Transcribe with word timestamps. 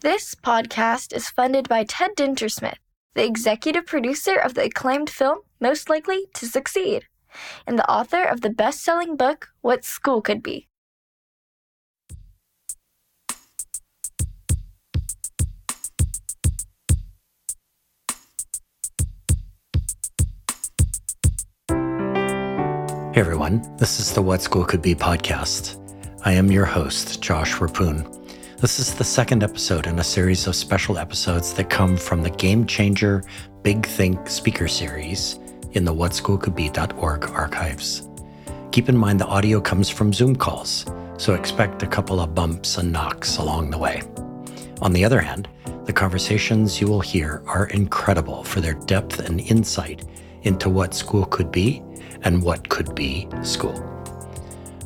This 0.00 0.36
podcast 0.36 1.12
is 1.12 1.28
funded 1.28 1.68
by 1.68 1.82
Ted 1.82 2.12
Dintersmith, 2.16 2.76
the 3.16 3.24
executive 3.24 3.84
producer 3.84 4.36
of 4.36 4.54
the 4.54 4.62
acclaimed 4.62 5.10
film 5.10 5.40
Most 5.60 5.90
Likely 5.90 6.26
to 6.34 6.46
Succeed, 6.46 7.08
and 7.66 7.76
the 7.76 7.90
author 7.90 8.22
of 8.22 8.42
the 8.42 8.48
best 8.48 8.84
selling 8.84 9.16
book 9.16 9.48
What 9.60 9.84
School 9.84 10.22
Could 10.22 10.40
Be. 10.40 10.68
Hey 23.12 23.20
everyone, 23.20 23.68
this 23.78 23.98
is 23.98 24.12
the 24.12 24.22
What 24.22 24.42
School 24.42 24.64
Could 24.64 24.80
Be 24.80 24.94
podcast. 24.94 25.74
I 26.24 26.34
am 26.34 26.52
your 26.52 26.66
host, 26.66 27.20
Josh 27.20 27.54
Reppun. 27.54 28.14
This 28.60 28.80
is 28.80 28.92
the 28.92 29.04
second 29.04 29.44
episode 29.44 29.86
in 29.86 30.00
a 30.00 30.04
series 30.04 30.48
of 30.48 30.56
special 30.56 30.98
episodes 30.98 31.54
that 31.54 31.70
come 31.70 31.96
from 31.96 32.24
the 32.24 32.30
Game 32.30 32.66
Changer 32.66 33.22
Big 33.62 33.86
Think 33.86 34.28
speaker 34.28 34.66
series 34.66 35.38
in 35.74 35.84
the 35.84 35.94
whatschoolcouldbe.org 35.94 37.30
archives. 37.30 38.08
Keep 38.72 38.88
in 38.88 38.96
mind 38.96 39.20
the 39.20 39.26
audio 39.26 39.60
comes 39.60 39.88
from 39.88 40.12
Zoom 40.12 40.34
calls, 40.34 40.86
so 41.18 41.34
expect 41.34 41.84
a 41.84 41.86
couple 41.86 42.18
of 42.18 42.34
bumps 42.34 42.78
and 42.78 42.90
knocks 42.90 43.36
along 43.36 43.70
the 43.70 43.78
way. 43.78 44.02
On 44.82 44.92
the 44.92 45.04
other 45.04 45.20
hand, 45.20 45.48
the 45.84 45.92
conversations 45.92 46.80
you 46.80 46.88
will 46.88 46.98
hear 46.98 47.44
are 47.46 47.66
incredible 47.66 48.42
for 48.42 48.60
their 48.60 48.74
depth 48.74 49.20
and 49.20 49.40
insight 49.40 50.04
into 50.42 50.68
what 50.68 50.94
school 50.94 51.26
could 51.26 51.52
be 51.52 51.80
and 52.22 52.42
what 52.42 52.68
could 52.68 52.92
be 52.96 53.28
school. 53.44 53.97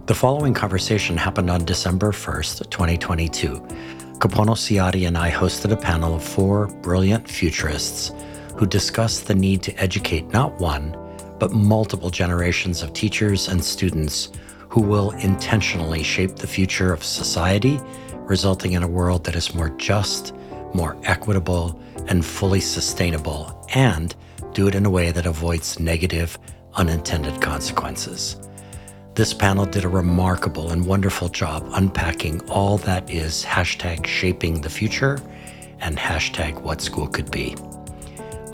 The 0.06 0.16
following 0.16 0.52
conversation 0.52 1.16
happened 1.16 1.48
on 1.48 1.65
December 1.65 2.11
1st, 2.11 2.69
2022. 2.70 3.61
Kapono 4.19 4.56
Ciotti 4.56 5.06
and 5.06 5.16
I 5.16 5.30
hosted 5.30 5.70
a 5.70 5.77
panel 5.77 6.16
of 6.16 6.25
four 6.25 6.66
brilliant 6.83 7.30
futurists 7.30 8.11
who 8.56 8.66
discussed 8.66 9.28
the 9.28 9.34
need 9.36 9.62
to 9.62 9.73
educate 9.80 10.33
not 10.33 10.58
one, 10.58 10.97
but 11.39 11.53
multiple 11.53 12.11
generations 12.11 12.83
of 12.83 12.92
teachers 12.92 13.47
and 13.47 13.62
students 13.62 14.30
who 14.69 14.80
will 14.80 15.12
intentionally 15.12 16.03
shape 16.03 16.34
the 16.34 16.48
future 16.48 16.92
of 16.92 17.05
society, 17.05 17.78
resulting 18.23 18.73
in 18.73 18.83
a 18.83 18.89
world 18.89 19.23
that 19.23 19.36
is 19.36 19.55
more 19.55 19.70
just, 19.70 20.34
more 20.75 20.97
equitable, 21.05 21.80
and 22.08 22.25
fully 22.25 22.61
sustainable, 22.61 23.64
and 23.73 24.17
do 24.53 24.67
it 24.67 24.75
in 24.75 24.84
a 24.84 24.91
way 24.91 25.12
that 25.12 25.27
avoids 25.27 25.78
negative, 25.78 26.41
unintended 26.75 27.41
consequences. 27.41 28.36
This 29.14 29.34
panel 29.34 29.66
did 29.66 29.84
a 29.84 29.88
remarkable 29.88 30.70
and 30.70 30.86
wonderful 30.86 31.28
job 31.28 31.68
unpacking 31.74 32.41
all 32.48 32.78
that 32.78 33.10
is 33.10 33.44
hashtag 33.44 34.06
shaping 34.06 34.62
the 34.62 34.70
future 34.70 35.18
and 35.80 35.98
hashtag 35.98 36.58
what 36.62 36.80
school 36.80 37.06
could 37.08 37.30
be. 37.30 37.55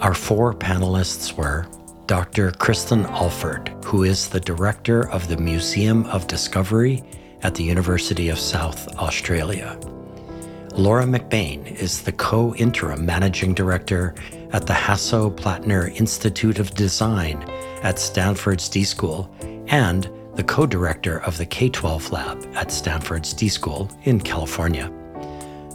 Our 0.00 0.14
four 0.14 0.52
panelists 0.52 1.32
were 1.32 1.66
Dr. 2.06 2.50
Kristin 2.50 3.08
Alford, 3.08 3.72
who 3.84 4.02
is 4.02 4.28
the 4.28 4.40
director 4.40 5.08
of 5.10 5.28
the 5.28 5.36
Museum 5.36 6.04
of 6.06 6.26
Discovery 6.26 7.04
at 7.42 7.54
the 7.54 7.62
University 7.62 8.28
of 8.28 8.40
South 8.40 8.88
Australia. 8.96 9.78
Laura 10.72 11.04
McBain 11.04 11.70
is 11.76 12.02
the 12.02 12.12
co 12.12 12.52
interim 12.56 13.06
managing 13.06 13.54
director 13.54 14.12
at 14.52 14.66
the 14.66 14.72
Hasso 14.72 15.30
Plattner 15.30 15.96
Institute 16.00 16.58
of 16.58 16.74
Design 16.74 17.40
at 17.84 18.00
Stanford's 18.00 18.68
D 18.68 18.82
School 18.82 19.32
and 19.68 20.10
the 20.39 20.44
co 20.44 20.67
director 20.67 21.19
of 21.25 21.36
the 21.36 21.44
K 21.44 21.69
12 21.69 22.12
lab 22.12 22.48
at 22.55 22.70
Stanford's 22.70 23.33
D 23.33 23.48
School 23.48 23.91
in 24.05 24.20
California. 24.20 24.89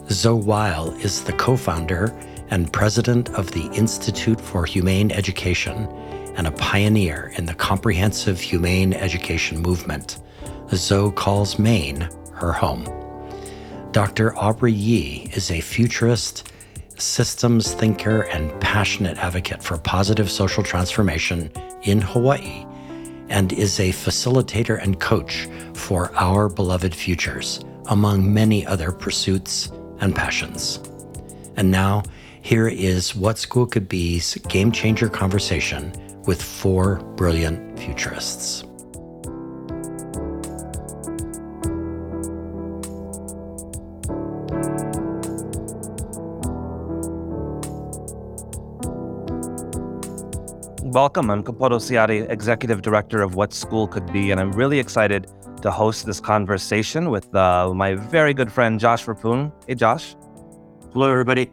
Zoe 0.08 0.40
Weil 0.40 0.90
is 1.02 1.22
the 1.22 1.34
co 1.34 1.54
founder 1.54 2.16
and 2.48 2.72
president 2.72 3.28
of 3.34 3.50
the 3.50 3.66
Institute 3.74 4.40
for 4.40 4.64
Humane 4.64 5.12
Education 5.12 5.86
and 6.36 6.46
a 6.46 6.52
pioneer 6.52 7.30
in 7.36 7.44
the 7.44 7.52
comprehensive 7.52 8.40
humane 8.40 8.94
education 8.94 9.60
movement. 9.60 10.22
Zoe 10.72 11.12
calls 11.12 11.58
Maine 11.58 12.08
her 12.32 12.52
home. 12.52 12.86
Dr. 13.92 14.34
Aubrey 14.34 14.72
Yee 14.72 15.28
is 15.34 15.50
a 15.50 15.60
futurist 15.60 16.50
systems 16.96 17.74
thinker 17.74 18.22
and 18.22 18.58
passionate 18.62 19.18
advocate 19.18 19.62
for 19.62 19.76
positive 19.76 20.30
social 20.30 20.62
transformation 20.62 21.52
in 21.82 22.00
Hawaii, 22.00 22.64
and 23.34 23.52
is 23.52 23.80
a 23.80 23.90
facilitator 23.90 24.80
and 24.80 25.00
coach 25.00 25.48
for 25.74 26.14
Our 26.14 26.48
Beloved 26.48 26.94
Futures, 26.94 27.64
among 27.86 28.32
many 28.32 28.64
other 28.64 28.92
pursuits 28.92 29.72
and 29.98 30.14
passions. 30.14 30.78
And 31.56 31.68
now, 31.68 32.04
here 32.42 32.68
is 32.68 33.16
What 33.16 33.38
School 33.38 33.66
Could 33.66 33.88
Be's 33.88 34.36
game 34.48 34.70
changer 34.70 35.08
conversation 35.08 35.92
with 36.26 36.40
four 36.40 36.96
brilliant 37.16 37.78
futurists. 37.78 38.63
Welcome. 50.94 51.28
I'm 51.28 51.42
Kapono 51.42 51.80
Ciotti, 51.80 52.30
Executive 52.30 52.80
Director 52.80 53.20
of 53.20 53.34
What 53.34 53.52
School 53.52 53.88
Could 53.88 54.12
Be, 54.12 54.30
and 54.30 54.38
I'm 54.38 54.52
really 54.52 54.78
excited 54.78 55.26
to 55.60 55.72
host 55.72 56.06
this 56.06 56.20
conversation 56.20 57.10
with 57.10 57.34
uh, 57.34 57.74
my 57.74 57.96
very 57.96 58.32
good 58.32 58.52
friend 58.52 58.78
Josh 58.78 59.04
Reppun. 59.04 59.50
Hey, 59.66 59.74
Josh. 59.74 60.14
Hello, 60.92 61.10
everybody. 61.10 61.50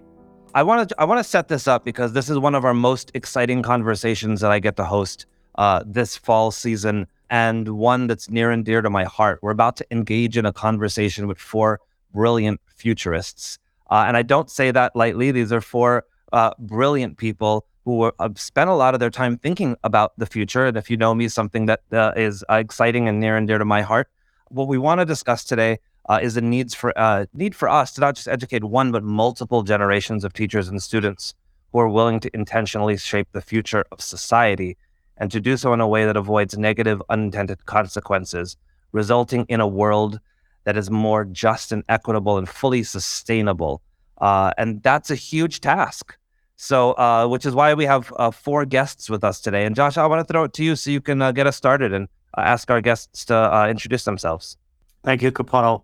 I 0.53 0.61
want 0.61 0.87
to 0.87 0.95
I 1.01 1.05
want 1.05 1.17
to 1.17 1.23
set 1.23 1.47
this 1.47 1.67
up 1.67 1.83
because 1.83 2.13
this 2.13 2.29
is 2.29 2.37
one 2.37 2.53
of 2.53 2.65
our 2.65 2.75
most 2.75 3.09
exciting 3.15 3.63
conversations 3.63 4.41
that 4.41 4.51
I 4.51 4.59
get 4.59 4.75
to 4.75 4.85
host 4.85 5.25
uh, 5.55 5.81
this 5.87 6.15
fall 6.15 6.51
season, 6.51 7.07
and 7.31 7.67
one 7.67 8.05
that's 8.05 8.29
near 8.29 8.51
and 8.51 8.63
dear 8.63 8.83
to 8.83 8.91
my 8.91 9.05
heart. 9.05 9.39
We're 9.41 9.49
about 9.49 9.75
to 9.77 9.87
engage 9.89 10.37
in 10.37 10.45
a 10.45 10.53
conversation 10.53 11.25
with 11.25 11.39
four 11.39 11.79
brilliant 12.13 12.61
futurists, 12.67 13.57
uh, 13.89 14.03
and 14.07 14.15
I 14.15 14.21
don't 14.21 14.51
say 14.51 14.69
that 14.69 14.95
lightly. 14.95 15.31
These 15.31 15.51
are 15.51 15.61
four 15.61 16.05
uh, 16.31 16.51
brilliant 16.59 17.17
people 17.17 17.65
who 17.85 18.05
have 18.05 18.13
uh, 18.19 18.29
spent 18.35 18.69
a 18.69 18.73
lot 18.73 18.93
of 18.93 18.99
their 18.99 19.09
time 19.09 19.37
thinking 19.37 19.75
about 19.83 20.13
the 20.17 20.25
future. 20.25 20.65
And 20.67 20.77
if 20.77 20.89
you 20.89 20.97
know 20.97 21.15
me, 21.15 21.27
something 21.27 21.65
that 21.65 21.81
uh, 21.91 22.13
is 22.15 22.43
uh, 22.49 22.55
exciting 22.55 23.07
and 23.07 23.19
near 23.19 23.35
and 23.35 23.47
dear 23.47 23.57
to 23.57 23.65
my 23.65 23.81
heart. 23.81 24.07
What 24.49 24.67
we 24.67 24.77
want 24.77 24.99
to 24.99 25.05
discuss 25.05 25.43
today 25.43 25.79
uh, 26.07 26.19
is 26.21 26.35
the 26.35 26.41
needs 26.41 26.75
for 26.75 26.97
uh, 26.97 27.25
need 27.33 27.55
for 27.55 27.69
us 27.69 27.93
to 27.93 28.01
not 28.01 28.15
just 28.15 28.27
educate 28.27 28.63
one 28.63 28.91
but 28.91 29.03
multiple 29.03 29.63
generations 29.63 30.23
of 30.23 30.33
teachers 30.33 30.67
and 30.67 30.81
students 30.81 31.33
who 31.71 31.79
are 31.79 31.87
willing 31.87 32.19
to 32.19 32.29
intentionally 32.33 32.97
shape 32.97 33.29
the 33.31 33.41
future 33.41 33.85
of 33.91 34.01
society 34.01 34.77
and 35.17 35.31
to 35.31 35.39
do 35.39 35.55
so 35.55 35.73
in 35.73 35.79
a 35.79 35.87
way 35.87 36.05
that 36.05 36.17
avoids 36.17 36.57
negative 36.57 37.01
unintended 37.09 37.65
consequences, 37.65 38.57
resulting 38.91 39.45
in 39.45 39.61
a 39.61 39.67
world 39.67 40.19
that 40.65 40.75
is 40.75 40.91
more 40.91 41.25
just 41.25 41.71
and 41.71 41.83
equitable 41.87 42.37
and 42.37 42.49
fully 42.49 42.83
sustainable. 42.83 43.81
And 44.19 44.83
that's 44.83 45.09
a 45.09 45.15
huge 45.15 45.61
task. 45.61 46.17
So, 46.61 46.91
uh, 46.91 47.27
which 47.27 47.47
is 47.47 47.55
why 47.55 47.73
we 47.73 47.85
have 47.85 48.13
uh, 48.17 48.29
four 48.29 48.65
guests 48.65 49.09
with 49.09 49.23
us 49.23 49.41
today. 49.41 49.65
And 49.65 49.75
Josh, 49.75 49.97
I 49.97 50.05
want 50.05 50.25
to 50.25 50.31
throw 50.31 50.43
it 50.43 50.53
to 50.53 50.63
you 50.63 50.75
so 50.75 50.91
you 50.91 51.01
can 51.01 51.19
uh, 51.19 51.31
get 51.31 51.47
us 51.47 51.55
started 51.55 51.91
and 51.91 52.07
uh, 52.37 52.41
ask 52.41 52.69
our 52.69 52.81
guests 52.81 53.25
to 53.25 53.35
uh, 53.35 53.67
introduce 53.67 54.03
themselves. 54.03 54.57
Thank 55.03 55.23
you, 55.23 55.31
Kapono. 55.31 55.81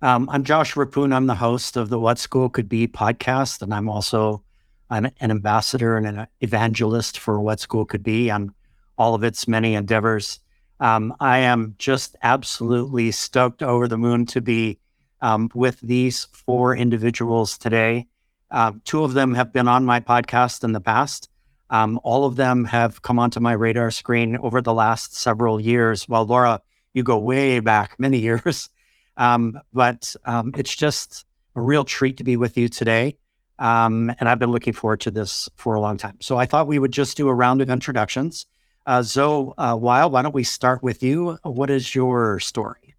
Um, 0.00 0.30
I'm 0.30 0.44
Josh 0.44 0.74
Reppun. 0.74 1.12
I'm 1.12 1.26
the 1.26 1.34
host 1.34 1.76
of 1.76 1.88
the 1.88 1.98
What 1.98 2.20
School 2.20 2.48
Could 2.48 2.68
Be 2.68 2.86
podcast, 2.86 3.62
and 3.62 3.74
I'm 3.74 3.88
also 3.88 4.44
an, 4.90 5.10
an 5.18 5.32
ambassador 5.32 5.96
and 5.96 6.06
an 6.06 6.28
evangelist 6.40 7.18
for 7.18 7.40
What 7.40 7.58
School 7.58 7.84
Could 7.84 8.04
Be 8.04 8.30
on 8.30 8.54
all 8.96 9.16
of 9.16 9.24
its 9.24 9.48
many 9.48 9.74
endeavors. 9.74 10.38
Um, 10.78 11.12
I 11.18 11.38
am 11.38 11.74
just 11.78 12.14
absolutely 12.22 13.10
stoked 13.10 13.60
over 13.60 13.88
the 13.88 13.98
moon 13.98 14.26
to 14.26 14.40
be 14.40 14.78
um, 15.20 15.50
with 15.52 15.80
these 15.80 16.26
four 16.26 16.76
individuals 16.76 17.58
today. 17.58 18.06
Uh, 18.52 18.72
two 18.84 19.02
of 19.02 19.14
them 19.14 19.34
have 19.34 19.52
been 19.52 19.66
on 19.66 19.84
my 19.84 19.98
podcast 19.98 20.62
in 20.62 20.72
the 20.72 20.80
past. 20.80 21.28
Um, 21.70 21.98
all 22.04 22.26
of 22.26 22.36
them 22.36 22.66
have 22.66 23.00
come 23.00 23.18
onto 23.18 23.40
my 23.40 23.52
radar 23.52 23.90
screen 23.90 24.36
over 24.36 24.60
the 24.60 24.74
last 24.74 25.16
several 25.16 25.58
years. 25.58 26.06
Well, 26.06 26.26
Laura, 26.26 26.60
you 26.92 27.02
go 27.02 27.18
way 27.18 27.60
back 27.60 27.98
many 27.98 28.18
years. 28.18 28.68
Um, 29.18 29.60
but 29.74 30.16
um, 30.24 30.52
it's 30.56 30.74
just 30.74 31.26
a 31.54 31.60
real 31.60 31.84
treat 31.84 32.16
to 32.16 32.24
be 32.24 32.38
with 32.38 32.56
you 32.56 32.70
today. 32.70 33.18
Um, 33.58 34.10
and 34.18 34.26
I've 34.26 34.38
been 34.38 34.50
looking 34.50 34.72
forward 34.72 35.00
to 35.00 35.10
this 35.10 35.50
for 35.56 35.74
a 35.74 35.80
long 35.82 35.98
time. 35.98 36.16
So 36.20 36.38
I 36.38 36.46
thought 36.46 36.66
we 36.66 36.78
would 36.78 36.92
just 36.92 37.18
do 37.18 37.28
a 37.28 37.34
round 37.34 37.60
of 37.60 37.68
introductions. 37.68 38.46
Uh, 38.86 39.02
Zoe 39.02 39.52
uh, 39.58 39.76
Weil, 39.76 40.10
why 40.10 40.22
don't 40.22 40.34
we 40.34 40.44
start 40.44 40.82
with 40.82 41.02
you? 41.02 41.38
What 41.42 41.68
is 41.68 41.94
your 41.94 42.40
story? 42.40 42.91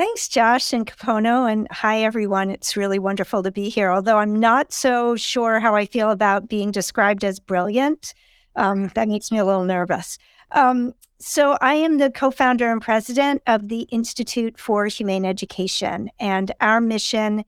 Thanks, 0.00 0.28
Josh 0.28 0.72
and 0.72 0.86
Kapono. 0.86 1.52
And 1.52 1.68
hi, 1.70 2.02
everyone. 2.02 2.50
It's 2.50 2.74
really 2.74 2.98
wonderful 2.98 3.42
to 3.42 3.50
be 3.50 3.68
here. 3.68 3.90
Although 3.90 4.16
I'm 4.16 4.40
not 4.40 4.72
so 4.72 5.14
sure 5.14 5.60
how 5.60 5.74
I 5.74 5.84
feel 5.84 6.10
about 6.10 6.48
being 6.48 6.70
described 6.70 7.22
as 7.22 7.38
brilliant, 7.38 8.14
um, 8.56 8.88
that 8.94 9.08
makes 9.08 9.30
me 9.30 9.36
a 9.36 9.44
little 9.44 9.64
nervous. 9.64 10.16
Um, 10.52 10.94
so, 11.18 11.58
I 11.60 11.74
am 11.74 11.98
the 11.98 12.10
co 12.10 12.30
founder 12.30 12.72
and 12.72 12.80
president 12.80 13.42
of 13.46 13.68
the 13.68 13.82
Institute 13.90 14.58
for 14.58 14.86
Humane 14.86 15.26
Education. 15.26 16.08
And 16.18 16.50
our 16.62 16.80
mission 16.80 17.44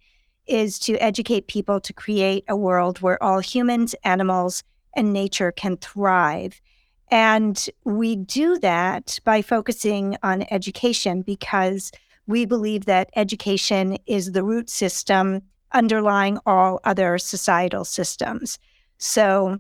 is 0.47 0.79
to 0.81 0.99
educate 0.99 1.47
people 1.47 1.81
to 1.81 1.95
create 1.95 2.45
a 2.49 2.55
world 2.55 3.01
where 3.01 3.23
all 3.23 3.39
humans, 3.39 3.95
animals, 4.05 4.63
and 4.95 5.11
nature 5.11 5.53
can 5.53 5.79
thrive. 5.79 6.61
And 7.11 7.67
we 7.85 8.15
do 8.15 8.59
that 8.59 9.19
by 9.25 9.41
focusing 9.41 10.19
on 10.23 10.45
education 10.51 11.23
because 11.23 11.93
we 12.33 12.47
believe 12.47 12.87
that 12.87 13.11
education 13.15 13.99
is 14.07 14.33
the 14.33 14.43
root 14.43 14.71
system 14.71 15.43
underlying 15.73 16.39
all 16.47 16.81
other 16.83 17.19
societal 17.19 17.85
systems. 17.85 18.59
So 18.97 19.59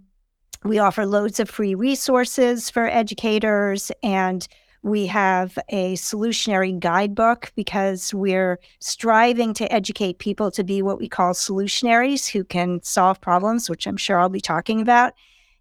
we 0.64 0.78
offer 0.78 1.04
loads 1.04 1.38
of 1.38 1.50
free 1.50 1.74
resources 1.74 2.70
for 2.70 2.86
educators 2.88 3.92
and 4.02 4.48
we 4.82 5.06
have 5.06 5.58
a 5.68 5.94
solutionary 5.96 6.76
guidebook 6.78 7.52
because 7.56 8.14
we're 8.14 8.58
striving 8.80 9.52
to 9.54 9.70
educate 9.70 10.18
people 10.18 10.50
to 10.50 10.64
be 10.64 10.80
what 10.80 10.98
we 10.98 11.08
call 11.10 11.34
solutionaries 11.34 12.26
who 12.28 12.42
can 12.42 12.82
solve 12.82 13.20
problems, 13.20 13.68
which 13.68 13.86
I'm 13.86 13.98
sure 13.98 14.18
I'll 14.18 14.30
be 14.30 14.40
talking 14.40 14.80
about. 14.80 15.12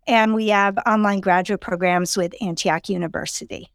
And 0.07 0.33
we 0.33 0.47
have 0.47 0.77
online 0.87 1.19
graduate 1.19 1.59
programs 1.59 2.15
with 2.15 2.33
Antioch 2.41 2.87
University. 2.87 3.69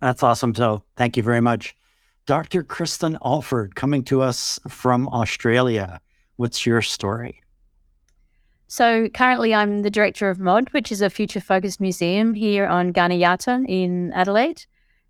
That's 0.00 0.22
awesome. 0.22 0.54
So 0.54 0.84
thank 0.96 1.16
you 1.16 1.22
very 1.24 1.40
much. 1.40 1.76
Dr. 2.26 2.64
Kristin 2.64 3.18
Alford 3.22 3.74
coming 3.74 4.02
to 4.04 4.22
us 4.22 4.58
from 4.68 5.08
Australia. 5.08 6.00
What's 6.36 6.64
your 6.64 6.80
story? 6.80 7.42
So 8.66 9.08
currently, 9.10 9.54
I'm 9.54 9.82
the 9.82 9.90
director 9.90 10.30
of 10.30 10.38
MOD, 10.38 10.72
which 10.72 10.90
is 10.90 11.02
a 11.02 11.10
future 11.10 11.40
focused 11.40 11.80
museum 11.80 12.32
here 12.32 12.66
on 12.66 12.92
Kaurna 12.94 13.20
Yarta 13.20 13.64
in 13.68 14.12
Adelaide. 14.14 14.64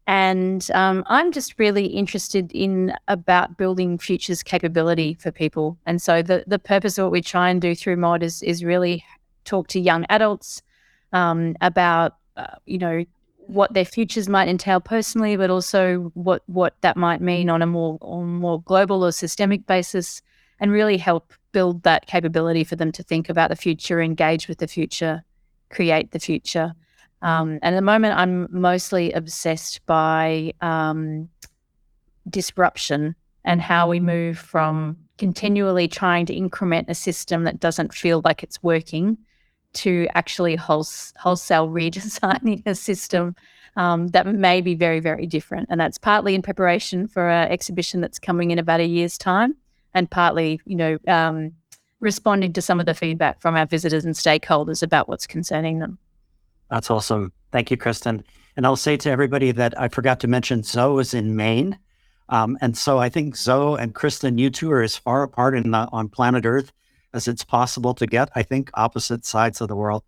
And 0.07 0.69
um, 0.75 1.05
I'm 1.07 1.33
just 1.33 1.59
really 1.59 1.87
interested 1.87 2.51
in 2.53 2.93
about 3.09 3.57
building 3.57 3.97
futures 3.97 4.43
capability 4.43 5.15
for 5.15 5.31
people. 5.31 5.79
And 5.87 6.03
so 6.03 6.21
the, 6.21 6.45
the 6.47 6.59
purpose 6.59 6.99
of 6.99 7.05
what 7.05 7.13
we 7.13 7.23
try 7.23 7.49
and 7.49 7.61
do 7.61 7.75
through 7.75 7.97
MOD 7.97 8.23
is, 8.23 8.43
is 8.43 8.65
really 8.65 9.05
talk 9.45 9.69
to 9.69 9.81
young 9.81 10.05
adults 10.11 10.63
um, 11.13 11.57
about, 11.61 12.17
uh, 12.37 12.57
you 12.67 12.77
know, 12.77 13.05
what 13.47 13.73
their 13.75 13.85
futures 13.85 14.29
might 14.29 14.49
entail 14.49 14.81
personally, 14.81 15.37
but 15.37 15.51
also 15.51 16.13
what, 16.15 16.43
what 16.47 16.75
that 16.81 16.97
might 16.97 17.21
mean 17.21 17.51
on 17.51 17.63
a 17.63 17.67
more, 17.67 17.99
on 18.01 18.27
more 18.27 18.63
global 18.63 19.05
or 19.05 19.13
systemic 19.13 19.67
basis 19.67 20.23
and 20.61 20.71
really 20.71 20.97
help 20.97 21.33
build 21.53 21.83
that 21.83 22.07
capability 22.07 22.65
for 22.65 22.77
them 22.77 22.93
to 22.93 23.03
think 23.03 23.29
about 23.29 23.51
the 23.51 23.57
future, 23.57 24.01
engage 24.01 24.49
with 24.49 24.59
the 24.59 24.67
future, 24.67 25.23
create 25.71 26.11
the 26.13 26.19
future. 26.19 26.75
Um, 27.23 27.59
and 27.63 27.75
at 27.75 27.79
the 27.79 27.83
moment, 27.83 28.19
I'm 28.19 28.49
mostly 28.51 29.13
obsessed 29.13 29.85
by 29.87 30.53
um, 30.61 31.29
disruption 32.29 33.15
and 33.45 33.61
how 33.61 33.89
we 33.89 34.01
move 34.01 34.39
from 34.39 34.97
continually 35.19 35.87
trying 35.87 36.27
to 36.27 36.35
increment 36.35 36.91
a 36.91 36.95
system 36.95 37.45
that 37.45 37.61
doesn't 37.61 37.95
feel 37.95 38.21
like 38.25 38.43
it's 38.43 38.63
working 38.63 39.19
to 39.75 40.07
actually 40.15 40.57
wholesale 40.57 41.69
redesigning 41.69 42.63
a 42.67 42.75
system 42.75 43.35
um, 43.77 44.09
that 44.09 44.27
may 44.27 44.61
be 44.61 44.75
very, 44.75 45.01
very 45.01 45.27
different. 45.27 45.69
And 45.71 45.81
that's 45.81 45.99
partly 45.99 46.35
in 46.35 46.43
preparation 46.43 47.09
for 47.09 47.29
an 47.29 47.51
exhibition 47.51 48.01
that's 48.01 48.19
coming 48.19 48.51
in 48.51 48.59
about 48.59 48.81
a 48.81 48.87
year's 48.87 49.19
time 49.19 49.57
and 49.95 50.11
partly, 50.11 50.61
you 50.65 50.77
know, 50.77 50.99
um, 51.09 51.53
responding 52.01 52.53
to 52.53 52.63
some 52.63 52.81
of 52.81 52.87
the 52.87 52.95
feedback 52.95 53.41
from 53.41 53.57
our 53.57 53.67
visitors 53.67 54.05
and 54.05 54.15
stakeholders 54.15 54.83
about 54.83 55.09
what's 55.09 55.27
concerning 55.27 55.79
them. 55.79 55.99
That's 56.71 56.91
awesome. 56.91 57.33
Thank 57.51 57.71
you, 57.71 57.77
Kristin. 57.77 58.25
And 58.57 58.67
I'll 58.67 58.77
say 58.77 58.97
to 58.99 59.11
everybody 59.11 59.53
that 59.53 59.79
I 59.81 59.89
forgot 59.89 60.21
to 60.21 60.29
mention 60.29 60.63
Zoe 60.63 61.01
is 61.01 61.15
in 61.15 61.35
Maine. 61.35 61.79
Um, 62.29 62.57
and 62.61 62.77
so 62.77 62.99
I 62.99 63.09
think 63.09 63.37
Zoe 63.37 63.79
and 63.79 63.95
Kristin, 63.95 64.39
you 64.39 64.51
two 64.51 64.71
are 64.71 64.83
as 64.83 64.97
far 64.97 65.23
apart 65.23 65.57
in 65.57 65.73
the, 65.73 65.89
on 65.93 66.09
planet 66.09 66.47
Earth 66.47 66.73
as 67.15 67.29
it's 67.29 67.45
possible 67.45 67.95
to 67.95 68.07
get, 68.07 68.29
I 68.35 68.43
think, 68.43 68.71
opposite 68.75 69.25
sides 69.25 69.61
of 69.61 69.69
the 69.69 69.77
world, 69.77 70.03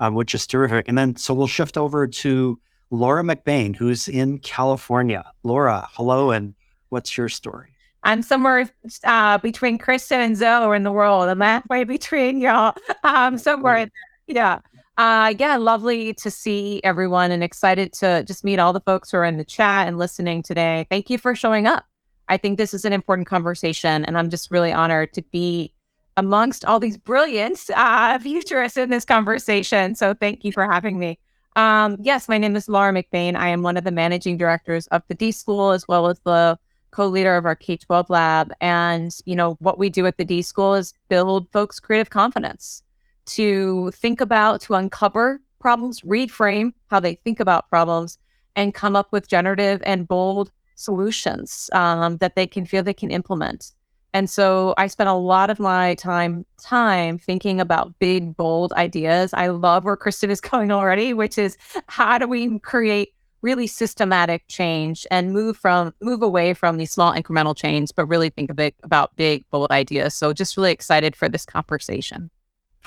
um, 0.00 0.14
which 0.14 0.34
is 0.34 0.46
terrific. 0.46 0.88
And 0.88 0.98
then 0.98 1.16
so 1.16 1.32
we'll 1.32 1.46
shift 1.46 1.78
over 1.78 2.06
to 2.06 2.58
Laura 2.90 3.22
McBain, 3.22 3.74
who's 3.74 4.08
in 4.08 4.38
California. 4.38 5.24
Laura, 5.42 5.88
hello, 5.92 6.30
and 6.30 6.54
what's 6.88 7.16
your 7.16 7.28
story? 7.28 7.68
I'm 8.04 8.22
somewhere 8.22 8.70
uh, 9.04 9.38
between 9.38 9.78
Kristin 9.78 10.18
and 10.18 10.36
Zoe 10.36 10.76
in 10.76 10.82
the 10.82 10.92
world. 10.92 11.28
I'm 11.28 11.40
halfway 11.40 11.84
between 11.84 12.40
y'all. 12.40 12.74
Um, 13.04 13.38
somewhere, 13.38 13.88
yeah. 14.26 14.58
Uh, 14.98 15.32
yeah, 15.38 15.56
lovely 15.56 16.12
to 16.14 16.30
see 16.30 16.80
everyone 16.82 17.30
and 17.30 17.44
excited 17.44 17.92
to 17.94 18.24
just 18.24 18.44
meet 18.44 18.58
all 18.58 18.72
the 18.72 18.80
folks 18.80 19.10
who 19.10 19.16
are 19.16 19.24
in 19.24 19.36
the 19.36 19.44
chat 19.44 19.86
and 19.86 19.98
listening 19.98 20.42
today. 20.42 20.86
Thank 20.90 21.08
you 21.08 21.16
for 21.16 21.34
showing 21.34 21.66
up. 21.66 21.84
I 22.28 22.36
think 22.36 22.58
this 22.58 22.74
is 22.74 22.84
an 22.84 22.92
important 22.92 23.28
conversation, 23.28 24.04
and 24.04 24.18
I'm 24.18 24.28
just 24.28 24.50
really 24.50 24.72
honored 24.72 25.12
to 25.14 25.22
be 25.22 25.72
amongst 26.18 26.64
all 26.64 26.80
these 26.80 26.96
brilliant 26.96 27.70
uh, 27.76 28.18
futurists 28.18 28.76
in 28.76 28.90
this 28.90 29.04
conversation. 29.04 29.94
So 29.94 30.14
thank 30.14 30.44
you 30.44 30.50
for 30.50 30.64
having 30.64 30.98
me. 30.98 31.16
Um, 31.54 31.96
yes, 32.00 32.28
my 32.28 32.38
name 32.38 32.56
is 32.56 32.68
Laura 32.68 32.92
McBain. 32.92 33.36
I 33.36 33.48
am 33.48 33.62
one 33.62 33.76
of 33.76 33.84
the 33.84 33.92
managing 33.92 34.36
directors 34.36 34.88
of 34.88 35.02
the 35.06 35.14
D 35.14 35.30
School 35.30 35.70
as 35.70 35.86
well 35.86 36.08
as 36.08 36.18
the 36.24 36.58
co-leader 36.90 37.36
of 37.36 37.46
our 37.46 37.54
K-12 37.54 38.10
lab. 38.10 38.52
And, 38.60 39.16
you 39.26 39.36
know, 39.36 39.56
what 39.60 39.78
we 39.78 39.88
do 39.88 40.06
at 40.06 40.16
the 40.16 40.24
D 40.24 40.42
School 40.42 40.74
is 40.74 40.92
build 41.08 41.48
folks' 41.52 41.78
creative 41.78 42.10
confidence 42.10 42.82
to 43.26 43.92
think 43.92 44.20
about, 44.20 44.60
to 44.62 44.74
uncover 44.74 45.40
problems, 45.60 46.00
reframe 46.00 46.72
how 46.88 46.98
they 46.98 47.14
think 47.14 47.38
about 47.38 47.70
problems, 47.70 48.18
and 48.56 48.74
come 48.74 48.96
up 48.96 49.12
with 49.12 49.28
generative 49.28 49.80
and 49.84 50.08
bold 50.08 50.50
solutions 50.74 51.70
um, 51.74 52.16
that 52.16 52.34
they 52.34 52.46
can 52.46 52.66
feel 52.66 52.82
they 52.82 52.92
can 52.92 53.12
implement. 53.12 53.72
And 54.14 54.30
so 54.30 54.74
I 54.78 54.86
spent 54.86 55.08
a 55.08 55.14
lot 55.14 55.50
of 55.50 55.60
my 55.60 55.94
time 55.96 56.46
time 56.62 57.18
thinking 57.18 57.60
about 57.60 57.98
big, 57.98 58.36
bold 58.36 58.72
ideas. 58.72 59.34
I 59.34 59.48
love 59.48 59.84
where 59.84 59.96
Kristin 59.96 60.30
is 60.30 60.40
going 60.42 60.70
already, 60.70 61.12
which 61.12 61.38
is 61.38 61.56
how 61.88 62.18
do 62.18 62.26
we 62.26 62.58
create 62.60 63.12
really 63.42 63.66
systematic 63.66 64.42
change 64.48 65.06
and 65.10 65.32
move 65.32 65.56
from 65.56 65.94
move 66.00 66.22
away 66.22 66.54
from 66.54 66.76
these 66.76 66.90
small 66.90 67.12
incremental 67.12 67.56
change, 67.56 67.90
but 67.94 68.06
really 68.06 68.30
think 68.30 68.50
of 68.50 68.58
it 68.58 68.74
about 68.82 69.14
big, 69.16 69.44
bold 69.50 69.70
ideas. 69.70 70.14
So 70.14 70.32
just 70.32 70.56
really 70.56 70.72
excited 70.72 71.14
for 71.14 71.28
this 71.28 71.44
conversation. 71.44 72.30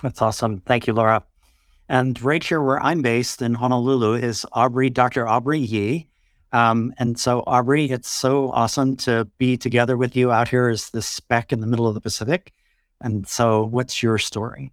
That's 0.02 0.22
awesome. 0.22 0.60
Thank 0.66 0.88
you, 0.88 0.94
Laura. 0.94 1.24
And 1.88 2.22
right 2.22 2.44
here 2.44 2.62
where 2.62 2.82
I'm 2.82 3.02
based 3.02 3.42
in 3.42 3.54
Honolulu 3.54 4.16
is 4.16 4.46
Aubrey, 4.54 4.90
Dr. 4.90 5.28
Aubrey 5.28 5.60
Yee. 5.60 6.08
Um, 6.54 6.94
and 6.98 7.20
so, 7.20 7.44
Aubrey, 7.48 7.86
it's 7.86 8.10
so 8.10 8.52
awesome 8.52 8.98
to 8.98 9.26
be 9.38 9.58
together 9.58 9.96
with 9.96 10.16
you 10.16 10.32
out 10.32 10.50
here 10.50 10.68
as 10.68 10.90
this 10.90 11.08
speck 11.08 11.54
in 11.54 11.62
the 11.62 11.68
middle 11.68 11.88
of 11.88 11.94
the 11.94 12.02
Pacific. 12.02 12.54
And 13.00 13.28
so, 13.28 13.64
what's 13.66 14.04
your 14.04 14.18
story? 14.18 14.72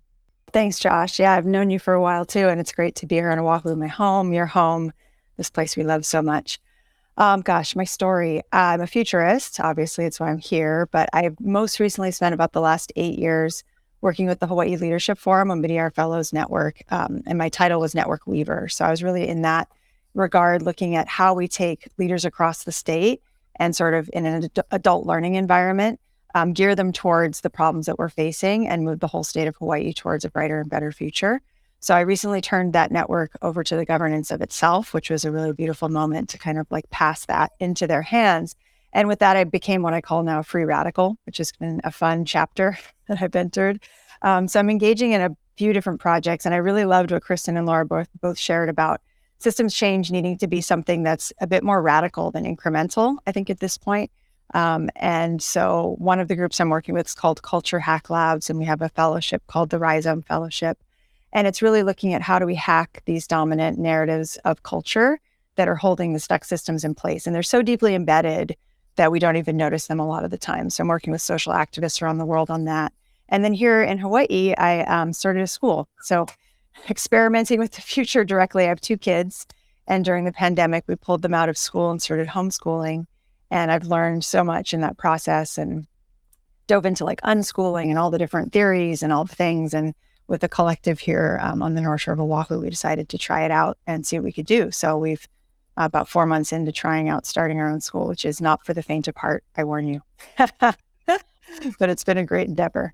Thanks, 0.53 0.79
Josh. 0.79 1.19
Yeah, 1.19 1.35
I've 1.35 1.47
known 1.47 1.71
you 1.71 1.79
for 1.79 1.95
a 1.95 2.01
while 2.01 2.25
too, 2.25 2.49
and 2.49 2.61
it's 2.61 2.73
great 2.73 2.97
to 2.97 3.07
be 3.07 3.17
here 3.17 3.31
in 3.31 3.39
Oahu, 3.39 3.77
my 3.77 3.87
home, 3.87 4.33
your 4.33 4.47
home, 4.47 4.93
this 5.37 5.51
place 5.51 5.77
we 5.77 5.85
love 5.85 6.05
so 6.05 6.23
much. 6.23 6.59
Um, 7.19 7.41
gosh, 7.41 7.75
my 7.75 7.85
story. 7.85 8.43
I'm 8.53 8.81
a 8.81 8.87
futurist. 8.87 9.59
Obviously, 9.61 10.05
it's 10.05 10.21
why 10.21 10.31
I'm 10.31 10.39
here. 10.39 10.89
But 10.93 11.11
I've 11.13 11.39
most 11.41 11.81
recently 11.81 12.13
spent 12.13 12.33
about 12.33 12.53
the 12.53 12.61
last 12.61 12.93
eight 12.97 13.19
years 13.19 13.65
working 14.01 14.27
with 14.27 14.39
the 14.39 14.47
Hawaii 14.47 14.77
Leadership 14.77 15.19
Forum, 15.19 15.49
Omidyar 15.49 15.93
Fellows 15.93 16.33
Network. 16.33 16.81
Um, 16.91 17.23
and 17.27 17.37
my 17.37 17.49
title 17.49 17.81
was 17.81 17.95
Network 17.95 18.27
Weaver. 18.27 18.69
So 18.69 18.85
I 18.85 18.91
was 18.91 19.03
really 19.03 19.27
in 19.27 19.43
that 19.43 19.69
regard, 20.19 20.63
looking 20.63 20.97
at 20.97 21.09
how 21.09 21.35
we 21.35 21.49
take 21.49 21.89
leaders 21.99 22.25
across 22.25 22.65
the 22.65 22.73
state 22.73 23.23
and 23.57 23.75
sort 23.75 23.95
of 23.95 24.11
in 24.13 24.27
an 24.27 24.45
ad- 24.45 24.65
adult 24.71 25.07
learning 25.07 25.35
environment, 25.35 26.01
um, 26.35 26.53
gear 26.53 26.75
them 26.75 26.93
towards 26.93 27.41
the 27.41 27.51
problems 27.51 27.87
that 27.87 27.99
we're 27.99 28.09
facing 28.09 28.69
and 28.69 28.85
move 28.85 29.01
the 29.01 29.07
whole 29.07 29.25
state 29.25 29.49
of 29.49 29.57
Hawaii 29.57 29.93
towards 29.93 30.25
a 30.25 30.31
brighter 30.31 30.61
and 30.61 30.71
better 30.71 30.93
future. 30.93 31.41
So 31.81 31.95
I 31.95 32.01
recently 32.01 32.41
turned 32.41 32.73
that 32.73 32.91
network 32.91 33.33
over 33.41 33.63
to 33.63 33.77
the 33.77 33.85
governance 33.85 34.31
of 34.31 34.43
itself, 34.43 34.93
which 34.93 35.11
was 35.11 35.25
a 35.25 35.31
really 35.31 35.53
beautiful 35.53 35.89
moment 35.89 36.29
to 36.31 36.39
kind 36.39 36.59
of 36.59 36.67
like 36.71 36.91
pass 36.91 37.25
that 37.27 37.53
into 37.61 37.87
their 37.87 38.03
hands. 38.03 38.57
And 38.93 39.07
with 39.07 39.21
that, 39.21 39.37
I 39.37 39.45
became 39.45 39.83
what 39.83 39.95
I 39.95 40.01
call 40.01 40.23
now 40.23 40.43
free 40.43 40.65
radical, 40.65 41.17
which 41.25 41.39
has 41.39 41.53
been 41.53 41.81
a 41.85 41.93
fun 41.93 42.25
chapter 42.25 42.79
that 43.09 43.23
I've 43.23 43.37
entered. 43.37 43.81
Um, 44.23 44.49
so 44.49 44.59
I'm 44.59 44.71
engaging 44.71 45.13
in 45.13 45.21
a 45.21 45.37
few 45.57 45.73
different 45.73 46.01
projects, 46.01 46.47
and 46.47 46.55
I 46.55 46.59
really 46.59 46.85
loved 46.85 47.13
what 47.13 47.23
Kristin 47.23 47.57
and 47.57 47.67
Laura 47.67 47.85
both 47.85 48.09
both 48.21 48.39
shared 48.39 48.69
about 48.69 49.01
systems 49.39 49.75
change 49.75 50.11
needing 50.11 50.39
to 50.39 50.47
be 50.47 50.61
something 50.61 51.03
that's 51.03 51.33
a 51.41 51.47
bit 51.47 51.63
more 51.63 51.81
radical 51.81 52.31
than 52.31 52.45
incremental. 52.45 53.17
I 53.27 53.33
think 53.33 53.51
at 53.51 53.61
this 53.61 53.79
point. 53.79 54.11
Um, 54.55 54.89
and 54.97 55.43
so 55.43 55.97
one 55.99 56.21
of 56.21 56.29
the 56.29 56.37
groups 56.37 56.61
I'm 56.61 56.71
working 56.71 56.95
with 56.95 57.07
is 57.07 57.15
called 57.15 57.43
Culture 57.43 57.79
Hack 57.79 58.09
Labs, 58.09 58.49
and 58.49 58.59
we 58.59 58.65
have 58.65 58.81
a 58.81 58.89
fellowship 58.89 59.43
called 59.47 59.71
the 59.71 59.79
Rhizome 59.79 60.23
Fellowship. 60.23 60.79
And 61.33 61.47
it's 61.47 61.61
really 61.61 61.83
looking 61.83 62.15
at 62.15 62.23
how 62.23 62.39
do 62.39 62.47
we 62.47 62.55
hack 62.55 63.03
these 63.05 63.27
dominant 63.27 63.79
narratives 63.79 64.37
of 64.45 64.63
culture 64.63 65.21
that 65.57 65.69
are 65.69 65.75
holding 65.75 66.15
the 66.15 66.21
stuck 66.21 66.45
systems 66.45 66.85
in 66.85 66.95
place. 66.95 67.27
And 67.27 67.35
they're 67.35 67.43
so 67.43 67.61
deeply 67.61 67.95
embedded 67.95 68.57
that 68.97 69.13
we 69.13 69.19
don't 69.19 69.37
even 69.37 69.57
notice 69.57 69.87
them 69.87 70.01
a 70.01 70.07
lot 70.07 70.25
of 70.25 70.31
the 70.31 70.39
time. 70.39 70.71
So 70.71 70.83
I'm 70.83 70.89
working 70.89 71.13
with 71.13 71.21
social 71.21 71.53
activists 71.53 72.01
around 72.01 72.19
the 72.19 72.27
world 72.27 72.51
on 72.51 72.65
that. 72.65 72.93
And 73.29 73.45
then 73.45 73.53
here 73.53 73.83
in 73.83 73.99
Hawaii, 73.99 74.55
I 74.57 74.81
um, 74.85 75.13
started 75.13 75.43
a 75.43 75.47
school. 75.47 75.89
So 76.01 76.27
experimenting 76.89 77.59
with 77.59 77.73
the 77.73 77.83
future 77.83 78.25
directly. 78.25 78.65
I 78.65 78.69
have 78.69 78.81
two 78.81 78.97
kids. 78.97 79.47
And 79.87 80.05
during 80.05 80.25
the 80.25 80.33
pandemic, 80.33 80.85
we 80.87 80.97
pulled 80.97 81.23
them 81.23 81.35
out 81.35 81.49
of 81.49 81.57
school 81.57 81.91
and 81.91 82.01
started 82.01 82.29
homeschooling. 82.29 83.07
And 83.51 83.73
I've 83.73 83.87
learned 83.87 84.25
so 84.25 84.45
much 84.45 84.75
in 84.75 84.83
that 84.83 84.99
process 84.99 85.57
and 85.57 85.87
dove 86.67 86.85
into 86.85 87.05
like 87.05 87.23
unschooling 87.23 87.89
and 87.89 87.99
all 87.99 88.11
the 88.11 88.19
different 88.19 88.53
theories 88.53 89.03
and 89.03 89.13
all 89.13 89.25
the 89.25 89.35
things. 89.35 89.73
And 89.73 89.95
with 90.27 90.43
the 90.43 90.49
collective 90.49 91.01
here 91.01 91.41
um, 91.43 91.63
on 91.63 91.75
the 91.75 91.81
North 91.81 92.03
Shore 92.03 92.15
of 92.15 92.21
Oahu, 92.21 92.61
we 92.61 92.69
decided 92.69 93.09
to 93.09 93.19
try 93.19 93.45
it 93.45 93.51
out 93.51 93.79
and 93.87 94.07
see 94.07 94.19
what 94.19 94.25
we 94.25 94.33
could 94.33 94.47
do. 94.47 94.71
So 94.71 94.99
we've 94.99 95.27
about 95.79 96.09
four 96.09 96.27
months 96.27 96.53
into 96.53 96.73
trying 96.73 97.09
out 97.09 97.25
starting 97.25 97.61
our 97.61 97.71
own 97.71 97.81
school, 97.81 98.09
which 98.09 98.25
is 98.25 98.41
not 98.41 98.67
for 98.67 98.75
the 98.75 98.83
faint 98.83 99.09
of 99.09 99.17
heart, 99.17 99.45
I 99.57 99.65
warn 99.65 99.87
you. 99.87 100.03
but 100.61 100.77
it's 101.81 102.05
been 102.05 102.19
a 102.19 102.25
great 102.25 102.49
endeavor. 102.49 102.93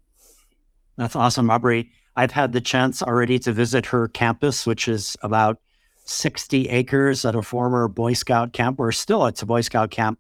That's 0.97 1.17
awesome, 1.17 1.51
Aubrey. 1.51 1.91
I've 2.17 2.31
had 2.31 2.53
the 2.53 2.61
chance 2.61 3.03
already 3.03 3.39
to 3.41 3.53
visit 3.53 3.87
her 3.87 4.09
campus, 4.09 4.67
which 4.67 4.89
is 4.89 5.17
about 5.23 5.59
60 6.05 6.69
acres 6.69 7.25
at 7.25 7.35
a 7.35 7.43
former 7.43 7.89
Boy 7.89 8.13
Scout 8.13 8.53
camp, 8.53 8.79
or 8.79 8.93
still 8.93 9.27
it's 9.27 9.43
a 9.43 9.47
Boy 9.47 9.63
Scout 9.63 9.91
camp 9.91 10.19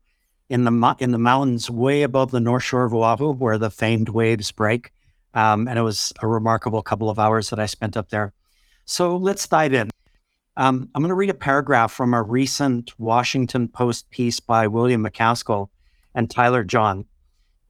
in 0.48 0.64
the 0.64 0.96
in 0.98 1.12
the 1.12 1.18
mountains 1.18 1.70
way 1.70 2.02
above 2.02 2.30
the 2.30 2.40
North 2.40 2.62
Shore 2.62 2.84
of 2.84 2.94
Oahu, 2.94 3.32
where 3.32 3.58
the 3.58 3.70
famed 3.70 4.08
waves 4.08 4.50
break. 4.50 4.92
Um, 5.34 5.66
and 5.68 5.78
it 5.78 5.82
was 5.82 6.12
a 6.20 6.26
remarkable 6.26 6.82
couple 6.82 7.10
of 7.10 7.18
hours 7.18 7.50
that 7.50 7.58
I 7.58 7.66
spent 7.66 7.96
up 7.96 8.10
there. 8.10 8.32
So 8.84 9.16
let's 9.16 9.48
dive 9.48 9.74
in. 9.74 9.90
Um, 10.56 10.88
I'm 10.94 11.02
going 11.02 11.08
to 11.08 11.16
read 11.16 11.30
a 11.30 11.34
paragraph 11.34 11.92
from 11.92 12.14
a 12.14 12.22
recent 12.22 12.98
Washington 13.00 13.66
Post 13.66 14.08
piece 14.10 14.38
by 14.38 14.68
William 14.68 15.04
MacAskill 15.04 15.68
and 16.14 16.30
Tyler 16.30 16.62
John. 16.62 17.06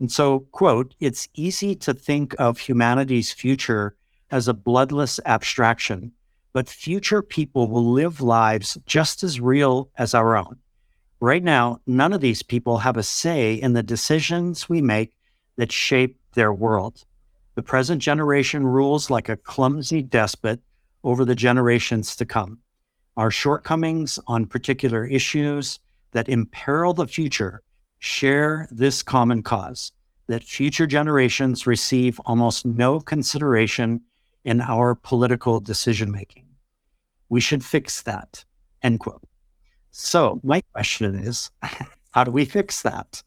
And 0.00 0.12
so, 0.12 0.40
quote, 0.52 0.94
it's 1.00 1.28
easy 1.34 1.74
to 1.76 1.94
think 1.94 2.34
of 2.38 2.58
humanity's 2.58 3.32
future 3.32 3.96
as 4.30 4.48
a 4.48 4.54
bloodless 4.54 5.20
abstraction, 5.26 6.12
but 6.52 6.68
future 6.68 7.22
people 7.22 7.68
will 7.68 7.92
live 7.92 8.20
lives 8.20 8.78
just 8.86 9.22
as 9.22 9.40
real 9.40 9.90
as 9.98 10.14
our 10.14 10.36
own. 10.36 10.58
Right 11.20 11.42
now, 11.42 11.80
none 11.86 12.12
of 12.12 12.20
these 12.20 12.42
people 12.42 12.78
have 12.78 12.96
a 12.96 13.02
say 13.02 13.54
in 13.54 13.72
the 13.72 13.82
decisions 13.82 14.68
we 14.68 14.82
make 14.82 15.16
that 15.56 15.72
shape 15.72 16.18
their 16.34 16.52
world. 16.52 17.04
The 17.54 17.62
present 17.62 18.02
generation 18.02 18.66
rules 18.66 19.10
like 19.10 19.28
a 19.28 19.36
clumsy 19.36 20.02
despot 20.02 20.60
over 21.02 21.24
the 21.24 21.34
generations 21.34 22.16
to 22.16 22.24
come. 22.24 22.58
Our 23.16 23.30
shortcomings 23.30 24.18
on 24.26 24.46
particular 24.46 25.06
issues 25.06 25.78
that 26.12 26.28
imperil 26.28 26.94
the 26.94 27.06
future 27.06 27.62
share 28.00 28.68
this 28.70 29.02
common 29.02 29.42
cause 29.42 29.92
that 30.26 30.42
future 30.42 30.86
generations 30.86 31.66
receive 31.66 32.20
almost 32.26 32.66
no 32.66 33.00
consideration 33.00 34.00
in 34.44 34.60
our 34.60 34.94
political 34.94 35.60
decision 35.60 36.12
making. 36.12 36.44
We 37.28 37.40
should 37.40 37.64
fix 37.64 38.02
that. 38.02 38.44
End 38.82 39.00
quote. 39.00 39.22
So, 39.90 40.40
my 40.42 40.62
question 40.72 41.14
is 41.14 41.50
how 42.12 42.24
do 42.24 42.30
we 42.30 42.44
fix 42.44 42.82
that? 42.82 43.22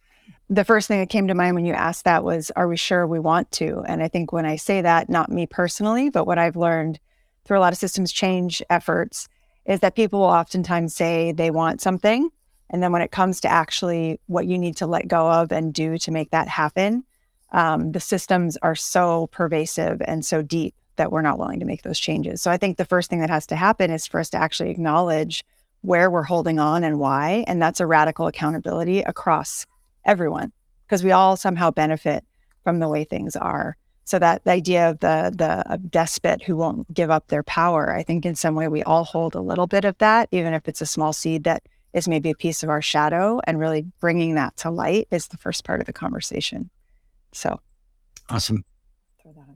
The 0.49 0.63
first 0.63 0.87
thing 0.87 0.99
that 0.99 1.09
came 1.09 1.27
to 1.27 1.33
mind 1.33 1.55
when 1.55 1.65
you 1.65 1.73
asked 1.73 2.05
that 2.05 2.23
was, 2.23 2.51
Are 2.51 2.67
we 2.67 2.77
sure 2.77 3.05
we 3.05 3.19
want 3.19 3.51
to? 3.53 3.83
And 3.87 4.01
I 4.01 4.07
think 4.07 4.31
when 4.31 4.45
I 4.45 4.55
say 4.55 4.81
that, 4.81 5.09
not 5.09 5.31
me 5.31 5.45
personally, 5.45 6.09
but 6.09 6.25
what 6.25 6.37
I've 6.37 6.55
learned 6.55 6.99
through 7.45 7.57
a 7.57 7.61
lot 7.61 7.73
of 7.73 7.79
systems 7.79 8.11
change 8.11 8.61
efforts 8.69 9.27
is 9.65 9.79
that 9.81 9.95
people 9.95 10.19
will 10.19 10.27
oftentimes 10.27 10.95
say 10.95 11.31
they 11.31 11.51
want 11.51 11.81
something. 11.81 12.29
And 12.69 12.83
then 12.83 12.91
when 12.91 13.01
it 13.01 13.11
comes 13.11 13.41
to 13.41 13.51
actually 13.51 14.19
what 14.27 14.45
you 14.45 14.57
need 14.57 14.77
to 14.77 14.87
let 14.87 15.07
go 15.07 15.29
of 15.29 15.51
and 15.51 15.73
do 15.73 15.97
to 15.99 16.11
make 16.11 16.31
that 16.31 16.47
happen, 16.47 17.03
um, 17.51 17.91
the 17.93 17.99
systems 17.99 18.57
are 18.57 18.75
so 18.75 19.27
pervasive 19.27 20.01
and 20.05 20.25
so 20.25 20.41
deep 20.41 20.75
that 20.97 21.11
we're 21.11 21.21
not 21.21 21.39
willing 21.39 21.59
to 21.59 21.65
make 21.65 21.83
those 21.83 21.99
changes. 21.99 22.41
So 22.41 22.51
I 22.51 22.57
think 22.57 22.77
the 22.77 22.85
first 22.85 23.09
thing 23.09 23.19
that 23.19 23.29
has 23.29 23.47
to 23.47 23.55
happen 23.55 23.91
is 23.91 24.05
for 24.05 24.19
us 24.19 24.29
to 24.31 24.37
actually 24.37 24.69
acknowledge 24.69 25.43
where 25.81 26.09
we're 26.09 26.23
holding 26.23 26.59
on 26.59 26.83
and 26.83 26.99
why. 26.99 27.45
And 27.47 27.61
that's 27.61 27.79
a 27.79 27.85
radical 27.85 28.27
accountability 28.27 28.99
across 29.01 29.65
everyone 30.05 30.51
because 30.85 31.03
we 31.03 31.11
all 31.11 31.37
somehow 31.37 31.71
benefit 31.71 32.25
from 32.63 32.79
the 32.79 32.89
way 32.89 33.03
things 33.03 33.35
are. 33.35 33.77
So 34.05 34.19
that 34.19 34.45
the 34.45 34.51
idea 34.51 34.89
of 34.89 34.99
the 34.99 35.33
the 35.35 35.77
despot 35.89 36.41
who 36.41 36.55
won't 36.55 36.93
give 36.93 37.11
up 37.11 37.27
their 37.27 37.43
power, 37.43 37.93
I 37.93 38.03
think 38.03 38.25
in 38.25 38.35
some 38.35 38.55
way 38.55 38.69
we 38.69 38.81
all 38.83 39.03
hold 39.03 39.35
a 39.35 39.41
little 39.41 39.67
bit 39.67 39.83
of 39.83 39.97
that, 39.97 40.29
even 40.31 40.53
if 40.53 40.67
it's 40.69 40.81
a 40.81 40.85
small 40.85 41.11
seed 41.11 41.43
that 41.43 41.63
is 41.91 42.07
maybe 42.07 42.29
a 42.29 42.35
piece 42.35 42.63
of 42.63 42.69
our 42.69 42.81
shadow. 42.81 43.41
And 43.45 43.59
really 43.59 43.85
bringing 43.99 44.35
that 44.35 44.55
to 44.57 44.69
light 44.69 45.09
is 45.11 45.27
the 45.27 45.35
first 45.35 45.65
part 45.65 45.81
of 45.81 45.87
the 45.87 45.93
conversation. 45.93 46.69
So 47.33 47.59
awesome. 48.29 48.63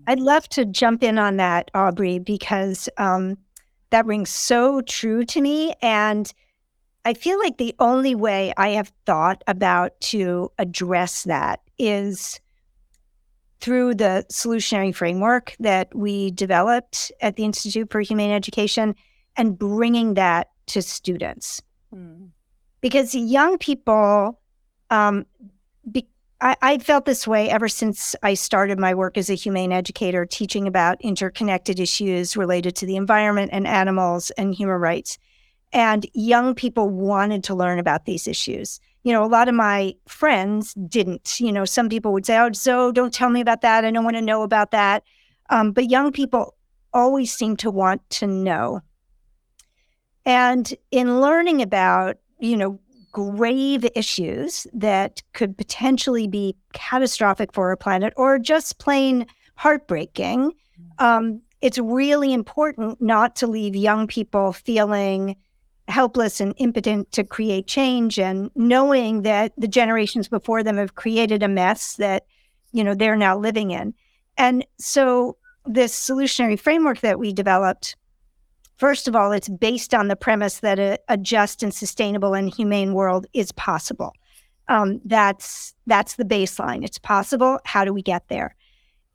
I'd 0.07 0.19
love 0.19 0.47
to 0.49 0.65
jump 0.65 1.03
in 1.03 1.17
on 1.17 1.37
that, 1.37 1.71
Aubrey, 1.73 2.19
because 2.19 2.89
um, 2.97 3.37
that 3.91 4.05
rings 4.05 4.29
so 4.29 4.81
true 4.81 5.23
to 5.25 5.41
me. 5.41 5.73
And 5.81 6.31
I 7.05 7.13
feel 7.13 7.39
like 7.39 7.57
the 7.57 7.75
only 7.79 8.15
way 8.15 8.53
I 8.57 8.69
have 8.69 8.91
thought 9.05 9.43
about 9.47 9.99
to 10.01 10.51
address 10.57 11.23
that 11.23 11.61
is 11.77 12.39
through 13.59 13.95
the 13.95 14.25
solutionary 14.31 14.93
framework 14.93 15.55
that 15.59 15.95
we 15.95 16.31
developed 16.31 17.11
at 17.21 17.35
the 17.35 17.43
Institute 17.43 17.91
for 17.91 18.01
Humane 18.01 18.31
Education 18.31 18.95
and 19.37 19.57
bringing 19.57 20.15
that 20.15 20.49
to 20.67 20.81
students. 20.81 21.61
Mm. 21.93 22.29
Because 22.81 23.13
young 23.13 23.57
people, 23.59 24.39
um, 24.89 25.25
be, 25.91 26.07
I, 26.41 26.55
I 26.61 26.77
felt 26.79 27.05
this 27.05 27.27
way 27.27 27.49
ever 27.49 27.69
since 27.69 28.15
I 28.23 28.33
started 28.33 28.79
my 28.79 28.95
work 28.95 29.17
as 29.17 29.29
a 29.29 29.35
humane 29.35 29.71
educator, 29.71 30.25
teaching 30.25 30.67
about 30.67 30.99
interconnected 31.01 31.79
issues 31.79 32.35
related 32.35 32.75
to 32.77 32.87
the 32.87 32.95
environment 32.95 33.51
and 33.53 33.67
animals 33.67 34.31
and 34.31 34.53
human 34.53 34.77
rights. 34.77 35.19
And 35.71 36.05
young 36.13 36.55
people 36.55 36.89
wanted 36.89 37.43
to 37.45 37.55
learn 37.55 37.79
about 37.79 38.05
these 38.05 38.27
issues. 38.27 38.79
You 39.03 39.13
know, 39.13 39.23
a 39.23 39.27
lot 39.27 39.47
of 39.47 39.55
my 39.55 39.95
friends 40.07 40.73
didn't. 40.73 41.39
You 41.39 41.51
know, 41.51 41.63
some 41.63 41.89
people 41.89 42.11
would 42.13 42.25
say, 42.25 42.37
Oh, 42.37 42.51
so 42.51 42.91
don't 42.91 43.13
tell 43.13 43.29
me 43.29 43.41
about 43.41 43.61
that. 43.61 43.85
I 43.85 43.91
don't 43.91 44.03
want 44.03 44.17
to 44.17 44.21
know 44.21 44.41
about 44.41 44.71
that. 44.71 45.03
Um, 45.49 45.71
but 45.71 45.89
young 45.89 46.11
people 46.11 46.55
always 46.91 47.31
seem 47.33 47.55
to 47.57 47.71
want 47.71 48.07
to 48.09 48.27
know. 48.27 48.81
And 50.25 50.73
in 50.91 51.21
learning 51.21 51.61
about, 51.61 52.17
you 52.39 52.57
know, 52.57 52.79
grave 53.11 53.85
issues 53.95 54.67
that 54.73 55.21
could 55.33 55.57
potentially 55.57 56.27
be 56.27 56.55
catastrophic 56.73 57.53
for 57.53 57.69
our 57.69 57.75
planet 57.75 58.13
or 58.17 58.39
just 58.39 58.79
plain 58.79 59.25
heartbreaking, 59.55 60.51
mm-hmm. 60.51 61.05
um, 61.05 61.41
it's 61.61 61.77
really 61.77 62.33
important 62.33 63.01
not 63.01 63.35
to 63.37 63.47
leave 63.47 63.75
young 63.75 64.07
people 64.07 64.53
feeling 64.53 65.35
helpless 65.87 66.39
and 66.39 66.53
impotent 66.57 67.11
to 67.11 67.23
create 67.23 67.67
change 67.67 68.17
and 68.17 68.49
knowing 68.55 69.23
that 69.23 69.51
the 69.57 69.67
generations 69.67 70.27
before 70.27 70.63
them 70.63 70.77
have 70.77 70.95
created 70.95 71.43
a 71.43 71.47
mess 71.47 71.95
that 71.97 72.25
you 72.71 72.83
know 72.83 72.93
they're 72.93 73.17
now 73.17 73.37
living 73.37 73.71
in 73.71 73.93
and 74.37 74.65
so 74.77 75.35
this 75.65 75.93
solutionary 75.93 76.59
framework 76.59 77.01
that 77.01 77.19
we 77.19 77.33
developed 77.33 77.95
First 78.81 79.07
of 79.07 79.15
all, 79.15 79.31
it's 79.31 79.47
based 79.47 79.93
on 79.93 80.07
the 80.07 80.15
premise 80.15 80.61
that 80.61 80.79
a, 80.79 80.97
a 81.07 81.15
just 81.15 81.61
and 81.61 81.71
sustainable 81.71 82.33
and 82.33 82.51
humane 82.51 82.95
world 82.95 83.27
is 83.31 83.51
possible. 83.51 84.11
Um, 84.69 84.99
that's 85.05 85.75
that's 85.85 86.15
the 86.15 86.25
baseline. 86.25 86.83
It's 86.83 86.97
possible. 86.97 87.59
How 87.63 87.85
do 87.85 87.93
we 87.93 88.01
get 88.01 88.27
there? 88.27 88.55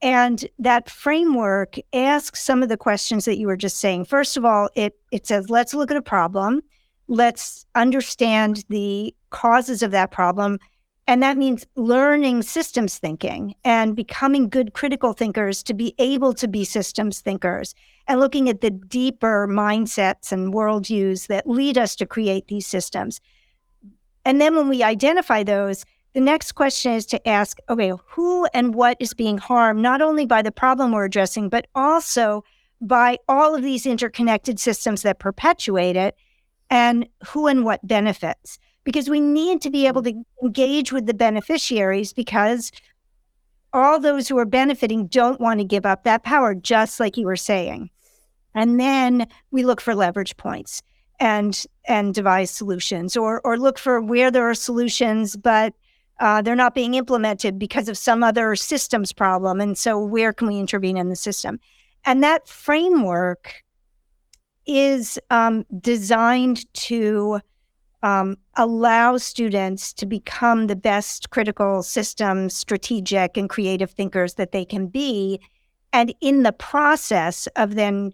And 0.00 0.49
that 0.61 0.88
framework 0.88 1.78
asks 1.92 2.44
some 2.44 2.62
of 2.62 2.68
the 2.68 2.76
questions 2.76 3.25
that 3.25 3.38
you 3.38 3.49
were 3.49 3.56
just 3.56 3.78
saying. 3.78 4.04
First 4.04 4.37
of 4.37 4.44
all, 4.44 4.68
it 4.76 4.94
it 5.11 5.26
says 5.26 5.50
let's 5.50 5.75
look 5.75 5.90
at 5.90 5.96
a 5.96 6.02
problem, 6.02 6.62
let's 7.08 7.66
understand 7.75 8.64
the 8.68 9.12
causes 9.30 9.82
of 9.82 9.90
that 9.90 10.12
problem, 10.12 10.61
and 11.06 11.22
that 11.22 11.36
means 11.36 11.66
learning 11.76 12.42
systems 12.42 12.98
thinking 12.98 13.54
and 13.64 13.94
becoming 13.94 14.48
good 14.48 14.75
critical 14.75 15.12
thinkers 15.12 15.62
to 15.62 15.75
be 15.75 15.94
able 15.98 16.34
to 16.34 16.48
be 16.48 16.64
systems 16.64 17.20
thinkers 17.20 17.75
and 18.08 18.18
looking 18.18 18.48
at 18.48 18.60
the 18.60 18.70
deeper 18.70 19.46
mindsets 19.48 20.32
and 20.32 20.52
worldviews 20.52 21.28
that 21.28 21.48
lead 21.48 21.78
us 21.78 21.94
to 21.96 22.06
create 22.06 22.48
these 22.48 22.66
systems. 22.66 23.20
And 24.25 24.40
then 24.40 24.56
when 24.56 24.68
we 24.68 24.82
identify 24.82 25.44
those, 25.44 25.84
the 26.14 26.20
next 26.20 26.52
question 26.52 26.92
is 26.92 27.06
to 27.06 27.28
ask 27.28 27.58
okay, 27.68 27.92
who 28.08 28.46
and 28.54 28.75
what 28.75 28.96
is 28.98 29.14
being 29.14 29.38
harmed, 29.38 29.82
not 29.82 30.02
only 30.02 30.26
by 30.26 30.42
the 30.42 30.50
problem 30.50 30.90
we're 30.90 31.04
addressing, 31.04 31.48
but 31.48 31.68
also 31.75 32.42
by 32.80 33.18
all 33.28 33.54
of 33.54 33.62
these 33.62 33.86
interconnected 33.86 34.58
systems 34.58 35.02
that 35.02 35.18
perpetuate 35.18 35.96
it, 35.96 36.16
and 36.68 37.06
who 37.28 37.46
and 37.46 37.64
what 37.64 37.86
benefits. 37.86 38.58
Because 38.87 39.11
we 39.11 39.21
need 39.21 39.61
to 39.61 39.71
be 39.71 39.87
able 39.87 40.02
to 40.05 40.14
engage 40.43 40.93
with 40.93 41.05
the 41.05 41.12
beneficiaries 41.12 42.14
because 42.14 42.73
all 43.75 44.00
those 44.00 44.26
who 44.26 44.38
are 44.38 44.47
benefiting 44.47 45.07
don't 45.09 45.40
want 45.40 45.61
to 45.61 45.64
give 45.64 45.85
up 45.85 46.05
that 46.05 46.23
power, 46.23 46.55
just 46.55 46.99
like 46.99 47.19
you 47.19 47.26
were 47.26 47.37
saying. 47.37 47.90
And 48.55 48.81
then 48.81 49.26
we 49.50 49.64
look 49.64 49.83
for 49.83 49.95
leverage 49.95 50.37
points 50.38 50.83
and 51.21 51.64
and 51.87 52.14
devise 52.14 52.50
solutions 52.50 53.16
or 53.16 53.40
or 53.45 53.59
look 53.59 53.78
for 53.78 54.00
where 54.00 54.31
there 54.31 54.49
are 54.49 54.55
solutions, 54.55 55.37
but 55.37 55.75
uh, 56.21 56.40
they're 56.40 56.57
not 56.57 56.75
being 56.75 56.95
implemented 56.95 57.59
because 57.59 57.88
of 57.88 57.99
some 57.99 58.23
other 58.23 58.57
systems 58.57 59.12
problem. 59.12 59.61
And 59.61 59.76
so 59.76 59.99
where 59.99 60.33
can 60.33 60.49
we 60.49 60.59
intervene 60.59 60.97
in 60.97 61.11
the 61.11 61.16
system? 61.16 61.61
And 62.07 62.23
that 62.23 62.49
framework 62.49 63.62
is 64.66 65.19
um, 65.31 65.66
designed 65.78 66.73
to 66.75 67.40
um, 68.03 68.37
allow 68.55 69.17
students 69.17 69.93
to 69.95 70.07
become 70.07 70.67
the 70.67 70.76
best 70.76 71.31
critical 71.31 71.83
system, 71.83 72.49
strategic, 72.50 73.37
and 73.37 73.49
creative 73.49 73.91
thinkers 73.91 74.35
that 74.35 74.53
they 74.53 74.65
can 74.65 74.87
be. 74.87 75.41
And 75.93 76.15
in 76.21 76.43
the 76.43 76.53
process 76.53 77.47
of 77.57 77.75
then 77.75 78.12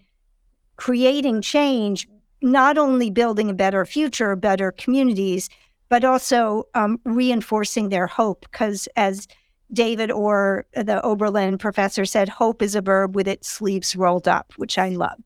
creating 0.76 1.42
change, 1.42 2.08
not 2.40 2.78
only 2.78 3.10
building 3.10 3.50
a 3.50 3.54
better 3.54 3.84
future, 3.84 4.34
better 4.36 4.72
communities, 4.72 5.48
but 5.88 6.04
also 6.04 6.64
um, 6.74 6.98
reinforcing 7.04 7.88
their 7.88 8.06
hope. 8.06 8.46
Because 8.50 8.88
as 8.96 9.28
David 9.72 10.10
Orr 10.10 10.66
the 10.74 11.02
Oberlin 11.02 11.58
professor 11.58 12.04
said, 12.04 12.28
hope 12.28 12.62
is 12.62 12.74
a 12.74 12.80
verb 12.80 13.14
with 13.14 13.28
its 13.28 13.48
sleeves 13.48 13.94
rolled 13.94 14.28
up, 14.28 14.52
which 14.56 14.78
I 14.78 14.90
love. 14.90 15.18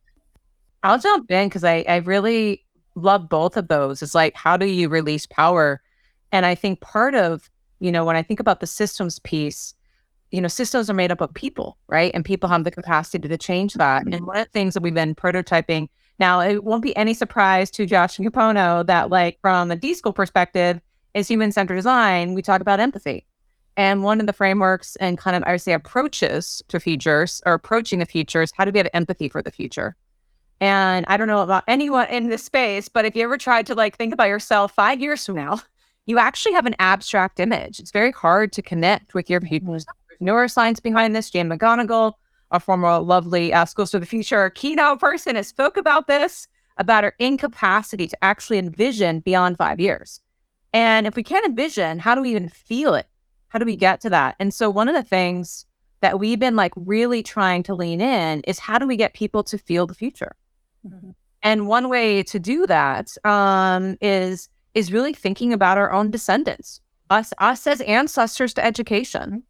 I'll 0.82 0.98
jump 0.98 1.30
in 1.30 1.48
because 1.48 1.64
I, 1.64 1.84
I 1.88 1.96
really 1.96 2.65
love 2.96 3.28
both 3.28 3.56
of 3.56 3.68
those. 3.68 4.02
It's 4.02 4.14
like, 4.14 4.34
how 4.34 4.56
do 4.56 4.66
you 4.66 4.88
release 4.88 5.26
power? 5.26 5.80
And 6.32 6.44
I 6.44 6.56
think 6.56 6.80
part 6.80 7.14
of, 7.14 7.48
you 7.78 7.92
know, 7.92 8.04
when 8.04 8.16
I 8.16 8.22
think 8.22 8.40
about 8.40 8.60
the 8.60 8.66
systems 8.66 9.20
piece, 9.20 9.74
you 10.32 10.40
know, 10.40 10.48
systems 10.48 10.90
are 10.90 10.94
made 10.94 11.12
up 11.12 11.20
of 11.20 11.32
people, 11.32 11.78
right? 11.86 12.10
And 12.14 12.24
people 12.24 12.48
have 12.48 12.64
the 12.64 12.70
capacity 12.70 13.28
to 13.28 13.38
change 13.38 13.74
that. 13.74 14.02
And 14.02 14.14
mm-hmm. 14.14 14.26
one 14.26 14.38
of 14.38 14.46
the 14.46 14.50
things 14.50 14.74
that 14.74 14.82
we've 14.82 14.92
been 14.92 15.14
prototyping 15.14 15.88
now, 16.18 16.40
it 16.40 16.64
won't 16.64 16.82
be 16.82 16.96
any 16.96 17.14
surprise 17.14 17.70
to 17.72 17.86
Josh 17.86 18.18
and 18.18 18.26
Kapono 18.26 18.84
that, 18.86 19.10
like, 19.10 19.38
from 19.42 19.68
the 19.68 19.76
D 19.76 19.94
school 19.94 20.14
perspective, 20.14 20.80
is 21.12 21.28
human 21.28 21.52
centered 21.52 21.76
design, 21.76 22.34
we 22.34 22.42
talk 22.42 22.60
about 22.60 22.80
empathy. 22.80 23.26
And 23.76 24.02
one 24.02 24.20
of 24.20 24.26
the 24.26 24.32
frameworks 24.32 24.96
and 24.96 25.18
kind 25.18 25.36
of, 25.36 25.42
I 25.46 25.52
would 25.52 25.60
say, 25.60 25.74
approaches 25.74 26.62
to 26.68 26.80
futures 26.80 27.42
or 27.44 27.52
approaching 27.52 27.98
the 27.98 28.06
futures, 28.06 28.50
how 28.56 28.64
do 28.64 28.72
we 28.72 28.78
have 28.78 28.88
empathy 28.94 29.28
for 29.28 29.42
the 29.42 29.50
future? 29.50 29.96
And 30.60 31.04
I 31.08 31.16
don't 31.16 31.28
know 31.28 31.42
about 31.42 31.64
anyone 31.68 32.08
in 32.08 32.28
this 32.28 32.44
space, 32.44 32.88
but 32.88 33.04
if 33.04 33.14
you 33.14 33.22
ever 33.24 33.36
tried 33.36 33.66
to 33.66 33.74
like 33.74 33.96
think 33.96 34.14
about 34.14 34.28
yourself 34.28 34.72
five 34.72 35.00
years 35.00 35.24
from 35.26 35.36
now, 35.36 35.60
you 36.06 36.18
actually 36.18 36.52
have 36.52 36.66
an 36.66 36.76
abstract 36.78 37.40
image. 37.40 37.78
It's 37.78 37.90
very 37.90 38.12
hard 38.12 38.52
to 38.52 38.62
connect 38.62 39.12
with 39.12 39.28
your 39.28 39.40
people. 39.40 39.76
Neuroscience 40.20 40.82
behind 40.82 41.14
this, 41.14 41.30
Jane 41.30 41.48
McGonigal, 41.48 42.14
a 42.50 42.60
former 42.60 42.98
lovely 42.98 43.52
uh, 43.52 43.64
Schools 43.64 43.90
for 43.90 43.98
the 43.98 44.06
Future 44.06 44.50
keynote 44.50 45.00
person, 45.00 45.36
has 45.36 45.48
spoke 45.48 45.76
about 45.76 46.06
this, 46.06 46.48
about 46.78 47.04
our 47.04 47.14
incapacity 47.18 48.06
to 48.06 48.24
actually 48.24 48.58
envision 48.58 49.20
beyond 49.20 49.58
five 49.58 49.80
years. 49.80 50.20
And 50.72 51.06
if 51.06 51.16
we 51.16 51.22
can't 51.22 51.46
envision, 51.46 51.98
how 51.98 52.14
do 52.14 52.22
we 52.22 52.30
even 52.30 52.48
feel 52.48 52.94
it? 52.94 53.06
How 53.48 53.58
do 53.58 53.66
we 53.66 53.76
get 53.76 54.00
to 54.02 54.10
that? 54.10 54.36
And 54.38 54.54
so 54.54 54.70
one 54.70 54.88
of 54.88 54.94
the 54.94 55.02
things 55.02 55.66
that 56.00 56.18
we've 56.18 56.38
been 56.38 56.56
like 56.56 56.72
really 56.76 57.22
trying 57.22 57.62
to 57.64 57.74
lean 57.74 58.00
in 58.00 58.42
is 58.42 58.58
how 58.58 58.78
do 58.78 58.86
we 58.86 58.96
get 58.96 59.14
people 59.14 59.42
to 59.44 59.58
feel 59.58 59.86
the 59.86 59.94
future? 59.94 60.36
Mm-hmm. 60.86 61.10
And 61.42 61.68
one 61.68 61.88
way 61.88 62.22
to 62.24 62.38
do 62.38 62.66
that 62.66 63.16
um, 63.24 63.96
is 64.00 64.48
is 64.74 64.92
really 64.92 65.14
thinking 65.14 65.52
about 65.52 65.78
our 65.78 65.92
own 65.92 66.10
descendants, 66.10 66.80
us 67.10 67.32
us 67.38 67.66
as 67.66 67.80
ancestors 67.82 68.52
to 68.54 68.64
education, 68.64 69.42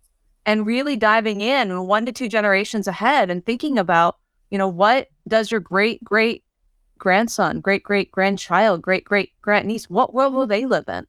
and 0.45 0.67
really 0.67 0.97
diving 0.97 1.41
in 1.41 1.87
one 1.87 2.07
to 2.07 2.13
two 2.13 2.29
generations 2.29 2.87
ahead 2.87 3.31
and 3.31 3.45
thinking 3.45 3.79
about, 3.79 4.17
you 4.51 4.59
know, 4.59 4.69
what 4.69 5.09
does 5.27 5.51
your 5.51 5.61
great 5.61 6.03
great 6.05 6.45
grandson, 6.99 7.61
great 7.61 7.83
great 7.83 8.11
grandchild, 8.11 8.83
great 8.83 9.05
great 9.05 9.33
grand 9.43 9.67
niece, 9.67 9.89
what 9.91 10.15
world 10.15 10.35
will 10.35 10.47
they 10.47 10.67
live 10.67 10.89
in? 10.89 11.07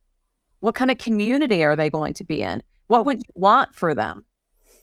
What 0.59 0.75
kind 0.75 0.89
of 0.89 0.97
community 0.97 1.63
are 1.63 1.75
they 1.75 1.89
going 1.89 2.13
to 2.15 2.23
be 2.23 2.41
in? 2.41 2.63
What 2.87 3.05
would 3.05 3.19
you 3.19 3.33
want 3.35 3.75
for 3.75 3.93
them? 3.93 4.25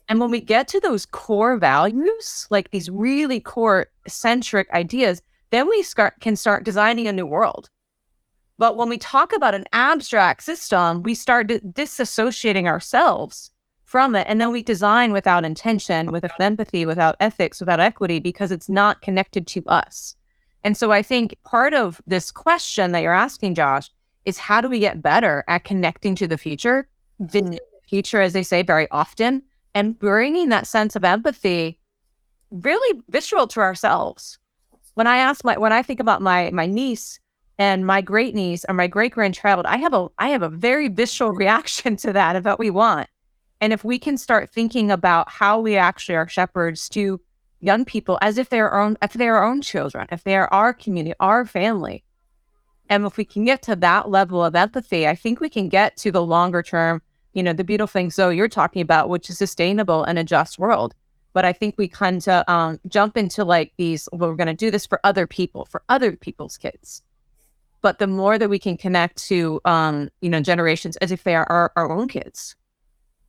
And 0.08 0.20
when 0.20 0.30
we 0.30 0.40
get 0.40 0.68
to 0.68 0.80
those 0.80 1.06
core 1.06 1.56
values, 1.56 2.46
like 2.50 2.70
these 2.70 2.90
really 2.90 3.40
core 3.40 3.86
centric 4.06 4.70
ideas, 4.72 5.22
then 5.54 5.68
we 5.68 5.82
start, 5.84 6.14
can 6.20 6.34
start 6.34 6.64
designing 6.64 7.06
a 7.06 7.12
new 7.12 7.26
world. 7.26 7.70
But 8.58 8.76
when 8.76 8.88
we 8.88 8.98
talk 8.98 9.32
about 9.32 9.54
an 9.54 9.66
abstract 9.72 10.42
system, 10.42 11.02
we 11.04 11.14
start 11.14 11.46
disassociating 11.46 12.66
ourselves 12.66 13.52
from 13.84 14.16
it. 14.16 14.26
And 14.28 14.40
then 14.40 14.50
we 14.50 14.64
design 14.64 15.12
without 15.12 15.44
intention, 15.44 16.10
without 16.10 16.40
empathy, 16.40 16.84
without 16.84 17.14
ethics, 17.20 17.60
without 17.60 17.78
equity, 17.78 18.18
because 18.18 18.50
it's 18.50 18.68
not 18.68 19.00
connected 19.00 19.46
to 19.48 19.62
us. 19.66 20.16
And 20.64 20.76
so 20.76 20.90
I 20.90 21.02
think 21.02 21.36
part 21.44 21.72
of 21.72 22.00
this 22.04 22.32
question 22.32 22.90
that 22.92 23.02
you're 23.02 23.12
asking, 23.12 23.54
Josh, 23.54 23.90
is 24.24 24.38
how 24.38 24.60
do 24.60 24.68
we 24.68 24.80
get 24.80 25.02
better 25.02 25.44
at 25.46 25.62
connecting 25.62 26.16
to 26.16 26.26
the 26.26 26.38
future, 26.38 26.88
mm-hmm. 27.20 27.50
the 27.50 27.60
future, 27.88 28.20
as 28.20 28.32
they 28.32 28.42
say 28.42 28.62
very 28.62 28.88
often, 28.90 29.42
and 29.74 29.96
bringing 29.98 30.48
that 30.48 30.66
sense 30.66 30.96
of 30.96 31.04
empathy 31.04 31.78
really 32.50 33.00
visceral 33.08 33.46
to 33.48 33.60
ourselves 33.60 34.38
when 34.94 35.06
I 35.06 35.18
ask 35.18 35.44
my 35.44 35.58
when 35.58 35.72
I 35.72 35.82
think 35.82 36.00
about 36.00 36.22
my 36.22 36.50
my 36.52 36.66
niece 36.66 37.20
and 37.58 37.86
my 37.86 38.00
great 38.00 38.34
niece 38.34 38.64
or 38.68 38.74
my 38.74 38.86
great 38.86 39.12
grandchild, 39.12 39.66
I 39.66 39.76
have 39.76 39.94
a 39.94 40.08
I 40.18 40.28
have 40.28 40.42
a 40.42 40.48
very 40.48 40.88
visceral 40.88 41.32
reaction 41.44 41.96
to 41.98 42.12
that 42.12 42.36
of 42.36 42.44
what 42.44 42.58
we 42.58 42.70
want. 42.70 43.08
And 43.60 43.72
if 43.72 43.84
we 43.84 43.98
can 43.98 44.18
start 44.18 44.50
thinking 44.50 44.90
about 44.90 45.30
how 45.30 45.60
we 45.60 45.76
actually 45.76 46.16
are 46.16 46.28
shepherds 46.28 46.88
to 46.90 47.20
young 47.60 47.84
people 47.84 48.18
as 48.20 48.38
if 48.38 48.50
they're 48.50 48.74
own 48.74 48.96
if 49.02 49.12
they're 49.12 49.36
our 49.36 49.44
own 49.44 49.62
children, 49.62 50.06
if 50.10 50.24
they 50.24 50.36
are 50.36 50.52
our 50.52 50.72
community, 50.72 51.14
our 51.20 51.44
family. 51.44 52.04
And 52.90 53.06
if 53.06 53.16
we 53.16 53.24
can 53.24 53.44
get 53.44 53.62
to 53.62 53.76
that 53.76 54.10
level 54.10 54.44
of 54.44 54.54
empathy, 54.54 55.08
I 55.08 55.14
think 55.14 55.40
we 55.40 55.48
can 55.48 55.70
get 55.70 55.96
to 55.98 56.12
the 56.12 56.22
longer 56.22 56.62
term, 56.62 57.00
you 57.32 57.42
know, 57.42 57.54
the 57.54 57.64
beautiful 57.64 57.90
thing 57.90 58.10
Zoe 58.10 58.36
you're 58.36 58.48
talking 58.48 58.82
about, 58.82 59.08
which 59.08 59.30
is 59.30 59.38
sustainable 59.38 60.04
and 60.04 60.18
a 60.18 60.24
just 60.24 60.58
world. 60.58 60.94
But 61.34 61.44
I 61.44 61.52
think 61.52 61.74
we 61.76 61.88
kind 61.88 62.26
of 62.26 62.48
um, 62.48 62.80
jump 62.88 63.16
into 63.16 63.44
like 63.44 63.74
these, 63.76 64.08
well, 64.12 64.30
we're 64.30 64.36
going 64.36 64.46
to 64.46 64.54
do 64.54 64.70
this 64.70 64.86
for 64.86 65.00
other 65.04 65.26
people, 65.26 65.66
for 65.66 65.82
other 65.88 66.12
people's 66.12 66.56
kids. 66.56 67.02
But 67.82 67.98
the 67.98 68.06
more 68.06 68.38
that 68.38 68.48
we 68.48 68.58
can 68.58 68.78
connect 68.78 69.22
to, 69.26 69.60
um, 69.66 70.08
you 70.22 70.30
know, 70.30 70.40
generations 70.40 70.96
as 70.98 71.12
if 71.12 71.24
they 71.24 71.34
are 71.34 71.46
our, 71.50 71.72
our 71.76 71.90
own 71.90 72.08
kids, 72.08 72.56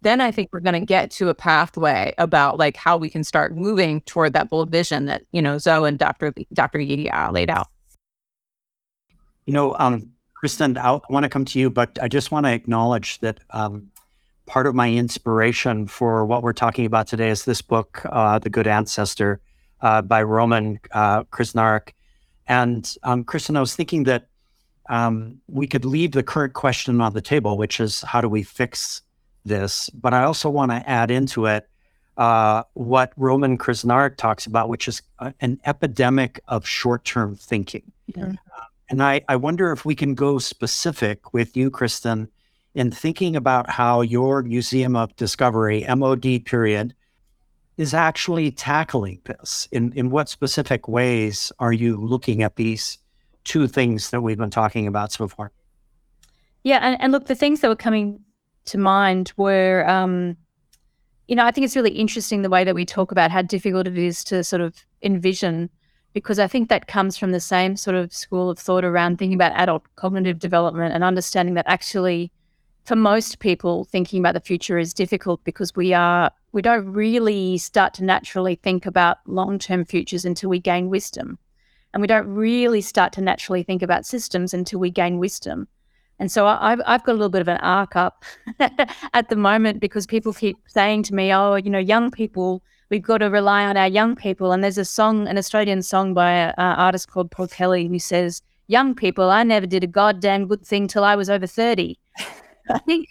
then 0.02 0.22
I 0.22 0.32
think 0.32 0.50
we're 0.54 0.60
going 0.60 0.80
to 0.80 0.86
get 0.86 1.10
to 1.12 1.30
a 1.30 1.34
pathway 1.34 2.13
about 2.20 2.60
like 2.60 2.78
how 2.78 2.96
we 2.96 3.10
can 3.10 3.24
start 3.24 3.56
moving 3.56 4.02
toward 4.02 4.34
that 4.34 4.50
bold 4.52 4.70
vision 4.70 5.06
that, 5.08 5.24
you 5.32 5.41
know, 5.41 5.58
Zoe 5.58 5.89
and 5.89 5.98
Dr. 5.98 6.32
Dr. 6.54 6.80
Yidi 6.80 7.34
laid 7.34 7.50
out. 7.50 7.68
You 9.46 9.54
know, 9.54 9.76
um, 9.80 10.12
Kristin, 10.41 10.78
I 10.78 11.00
want 11.12 11.24
to 11.24 11.30
come 11.30 11.46
to 11.46 11.60
you, 11.60 11.72
but 11.72 11.98
I 12.02 12.08
just 12.08 12.30
want 12.30 12.46
to 12.46 12.54
acknowledge 12.54 13.20
that 13.20 13.39
um, 13.50 13.89
part 14.45 14.67
of 14.67 14.75
my 14.75 14.91
inspiration 14.91 15.88
for 15.88 16.25
what 16.25 16.43
we're 16.43 16.53
talking 16.53 16.86
about 16.86 17.08
today 17.08 17.29
is 17.29 17.45
this 17.45 17.62
book, 17.62 18.01
uh, 18.05 18.39
The 18.39 18.49
Good 18.49 18.67
Ancestor, 18.67 19.39
uh, 19.81 20.01
by 20.01 20.23
Roman 20.23 20.79
uh, 20.91 21.23
Krznaric. 21.25 21.89
And 22.47 22.95
um, 23.03 23.23
Kristin, 23.23 23.58
I 23.58 23.60
was 23.60 23.75
thinking 23.75 24.03
that 24.03 24.27
um, 24.89 25.41
we 25.47 25.67
could 25.67 25.84
leave 25.84 26.12
the 26.12 26.23
current 26.23 26.53
question 26.53 27.01
on 27.01 27.13
the 27.13 27.21
table, 27.21 27.58
which 27.58 27.79
is 27.79 28.01
how 28.01 28.21
do 28.21 28.29
we 28.29 28.43
fix 28.43 29.01
this? 29.43 29.89
But 29.89 30.13
I 30.13 30.23
also 30.23 30.49
want 30.49 30.71
to 30.71 30.88
add 30.88 31.10
into 31.10 31.47
it 31.47 31.67
uh, 32.17 32.63
what 32.73 33.12
Roman 33.17 33.58
Krznaric 33.58 34.17
talks 34.17 34.45
about, 34.45 34.69
which 34.69 34.88
is 34.88 35.01
uh, 35.19 35.31
an 35.41 35.60
epidemic 35.65 36.39
of 36.47 36.67
short-term 36.67 37.36
thinking. 37.36 37.91
Yeah. 38.15 38.34
and 38.89 39.01
I, 39.01 39.21
I 39.27 39.36
wonder 39.36 39.71
if 39.71 39.86
we 39.86 39.95
can 39.95 40.13
go 40.13 40.38
specific 40.38 41.34
with 41.34 41.58
you, 41.58 41.71
Kristin, 41.71 42.27
in 42.75 42.91
thinking 42.91 43.35
about 43.35 43.69
how 43.69 44.01
your 44.01 44.43
Museum 44.43 44.95
of 44.95 45.15
Discovery, 45.15 45.85
MOD 45.88 46.43
period, 46.45 46.93
is 47.77 47.93
actually 47.93 48.51
tackling 48.51 49.21
this. 49.23 49.67
In, 49.71 49.93
in 49.93 50.09
what 50.09 50.29
specific 50.29 50.88
ways 50.88 51.51
are 51.59 51.73
you 51.73 51.97
looking 51.97 52.43
at 52.43 52.57
these 52.57 52.97
two 53.45 53.67
things 53.67 54.09
that 54.09 54.21
we've 54.21 54.38
been 54.38 54.49
talking 54.49 54.88
about 54.88 55.11
so 55.11 55.27
far? 55.27 55.51
Yeah, 56.63 56.79
and, 56.81 57.01
and 57.01 57.11
look, 57.11 57.27
the 57.27 57.35
things 57.35 57.61
that 57.61 57.69
were 57.69 57.75
coming 57.75 58.19
to 58.65 58.77
mind 58.77 59.31
were, 59.38 59.88
um, 59.88 60.35
you 61.27 61.35
know, 61.35 61.45
I 61.45 61.51
think 61.51 61.65
it's 61.65 61.75
really 61.75 61.91
interesting 61.91 62.41
the 62.41 62.49
way 62.49 62.63
that 62.63 62.75
we 62.75 62.85
talk 62.85 63.11
about 63.11 63.31
how 63.31 63.41
difficult 63.41 63.88
it 63.88 63.97
is 63.97 64.23
to 64.25 64.43
sort 64.43 64.61
of 64.61 64.75
envision, 65.01 65.69
because 66.13 66.39
I 66.39 66.47
think 66.47 66.69
that 66.69 66.88
comes 66.88 67.17
from 67.17 67.31
the 67.31 67.39
same 67.39 67.77
sort 67.77 67.95
of 67.95 68.13
school 68.13 68.49
of 68.49 68.59
thought 68.59 68.83
around 68.83 69.17
thinking 69.17 69.35
about 69.35 69.53
adult 69.53 69.83
cognitive 69.95 70.39
development 70.39 70.93
and 70.93 71.03
understanding 71.03 71.55
that 71.55 71.67
actually 71.67 72.31
for 72.86 72.95
most 72.95 73.39
people, 73.39 73.84
thinking 73.86 74.19
about 74.19 74.36
the 74.36 74.39
future 74.39 74.78
is 74.78 74.93
difficult 74.93 75.43
because 75.43 75.76
we 75.76 75.93
are 75.93 76.32
we 76.52 76.62
don't 76.62 76.86
really 76.86 77.58
start 77.58 77.93
to 77.95 78.04
naturally 78.04 78.56
think 78.56 78.86
about 78.86 79.17
long 79.26 79.60
term 79.60 79.84
futures 79.84 80.24
until 80.24 80.50
we 80.50 80.60
gain 80.60 80.89
wisdom, 80.89 81.39
and 81.93 82.02
we 82.02 82.08
don't 82.08 82.28
really 82.28 82.82
start 82.82 83.12
to 83.13 83.21
naturally 83.21 83.63
think 83.63 83.82
about 83.82 84.06
systems 84.06 84.54
until 84.54 84.80
we 84.80 84.91
gain 84.91 85.17
wisdom. 85.17 85.67
And 86.19 86.32
so 86.32 86.45
I've 86.45 86.80
I've 86.86 87.04
got 87.04 87.13
a 87.13 87.17
little 87.17 87.30
bit 87.30 87.41
of 87.41 87.48
an 87.48 87.58
arc 87.58 87.95
up 87.95 88.24
at 89.13 89.30
the 89.30 89.36
moment 89.36 89.80
because 89.82 90.06
people 90.06 90.32
keep 90.32 90.58
saying 90.67 91.04
to 91.04 91.15
me, 91.15 91.34
"Oh, 91.34 91.56
you 91.56 91.69
know, 91.69 91.80
young 91.80 92.12
people." 92.12 92.63
We've 92.91 93.02
got 93.02 93.17
to 93.17 93.32
rely 93.32 93.65
on 93.65 93.78
our 93.78 93.88
young 93.88 94.15
people. 94.15 94.52
And 94.52 94.63
there's 94.63 94.78
a 94.78 94.86
song, 94.86 95.28
an 95.28 95.39
Australian 95.39 95.82
song 95.82 96.13
by 96.13 96.32
an 96.32 96.54
artist 96.58 97.10
called 97.10 97.32
Paul 97.32 97.48
Kelly, 97.48 97.88
who 97.88 97.98
says, 97.98 98.43
Young 98.67 98.93
people, 98.93 99.32
I 99.32 99.41
never 99.41 99.65
did 99.65 99.84
a 99.84 99.88
goddamn 99.88 100.48
good 100.48 100.63
thing 100.63 100.88
till 100.88 101.04
I 101.04 101.15
was 101.15 101.28
over 101.28 101.48
30. 101.48 101.98
I 102.69 102.80
think 102.80 103.08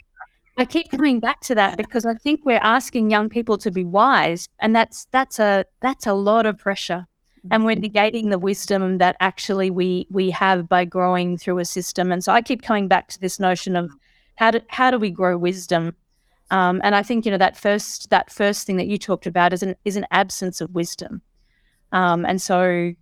I 0.57 0.64
keep 0.64 0.90
coming 0.90 1.21
back 1.21 1.40
to 1.43 1.55
that 1.57 1.77
because 1.77 2.07
I 2.07 2.14
think 2.14 2.45
we're 2.45 2.59
asking 2.62 3.11
young 3.11 3.29
people 3.29 3.59
to 3.59 3.71
be 3.71 3.85
wise, 3.85 4.49
and 4.61 4.75
that's 4.75 5.07
that's 5.11 5.38
a 5.38 5.64
that's 5.81 6.07
a 6.07 6.14
lot 6.14 6.47
of 6.47 6.59
pressure. 6.59 7.07
and 7.51 7.64
we're 7.64 7.77
negating 7.77 8.31
the 8.31 8.38
wisdom 8.38 8.99
that 8.99 9.17
actually 9.21 9.71
we 9.71 10.07
we 10.11 10.31
have 10.31 10.69
by 10.69 10.85
growing 10.85 11.37
through 11.37 11.59
a 11.59 11.64
system. 11.64 12.11
And 12.12 12.25
so 12.25 12.33
I 12.33 12.40
keep 12.43 12.62
coming 12.62 12.88
back 12.88 13.09
to 13.09 13.21
this 13.21 13.38
notion 13.38 13.77
of 13.77 13.90
how 14.37 14.51
do 14.53 14.61
how 14.69 14.90
do 14.90 14.99
we 14.99 15.11
grow 15.11 15.37
wisdom? 15.37 15.95
Um, 16.51 16.81
and 16.85 16.95
I 16.95 17.03
think 17.03 17.25
you 17.25 17.31
know 17.31 17.38
that 17.38 17.57
first 17.57 18.11
that 18.11 18.31
first 18.31 18.67
thing 18.67 18.77
that 18.77 18.87
you 18.87 18.99
talked 18.99 19.27
about 19.27 19.53
is 19.53 19.62
an 19.62 19.77
is 19.85 19.97
an 19.97 20.07
absence 20.11 20.61
of 20.61 20.75
wisdom. 20.75 21.23
Um, 21.93 22.25
and 22.25 22.40
so 22.40 22.93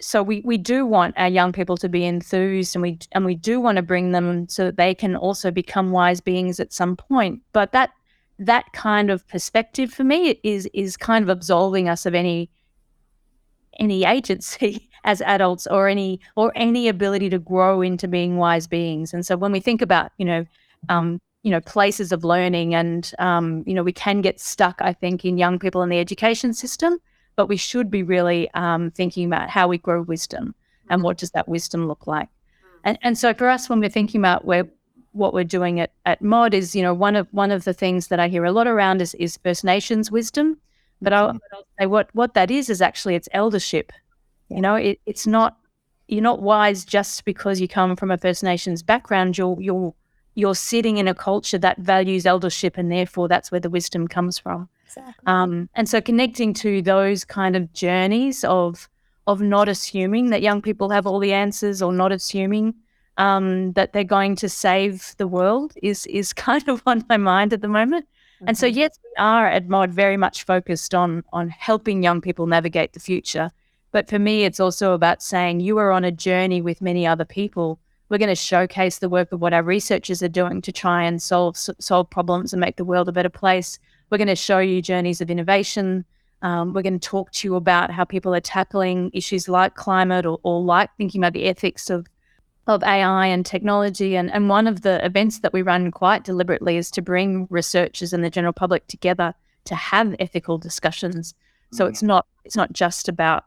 so 0.00 0.22
we, 0.22 0.42
we 0.44 0.58
do 0.58 0.86
want 0.86 1.14
our 1.16 1.28
young 1.28 1.52
people 1.52 1.76
to 1.78 1.88
be 1.88 2.04
enthused 2.04 2.74
and 2.74 2.82
we 2.82 2.98
and 3.12 3.24
we 3.24 3.34
do 3.34 3.60
want 3.60 3.76
to 3.76 3.82
bring 3.82 4.12
them 4.12 4.48
so 4.48 4.64
that 4.64 4.76
they 4.76 4.94
can 4.94 5.16
also 5.16 5.50
become 5.50 5.90
wise 5.90 6.20
beings 6.20 6.60
at 6.60 6.72
some 6.72 6.96
point. 6.96 7.42
But 7.52 7.72
that 7.72 7.90
that 8.38 8.72
kind 8.72 9.10
of 9.10 9.26
perspective 9.28 9.92
for 9.92 10.04
me 10.04 10.40
is 10.42 10.68
is 10.74 10.96
kind 10.96 11.22
of 11.22 11.28
absolving 11.28 11.88
us 11.88 12.06
of 12.06 12.14
any 12.14 12.50
any 13.78 14.04
agency 14.04 14.88
as 15.04 15.20
adults 15.22 15.66
or 15.66 15.88
any 15.88 16.20
or 16.36 16.52
any 16.54 16.88
ability 16.88 17.30
to 17.30 17.38
grow 17.38 17.82
into 17.82 18.08
being 18.08 18.36
wise 18.36 18.66
beings. 18.66 19.12
And 19.14 19.24
so 19.24 19.36
when 19.36 19.52
we 19.52 19.60
think 19.60 19.82
about 19.82 20.12
you 20.18 20.24
know 20.24 20.44
um, 20.88 21.20
you 21.46 21.52
know 21.52 21.60
places 21.60 22.10
of 22.10 22.24
learning 22.24 22.74
and 22.74 23.12
um, 23.20 23.62
you 23.66 23.74
know 23.74 23.84
we 23.84 23.92
can 23.92 24.20
get 24.20 24.40
stuck 24.40 24.80
i 24.80 24.92
think 24.92 25.24
in 25.24 25.38
young 25.38 25.60
people 25.60 25.80
in 25.82 25.88
the 25.88 26.00
education 26.00 26.52
system 26.52 26.98
but 27.36 27.46
we 27.46 27.56
should 27.56 27.90
be 27.90 28.02
really 28.02 28.50
um, 28.54 28.90
thinking 28.90 29.26
about 29.26 29.50
how 29.50 29.68
we 29.68 29.78
grow 29.78 30.02
wisdom 30.02 30.54
and 30.90 31.02
what 31.02 31.18
does 31.18 31.30
that 31.32 31.48
wisdom 31.48 31.86
look 31.86 32.06
like. 32.06 32.28
And, 32.84 32.98
and 33.02 33.18
so 33.18 33.34
for 33.34 33.48
us, 33.48 33.68
when 33.68 33.80
we're 33.80 33.90
thinking 33.90 34.20
about 34.20 34.44
where 34.44 34.66
what 35.12 35.34
we're 35.34 35.44
doing 35.44 35.80
at, 35.80 35.92
at 36.04 36.22
Mod 36.22 36.54
is, 36.54 36.74
you 36.74 36.82
know, 36.82 36.94
one 36.94 37.16
of 37.16 37.26
one 37.32 37.50
of 37.50 37.64
the 37.64 37.72
things 37.72 38.08
that 38.08 38.20
I 38.20 38.28
hear 38.28 38.44
a 38.44 38.52
lot 38.52 38.66
around 38.66 39.02
is, 39.02 39.14
is 39.14 39.36
First 39.38 39.64
Nations 39.64 40.10
wisdom. 40.10 40.58
But 41.02 41.12
I'll, 41.12 41.28
mm-hmm. 41.28 41.38
I'll 41.52 41.66
say 41.78 41.86
what 41.86 42.08
what 42.14 42.34
that 42.34 42.50
is 42.50 42.70
is 42.70 42.80
actually 42.80 43.14
it's 43.14 43.28
eldership. 43.32 43.92
You 44.48 44.60
know, 44.60 44.76
it, 44.76 45.00
it's 45.06 45.26
not 45.26 45.56
you're 46.08 46.22
not 46.22 46.42
wise 46.42 46.84
just 46.84 47.24
because 47.24 47.60
you 47.60 47.66
come 47.66 47.96
from 47.96 48.10
a 48.10 48.18
First 48.18 48.42
Nations 48.42 48.82
background. 48.82 49.36
You're 49.36 49.60
you're 49.60 49.94
you're 50.34 50.54
sitting 50.54 50.98
in 50.98 51.08
a 51.08 51.14
culture 51.14 51.58
that 51.58 51.78
values 51.78 52.26
eldership, 52.26 52.76
and 52.76 52.92
therefore 52.92 53.26
that's 53.26 53.50
where 53.50 53.60
the 53.60 53.70
wisdom 53.70 54.06
comes 54.06 54.38
from. 54.38 54.68
Exactly. 54.86 55.24
Um, 55.26 55.68
and 55.74 55.88
so 55.88 56.00
connecting 56.00 56.54
to 56.54 56.80
those 56.82 57.24
kind 57.24 57.56
of 57.56 57.72
journeys 57.72 58.44
of 58.44 58.88
of 59.26 59.40
not 59.40 59.68
assuming 59.68 60.30
that 60.30 60.40
young 60.40 60.62
people 60.62 60.90
have 60.90 61.06
all 61.06 61.18
the 61.18 61.32
answers 61.32 61.82
or 61.82 61.92
not 61.92 62.12
assuming 62.12 62.74
um, 63.18 63.72
that 63.72 63.92
they're 63.92 64.04
going 64.04 64.36
to 64.36 64.48
save 64.48 65.14
the 65.18 65.26
world 65.26 65.72
is 65.82 66.06
is 66.06 66.32
kind 66.48 66.68
of 66.68 66.82
on 66.86 67.04
my 67.08 67.16
mind 67.16 67.52
at 67.52 67.62
the 67.62 67.68
moment. 67.68 68.06
Mm-hmm. 68.36 68.48
And 68.48 68.58
so 68.58 68.68
mm-hmm. 68.68 68.78
yes, 68.78 68.98
we 69.02 69.10
are 69.18 69.48
at 69.48 69.68
Mod 69.68 69.90
very 69.90 70.16
much 70.16 70.44
focused 70.44 70.94
on 70.94 71.24
on 71.32 71.48
helping 71.48 72.02
young 72.02 72.20
people 72.20 72.46
navigate 72.46 72.92
the 72.92 73.00
future. 73.00 73.50
But 73.92 74.08
for 74.08 74.18
me, 74.18 74.44
it's 74.44 74.60
also 74.60 74.92
about 74.92 75.22
saying 75.22 75.60
you 75.60 75.78
are 75.78 75.90
on 75.90 76.04
a 76.04 76.12
journey 76.12 76.60
with 76.60 76.82
many 76.82 77.06
other 77.06 77.24
people. 77.24 77.80
We're 78.08 78.18
going 78.18 78.28
to 78.28 78.34
showcase 78.36 78.98
the 78.98 79.08
work 79.08 79.32
of 79.32 79.40
what 79.40 79.52
our 79.52 79.62
researchers 79.62 80.22
are 80.22 80.28
doing 80.28 80.62
to 80.62 80.70
try 80.70 81.02
and 81.02 81.20
solve 81.20 81.56
solve 81.56 82.10
problems 82.10 82.52
and 82.52 82.60
make 82.60 82.76
the 82.76 82.84
world 82.84 83.08
a 83.08 83.12
better 83.12 83.30
place. 83.30 83.78
We're 84.10 84.18
going 84.18 84.28
to 84.28 84.36
show 84.36 84.58
you 84.58 84.80
journeys 84.82 85.20
of 85.20 85.30
innovation. 85.30 86.04
Um, 86.42 86.72
we're 86.72 86.82
going 86.82 86.98
to 86.98 87.08
talk 87.08 87.32
to 87.32 87.48
you 87.48 87.54
about 87.56 87.90
how 87.90 88.04
people 88.04 88.34
are 88.34 88.40
tackling 88.40 89.10
issues 89.12 89.48
like 89.48 89.74
climate 89.74 90.26
or, 90.26 90.38
or 90.42 90.62
like 90.62 90.90
thinking 90.96 91.20
about 91.20 91.32
the 91.32 91.46
ethics 91.46 91.90
of 91.90 92.06
of 92.66 92.82
AI 92.82 93.26
and 93.26 93.46
technology. 93.46 94.16
And, 94.16 94.30
and 94.32 94.48
one 94.48 94.66
of 94.66 94.82
the 94.82 95.04
events 95.04 95.38
that 95.40 95.52
we 95.52 95.62
run 95.62 95.90
quite 95.90 96.24
deliberately 96.24 96.76
is 96.76 96.90
to 96.92 97.02
bring 97.02 97.46
researchers 97.48 98.12
and 98.12 98.24
the 98.24 98.30
general 98.30 98.52
public 98.52 98.86
together 98.88 99.34
to 99.66 99.74
have 99.74 100.16
ethical 100.18 100.58
discussions. 100.58 101.34
So 101.72 101.84
mm-hmm. 101.84 101.92
it's 101.92 102.02
not 102.02 102.26
it's 102.44 102.56
not 102.56 102.72
just 102.72 103.08
about 103.08 103.44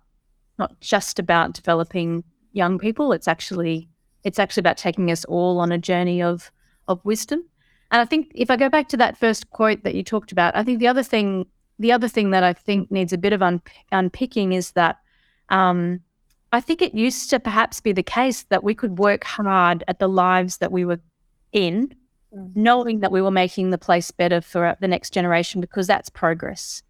not 0.58 0.80
just 0.80 1.20
about 1.20 1.54
developing 1.54 2.24
young 2.54 2.80
people. 2.80 3.12
It's 3.12 3.28
actually 3.28 3.90
it's 4.24 4.40
actually 4.40 4.62
about 4.62 4.78
taking 4.78 5.12
us 5.12 5.26
all 5.26 5.60
on 5.60 5.72
a 5.72 5.78
journey 5.78 6.22
of 6.22 6.52
of 6.88 7.04
wisdom. 7.04 7.44
And 7.92 8.02
I 8.02 8.06
think 8.06 8.32
if 8.36 8.52
I 8.52 8.56
go 8.56 8.70
back 8.70 8.88
to 8.90 8.98
that 8.98 9.18
first 9.18 9.50
quote 9.50 9.84
that 9.84 9.96
you 9.96 10.04
talked 10.04 10.32
about, 10.32 10.56
I 10.56 10.64
think 10.64 10.80
the 10.80 10.88
other 10.88 11.04
thing, 11.04 11.46
the 11.80 11.92
other 11.92 12.08
thing 12.08 12.32
that 12.32 12.44
I 12.44 12.54
think 12.54 12.92
needs 12.92 13.14
a 13.14 13.18
bit 13.18 13.34
of 13.34 13.42
un- 13.42 13.62
unpicking 13.92 14.54
is 14.54 14.72
that 14.72 14.98
um, 15.50 16.02
I 16.52 16.62
think 16.62 16.82
it 16.82 16.94
used 16.94 17.30
to 17.30 17.40
perhaps 17.40 17.82
be 17.82 17.92
the 17.92 18.04
case 18.04 18.44
that 18.44 18.64
we 18.64 18.74
could 18.74 19.00
work 19.00 19.24
hard 19.24 19.84
at 19.88 20.00
the 20.00 20.10
lives 20.10 20.58
that 20.58 20.72
we 20.72 20.86
were 20.86 21.00
in, 21.52 21.96
mm. 22.36 22.52
knowing 22.56 23.00
that 23.00 23.12
we 23.12 23.22
were 23.22 23.32
making 23.32 23.70
the 23.70 23.78
place 23.78 24.12
better 24.12 24.42
for 24.42 24.76
the 24.80 24.88
next 24.88 25.12
generation 25.12 25.62
because 25.62 25.88
that's 25.88 26.10
progress, 26.10 26.84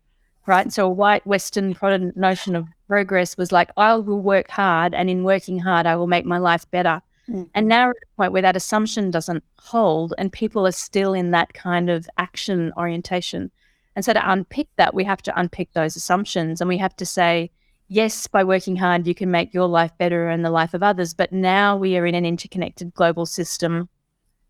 right? 0.46 0.72
So 0.72 0.86
a 0.86 0.90
white 0.90 1.26
Western 1.26 1.76
notion 2.16 2.56
of 2.56 2.68
progress 2.88 3.38
was 3.38 3.52
like, 3.52 3.72
I 3.78 3.96
will 3.96 4.22
work 4.22 4.50
hard, 4.50 4.94
and 4.94 5.10
in 5.10 5.24
working 5.24 5.60
hard, 5.60 5.86
I 5.86 5.96
will 5.96 6.08
make 6.08 6.26
my 6.26 6.38
life 6.38 6.70
better. 6.72 7.02
Mm-hmm. 7.30 7.44
And 7.54 7.68
now 7.68 7.88
we're 7.88 7.92
at 7.92 7.98
a 7.98 8.15
point 8.18 8.34
where 8.34 8.42
that 8.42 8.56
assumption 8.56 9.12
doesn't 9.12 9.44
hold 9.60 10.13
and 10.18 10.32
people 10.32 10.65
are 10.65 10.72
still 10.72 11.13
in 11.13 11.32
that 11.32 11.54
kind 11.54 11.89
of 11.89 12.10
action 12.18 12.74
orientation. 12.76 13.52
And 13.96 14.04
so 14.04 14.13
to 14.13 14.32
unpick 14.32 14.68
that, 14.78 14.94
we 14.94 15.04
have 15.04 15.22
to 15.24 15.39
unpick 15.39 15.74
those 15.74 15.96
assumptions 15.96 16.62
and 16.62 16.68
we 16.68 16.78
have 16.78 16.96
to 16.98 17.06
say, 17.06 17.52
yes, 17.88 18.28
by 18.28 18.44
working 18.44 18.76
hard, 18.76 19.06
you 19.06 19.13
can 19.13 19.30
make 19.30 19.54
your 19.54 19.68
life 19.68 19.92
better 19.98 20.30
and 20.30 20.44
the 20.44 20.50
life 20.50 20.74
of 20.74 20.82
others. 20.82 21.13
But 21.13 21.32
now 21.32 21.76
we 21.76 21.98
are 21.98 22.06
in 22.06 22.15
an 22.15 22.26
interconnected 22.26 22.94
global 22.94 23.26
system. 23.26 23.89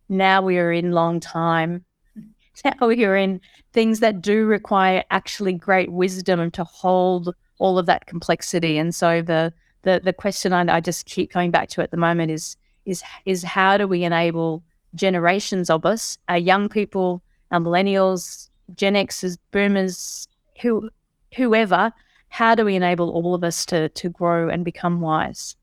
Now 0.07 0.41
we 0.41 0.57
are 0.57 0.71
in 0.71 0.91
long 0.91 1.19
time. 1.19 1.85
Now 2.65 2.87
we 2.87 3.05
are 3.05 3.15
in 3.15 3.39
things 3.71 4.01
that 4.01 4.21
do 4.21 4.45
require 4.45 5.05
actually 5.11 5.53
great 5.53 5.93
wisdom 5.93 6.51
to 6.51 6.65
hold 6.65 7.33
all 7.57 7.77
of 7.77 7.85
that 7.85 8.05
complexity. 8.05 8.77
And 8.77 8.93
so 8.93 9.21
the 9.21 9.53
the 9.83 10.01
the 10.03 10.11
question 10.11 10.51
I, 10.51 10.75
I 10.75 10.81
just 10.81 11.05
keep 11.05 11.31
coming 11.31 11.51
back 11.51 11.69
to 11.69 11.81
at 11.81 11.91
the 11.91 11.97
moment 11.97 12.31
is 12.31 12.57
is 12.89 13.03
is 13.25 13.43
how 13.43 13.77
do 13.77 13.87
we 13.87 14.03
enable 14.03 14.63
generations 14.95 15.69
of 15.69 15.85
us, 15.85 16.17
our 16.27 16.37
young 16.37 16.67
people, 16.69 17.21
our 17.51 17.59
millennials, 17.59 18.49
Gen 18.75 18.95
Xers, 18.95 19.37
boomers, 19.51 20.27
who 20.61 20.89
whoever, 21.35 21.93
how 22.29 22.55
do 22.55 22.65
we 22.65 22.75
enable 22.75 23.09
all 23.11 23.35
of 23.35 23.43
us 23.43 23.65
to 23.67 23.89
to 23.89 24.09
grow 24.09 24.49
and 24.49 24.65
become 24.65 25.01
wise? 25.01 25.55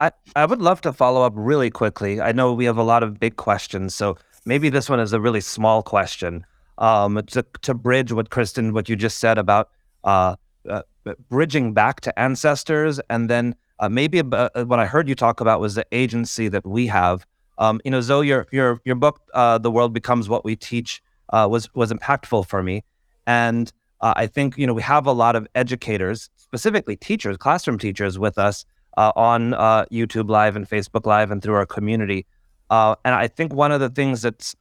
I, 0.00 0.12
I 0.36 0.46
would 0.46 0.60
love 0.60 0.80
to 0.82 0.92
follow 0.92 1.22
up 1.22 1.32
really 1.34 1.70
quickly. 1.70 2.20
I 2.20 2.30
know 2.30 2.52
we 2.52 2.64
have 2.64 2.78
a 2.78 2.82
lot 2.82 3.02
of 3.02 3.18
big 3.18 3.36
questions, 3.36 3.94
so 3.94 4.16
maybe 4.44 4.68
this 4.68 4.88
one 4.88 5.00
is 5.00 5.12
a 5.12 5.20
really 5.20 5.40
small 5.40 5.82
question. 5.82 6.46
Um, 6.78 7.20
to, 7.26 7.44
to 7.62 7.74
bridge 7.74 8.12
what 8.12 8.30
Kristin, 8.30 8.72
what 8.72 8.88
you 8.88 8.96
just 8.96 9.18
said 9.18 9.38
about 9.38 9.70
uh, 10.04 10.36
uh, 10.68 10.82
bridging 11.28 11.74
back 11.74 12.00
to 12.02 12.18
ancestors 12.18 13.00
and 13.10 13.28
then 13.28 13.54
uh, 13.78 13.88
maybe 13.88 14.20
uh, 14.20 14.48
what 14.64 14.78
I 14.78 14.86
heard 14.86 15.08
you 15.08 15.14
talk 15.14 15.40
about 15.40 15.60
was 15.60 15.74
the 15.74 15.86
agency 15.92 16.48
that 16.48 16.66
we 16.66 16.86
have. 16.86 17.26
Um, 17.58 17.80
you 17.84 17.90
know, 17.90 18.00
Zoe, 18.00 18.26
your 18.26 18.46
your 18.50 18.80
your 18.84 18.94
book, 18.94 19.20
uh, 19.34 19.58
"The 19.58 19.70
World 19.70 19.92
Becomes 19.92 20.28
What 20.28 20.44
We 20.44 20.56
Teach," 20.56 21.02
uh, 21.30 21.48
was 21.50 21.72
was 21.74 21.92
impactful 21.92 22.46
for 22.46 22.62
me, 22.62 22.84
and 23.26 23.72
uh, 24.00 24.14
I 24.16 24.26
think 24.26 24.56
you 24.56 24.66
know 24.66 24.74
we 24.74 24.82
have 24.82 25.06
a 25.06 25.12
lot 25.12 25.36
of 25.36 25.46
educators, 25.54 26.30
specifically 26.36 26.96
teachers, 26.96 27.36
classroom 27.36 27.78
teachers, 27.78 28.18
with 28.18 28.38
us 28.38 28.64
uh, 28.96 29.12
on 29.16 29.52
YouTube 29.90 30.28
Live 30.28 30.56
and 30.56 30.68
Facebook 30.68 31.06
Live 31.06 31.30
and 31.30 31.42
through 31.42 31.54
our 31.54 31.66
community. 31.66 32.26
and 32.70 33.14
I 33.14 33.28
think 33.28 33.52
one 33.52 33.72
of 33.72 33.80
the 33.80 33.90
things 33.90 34.22
that's 34.22 34.56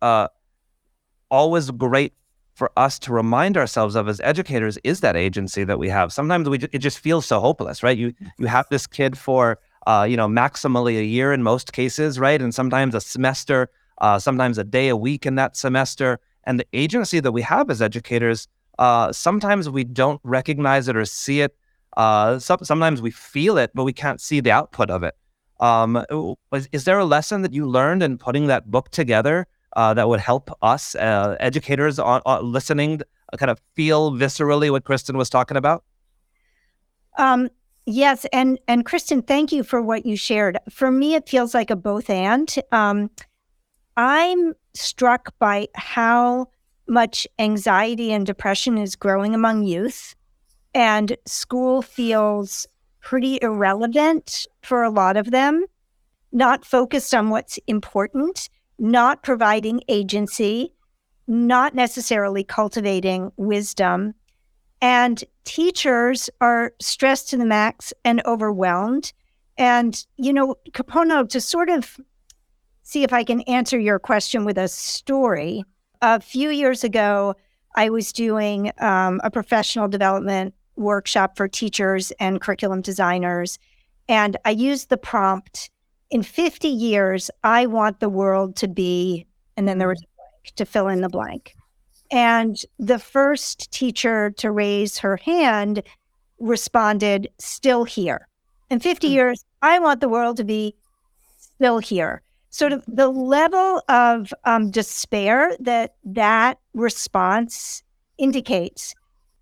always 1.29 1.71
great 1.71 2.13
for 2.53 2.71
us 2.77 2.99
to 2.99 3.13
remind 3.13 3.57
ourselves 3.57 3.95
of 3.95 4.07
as 4.07 4.19
educators 4.21 4.77
is 4.83 4.99
that 5.01 5.15
agency 5.15 5.63
that 5.63 5.79
we 5.79 5.89
have. 5.89 6.11
Sometimes 6.11 6.49
we 6.49 6.57
it 6.71 6.79
just 6.79 6.99
feels 6.99 7.25
so 7.25 7.39
hopeless, 7.39 7.83
right? 7.83 7.97
You 7.97 8.13
you 8.37 8.47
have 8.47 8.67
this 8.69 8.87
kid 8.87 9.17
for 9.17 9.59
uh, 9.87 10.05
you 10.09 10.17
know 10.17 10.27
maximally 10.27 10.99
a 10.99 11.05
year 11.05 11.33
in 11.33 11.43
most 11.43 11.73
cases, 11.73 12.19
right? 12.19 12.41
And 12.41 12.53
sometimes 12.53 12.95
a 12.95 13.01
semester, 13.01 13.69
uh, 13.99 14.19
sometimes 14.19 14.57
a 14.57 14.63
day 14.63 14.89
a 14.89 14.97
week 14.97 15.25
in 15.25 15.35
that 15.35 15.55
semester. 15.55 16.19
And 16.43 16.59
the 16.59 16.67
agency 16.73 17.19
that 17.19 17.31
we 17.31 17.43
have 17.43 17.69
as 17.69 17.81
educators, 17.81 18.47
uh, 18.79 19.11
sometimes 19.11 19.69
we 19.69 19.83
don't 19.83 20.19
recognize 20.23 20.87
it 20.87 20.95
or 20.95 21.05
see 21.05 21.41
it. 21.41 21.55
Uh, 21.97 22.39
some, 22.39 22.59
sometimes 22.63 23.01
we 23.01 23.11
feel 23.11 23.57
it, 23.57 23.71
but 23.75 23.83
we 23.83 23.93
can't 23.93 24.19
see 24.19 24.39
the 24.39 24.51
output 24.51 24.89
of 24.89 25.03
it. 25.03 25.15
Um, 25.59 26.03
is, 26.51 26.67
is 26.71 26.85
there 26.85 26.97
a 26.97 27.05
lesson 27.05 27.43
that 27.43 27.53
you 27.53 27.67
learned 27.67 28.01
in 28.01 28.17
putting 28.17 28.47
that 28.47 28.71
book 28.71 28.89
together 28.89 29.47
uh, 29.75 29.93
that 29.93 30.07
would 30.07 30.19
help 30.19 30.51
us 30.61 30.95
uh, 30.95 31.35
educators 31.39 31.99
on, 31.99 32.21
on 32.25 32.51
listening 32.51 33.01
uh, 33.33 33.37
kind 33.37 33.49
of 33.49 33.61
feel 33.75 34.11
viscerally 34.11 34.69
what 34.71 34.83
Kristin 34.83 35.15
was 35.15 35.29
talking 35.29 35.57
about? 35.57 35.83
Um, 37.17 37.49
yes, 37.85 38.25
and 38.33 38.59
and 38.67 38.85
Kristin, 38.85 39.25
thank 39.25 39.51
you 39.51 39.63
for 39.63 39.81
what 39.81 40.05
you 40.05 40.15
shared. 40.15 40.57
For 40.69 40.91
me, 40.91 41.15
it 41.15 41.27
feels 41.27 41.53
like 41.53 41.69
a 41.69 41.75
both 41.75 42.09
and. 42.09 42.53
Um, 42.71 43.09
I'm 43.97 44.53
struck 44.73 45.33
by 45.39 45.67
how 45.75 46.47
much 46.87 47.27
anxiety 47.39 48.11
and 48.11 48.25
depression 48.25 48.77
is 48.77 48.95
growing 48.95 49.35
among 49.35 49.63
youth, 49.63 50.15
and 50.73 51.15
school 51.25 51.81
feels 51.81 52.67
pretty 53.01 53.39
irrelevant 53.41 54.45
for 54.61 54.83
a 54.83 54.89
lot 54.89 55.17
of 55.17 55.31
them, 55.31 55.65
not 56.31 56.65
focused 56.65 57.13
on 57.13 57.29
what's 57.29 57.59
important 57.67 58.49
not 58.81 59.21
providing 59.21 59.79
agency, 59.87 60.73
not 61.27 61.75
necessarily 61.75 62.43
cultivating 62.43 63.31
wisdom. 63.37 64.13
And 64.81 65.23
teachers 65.43 66.31
are 66.41 66.73
stressed 66.81 67.29
to 67.29 67.37
the 67.37 67.45
max 67.45 67.93
and 68.03 68.23
overwhelmed. 68.25 69.13
And, 69.55 70.03
you 70.17 70.33
know, 70.33 70.55
Kapono, 70.71 71.29
to 71.29 71.39
sort 71.39 71.69
of 71.69 71.99
see 72.81 73.03
if 73.03 73.13
I 73.13 73.23
can 73.23 73.41
answer 73.41 73.79
your 73.79 73.99
question 73.99 74.45
with 74.45 74.57
a 74.57 74.67
story. 74.67 75.63
A 76.01 76.19
few 76.19 76.49
years 76.49 76.83
ago, 76.83 77.35
I 77.75 77.91
was 77.91 78.11
doing 78.11 78.71
um, 78.79 79.21
a 79.23 79.29
professional 79.29 79.87
development 79.87 80.55
workshop 80.75 81.37
for 81.37 81.47
teachers 81.47 82.11
and 82.19 82.41
curriculum 82.41 82.81
designers. 82.81 83.59
And 84.09 84.37
I 84.43 84.49
used 84.49 84.89
the 84.89 84.97
prompt 84.97 85.69
in 86.11 86.23
50 86.23 86.67
years, 86.67 87.31
I 87.43 87.65
want 87.65 87.99
the 87.99 88.09
world 88.09 88.57
to 88.57 88.67
be, 88.67 89.25
and 89.55 89.67
then 89.67 89.77
there 89.77 89.87
was 89.87 90.01
a 90.01 90.07
blank 90.17 90.55
to 90.57 90.65
fill 90.65 90.89
in 90.89 91.01
the 91.01 91.09
blank. 91.09 91.55
And 92.11 92.57
the 92.77 92.99
first 92.99 93.71
teacher 93.71 94.31
to 94.31 94.51
raise 94.51 94.97
her 94.97 95.15
hand 95.15 95.81
responded, 96.39 97.29
still 97.39 97.85
here. 97.85 98.27
In 98.69 98.79
50 98.79 99.07
mm-hmm. 99.07 99.13
years, 99.13 99.45
I 99.61 99.79
want 99.79 100.01
the 100.01 100.09
world 100.09 100.37
to 100.37 100.43
be 100.43 100.75
still 101.39 101.79
here. 101.79 102.21
Sort 102.49 102.73
of 102.73 102.83
the 102.85 103.07
level 103.07 103.81
of 103.87 104.33
um, 104.43 104.71
despair 104.71 105.55
that 105.61 105.95
that 106.03 106.59
response 106.73 107.81
indicates 108.17 108.93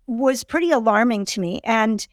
was 0.06 0.44
pretty 0.44 0.70
alarming 0.70 1.24
to 1.24 1.40
me. 1.40 1.60
And 1.64 2.06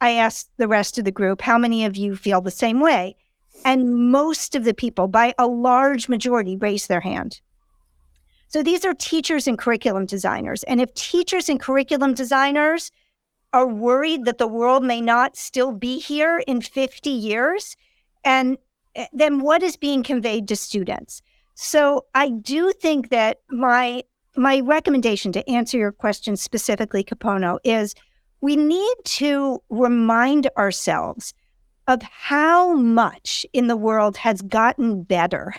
I 0.00 0.12
asked 0.12 0.50
the 0.56 0.68
rest 0.68 0.96
of 0.96 1.04
the 1.04 1.12
group, 1.12 1.42
how 1.42 1.58
many 1.58 1.84
of 1.84 1.96
you 1.96 2.16
feel 2.16 2.40
the 2.40 2.50
same 2.50 2.80
way? 2.80 3.16
And 3.64 4.10
most 4.10 4.54
of 4.54 4.64
the 4.64 4.74
people, 4.74 5.08
by 5.08 5.34
a 5.38 5.46
large 5.46 6.08
majority, 6.08 6.56
raised 6.56 6.88
their 6.88 7.00
hand. 7.00 7.40
So 8.48 8.62
these 8.62 8.84
are 8.84 8.94
teachers 8.94 9.48
and 9.48 9.56
curriculum 9.56 10.04
designers. 10.04 10.62
And 10.64 10.80
if 10.80 10.92
teachers 10.94 11.48
and 11.48 11.58
curriculum 11.58 12.12
designers 12.12 12.90
are 13.52 13.66
worried 13.66 14.24
that 14.24 14.38
the 14.38 14.46
world 14.46 14.84
may 14.84 15.00
not 15.00 15.36
still 15.36 15.72
be 15.72 15.98
here 15.98 16.42
in 16.46 16.60
50 16.60 17.10
years, 17.10 17.76
and 18.24 18.58
eh, 18.94 19.06
then 19.12 19.40
what 19.40 19.62
is 19.62 19.76
being 19.76 20.02
conveyed 20.02 20.48
to 20.48 20.56
students? 20.56 21.22
So 21.54 22.04
I 22.14 22.30
do 22.30 22.72
think 22.72 23.10
that 23.10 23.38
my 23.50 24.02
my 24.34 24.60
recommendation 24.60 25.30
to 25.32 25.48
answer 25.48 25.76
your 25.76 25.92
question 25.92 26.36
specifically, 26.36 27.04
Kapono, 27.04 27.58
is 27.64 27.94
we 28.40 28.56
need 28.56 28.94
to 29.04 29.62
remind 29.68 30.48
ourselves 30.56 31.34
of 31.88 32.02
how 32.02 32.74
much 32.74 33.44
in 33.52 33.66
the 33.66 33.76
world 33.76 34.16
has 34.16 34.42
gotten 34.42 35.02
better 35.02 35.54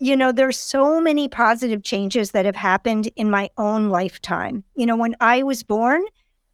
you 0.00 0.16
know, 0.16 0.30
there's 0.30 0.58
so 0.58 1.00
many 1.00 1.28
positive 1.28 1.82
changes 1.82 2.30
that 2.30 2.44
have 2.44 2.56
happened 2.56 3.10
in 3.16 3.30
my 3.30 3.50
own 3.58 3.88
lifetime. 3.88 4.62
You 4.76 4.86
know, 4.86 4.96
when 4.96 5.16
I 5.20 5.42
was 5.42 5.62
born, 5.62 6.04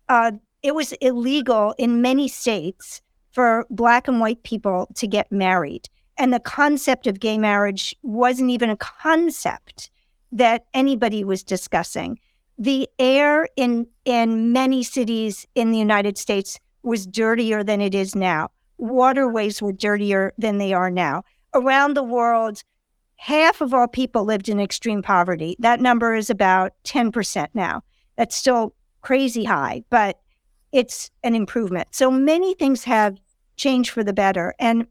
uh, 0.09 0.33
it 0.63 0.75
was 0.75 0.93
illegal 0.95 1.75
in 1.77 2.01
many 2.01 2.27
states 2.27 3.03
for 3.33 3.67
Black 3.69 4.09
and 4.09 4.21
white 4.21 4.43
people 4.45 4.89
to 4.95 5.07
get 5.07 5.31
married. 5.31 5.89
And 6.17 6.33
the 6.33 6.41
concept 6.41 7.07
of 7.07 7.21
gay 7.21 7.37
marriage 7.37 7.95
wasn't 8.03 8.51
even 8.51 8.71
a 8.71 8.77
concept 8.77 9.91
that 10.33 10.65
anybody 10.73 11.23
was 11.23 11.43
discussing. 11.43 12.19
The 12.57 12.89
air 12.99 13.49
in, 13.57 13.87
in 14.05 14.53
many 14.53 14.85
cities 14.85 15.47
in 15.55 15.71
the 15.71 15.79
United 15.79 16.17
States 16.17 16.59
was 16.83 17.07
dirtier 17.07 17.63
than 17.63 17.81
it 17.81 17.95
is 17.95 18.15
now. 18.15 18.51
Waterways 18.79 19.63
were 19.63 19.73
dirtier 19.73 20.33
than 20.39 20.59
they 20.59 20.73
are 20.73 20.91
now. 20.91 21.25
Around 21.55 21.95
the 21.95 22.03
world, 22.03 22.63
half 23.17 23.61
of 23.61 23.73
all 23.73 23.89
people 23.89 24.25
lived 24.25 24.49
in 24.49 24.61
extreme 24.61 25.03
poverty. 25.03 25.57
That 25.59 25.81
number 25.81 26.15
is 26.15 26.31
about 26.31 26.73
10% 26.85 27.49
now. 27.55 27.83
That's 28.17 28.37
still 28.37 28.75
crazy 29.01 29.45
high, 29.45 29.85
but 29.91 30.19
it's 30.73 31.11
an 31.23 31.35
improvement. 31.35 31.89
So 31.93 32.11
many 32.11 32.55
things 32.55 32.85
have 32.85 33.17
changed 33.57 33.91
for 33.91 34.03
the 34.03 34.13
better. 34.13 34.55
And 34.59 34.87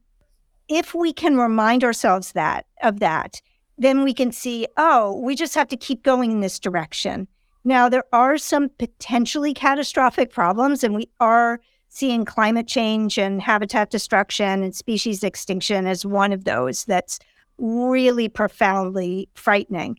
if 0.70 0.94
we 0.94 1.12
can 1.12 1.38
remind 1.38 1.84
ourselves 1.84 2.32
that 2.32 2.66
of 2.82 3.00
that, 3.00 3.42
then 3.78 4.04
we 4.04 4.14
can 4.14 4.32
see, 4.32 4.68
oh, 4.78 5.20
we 5.20 5.36
just 5.36 5.56
have 5.56 5.68
to 5.68 5.78
keep 5.78 6.04
going 6.04 6.32
in 6.32 6.40
this 6.40 6.60
direction. 6.60 7.28
Now, 7.66 7.90
there 7.90 8.04
are 8.14 8.38
some 8.38 8.70
potentially 8.78 9.54
catastrophic 9.54 10.32
problems, 10.32 10.84
and 10.84 10.96
we 10.96 11.10
are 11.20 11.60
seeing 11.94 12.26
climate 12.26 12.68
change 12.68 13.20
and 13.20 13.40
habitat 13.40 13.92
destruction 13.92 14.64
and 14.64 14.76
species 14.76 15.24
extinction 15.24 15.86
as 15.86 16.04
one 16.04 16.34
of 16.34 16.44
those 16.44 16.86
that's 16.86 17.20
really 17.60 18.28
profoundly 18.28 19.30
frightening. 19.36 19.96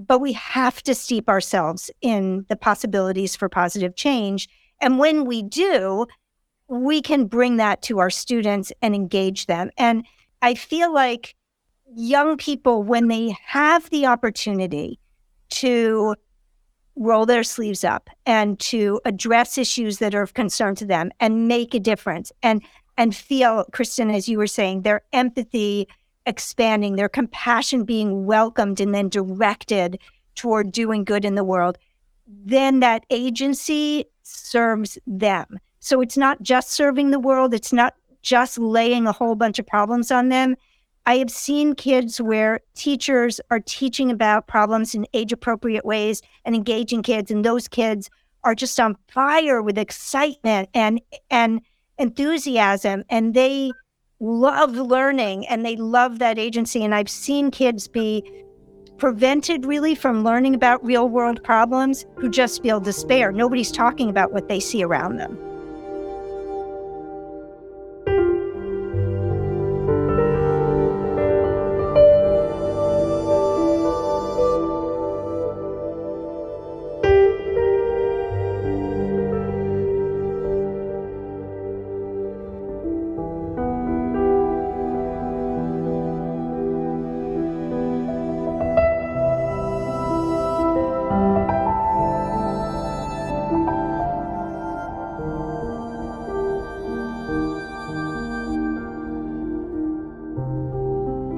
But 0.00 0.18
we 0.18 0.32
have 0.32 0.82
to 0.82 0.96
steep 0.96 1.28
ourselves 1.28 1.92
in 2.00 2.44
the 2.48 2.56
possibilities 2.56 3.36
for 3.36 3.48
positive 3.48 3.94
change. 3.94 4.48
And 4.80 4.98
when 4.98 5.24
we 5.24 5.44
do, 5.44 6.08
we 6.66 7.00
can 7.00 7.26
bring 7.26 7.56
that 7.58 7.82
to 7.82 8.00
our 8.00 8.10
students 8.10 8.72
and 8.82 8.92
engage 8.92 9.46
them. 9.46 9.70
And 9.78 10.04
I 10.42 10.54
feel 10.54 10.92
like 10.92 11.36
young 11.94 12.36
people, 12.36 12.82
when 12.82 13.06
they 13.06 13.36
have 13.46 13.88
the 13.90 14.06
opportunity 14.06 14.98
to 15.50 16.16
roll 16.96 17.26
their 17.26 17.42
sleeves 17.42 17.84
up 17.84 18.10
and 18.26 18.58
to 18.60 19.00
address 19.04 19.56
issues 19.56 19.98
that 19.98 20.14
are 20.14 20.22
of 20.22 20.34
concern 20.34 20.74
to 20.76 20.84
them 20.84 21.10
and 21.20 21.48
make 21.48 21.74
a 21.74 21.80
difference 21.80 22.32
and 22.42 22.62
and 22.98 23.16
feel, 23.16 23.64
Kristin, 23.72 24.14
as 24.14 24.28
you 24.28 24.36
were 24.36 24.46
saying, 24.46 24.82
their 24.82 25.00
empathy 25.14 25.88
expanding, 26.26 26.96
their 26.96 27.08
compassion 27.08 27.84
being 27.84 28.26
welcomed 28.26 28.80
and 28.80 28.94
then 28.94 29.08
directed 29.08 29.98
toward 30.34 30.72
doing 30.72 31.04
good 31.04 31.24
in 31.24 31.34
the 31.34 31.44
world, 31.44 31.78
then 32.26 32.80
that 32.80 33.04
agency 33.10 34.04
serves 34.22 34.98
them. 35.06 35.58
So 35.80 36.00
it's 36.00 36.16
not 36.16 36.42
just 36.42 36.70
serving 36.70 37.10
the 37.10 37.18
world, 37.18 37.54
it's 37.54 37.72
not 37.72 37.94
just 38.22 38.58
laying 38.58 39.06
a 39.06 39.12
whole 39.12 39.34
bunch 39.34 39.58
of 39.58 39.66
problems 39.66 40.10
on 40.10 40.28
them. 40.28 40.54
I 41.04 41.16
have 41.16 41.30
seen 41.30 41.74
kids 41.74 42.20
where 42.20 42.60
teachers 42.74 43.40
are 43.50 43.60
teaching 43.60 44.10
about 44.10 44.46
problems 44.46 44.94
in 44.94 45.06
age 45.12 45.32
appropriate 45.32 45.84
ways 45.84 46.22
and 46.44 46.54
engaging 46.54 47.02
kids, 47.02 47.30
and 47.30 47.44
those 47.44 47.66
kids 47.66 48.08
are 48.44 48.54
just 48.54 48.78
on 48.78 48.96
fire 49.08 49.62
with 49.62 49.78
excitement 49.78 50.68
and 50.74 51.00
and 51.30 51.60
enthusiasm, 51.98 53.04
and 53.08 53.34
they 53.34 53.72
love 54.20 54.74
learning 54.76 55.46
and 55.48 55.66
they 55.66 55.76
love 55.76 56.20
that 56.20 56.38
agency. 56.38 56.84
And 56.84 56.94
I've 56.94 57.10
seen 57.10 57.50
kids 57.50 57.88
be 57.88 58.22
prevented 58.96 59.66
really 59.66 59.96
from 59.96 60.22
learning 60.22 60.54
about 60.54 60.84
real 60.84 61.08
world 61.08 61.42
problems 61.42 62.06
who 62.16 62.28
just 62.28 62.62
feel 62.62 62.78
despair. 62.78 63.32
Nobody's 63.32 63.72
talking 63.72 64.08
about 64.08 64.32
what 64.32 64.48
they 64.48 64.60
see 64.60 64.84
around 64.84 65.16
them. 65.16 65.36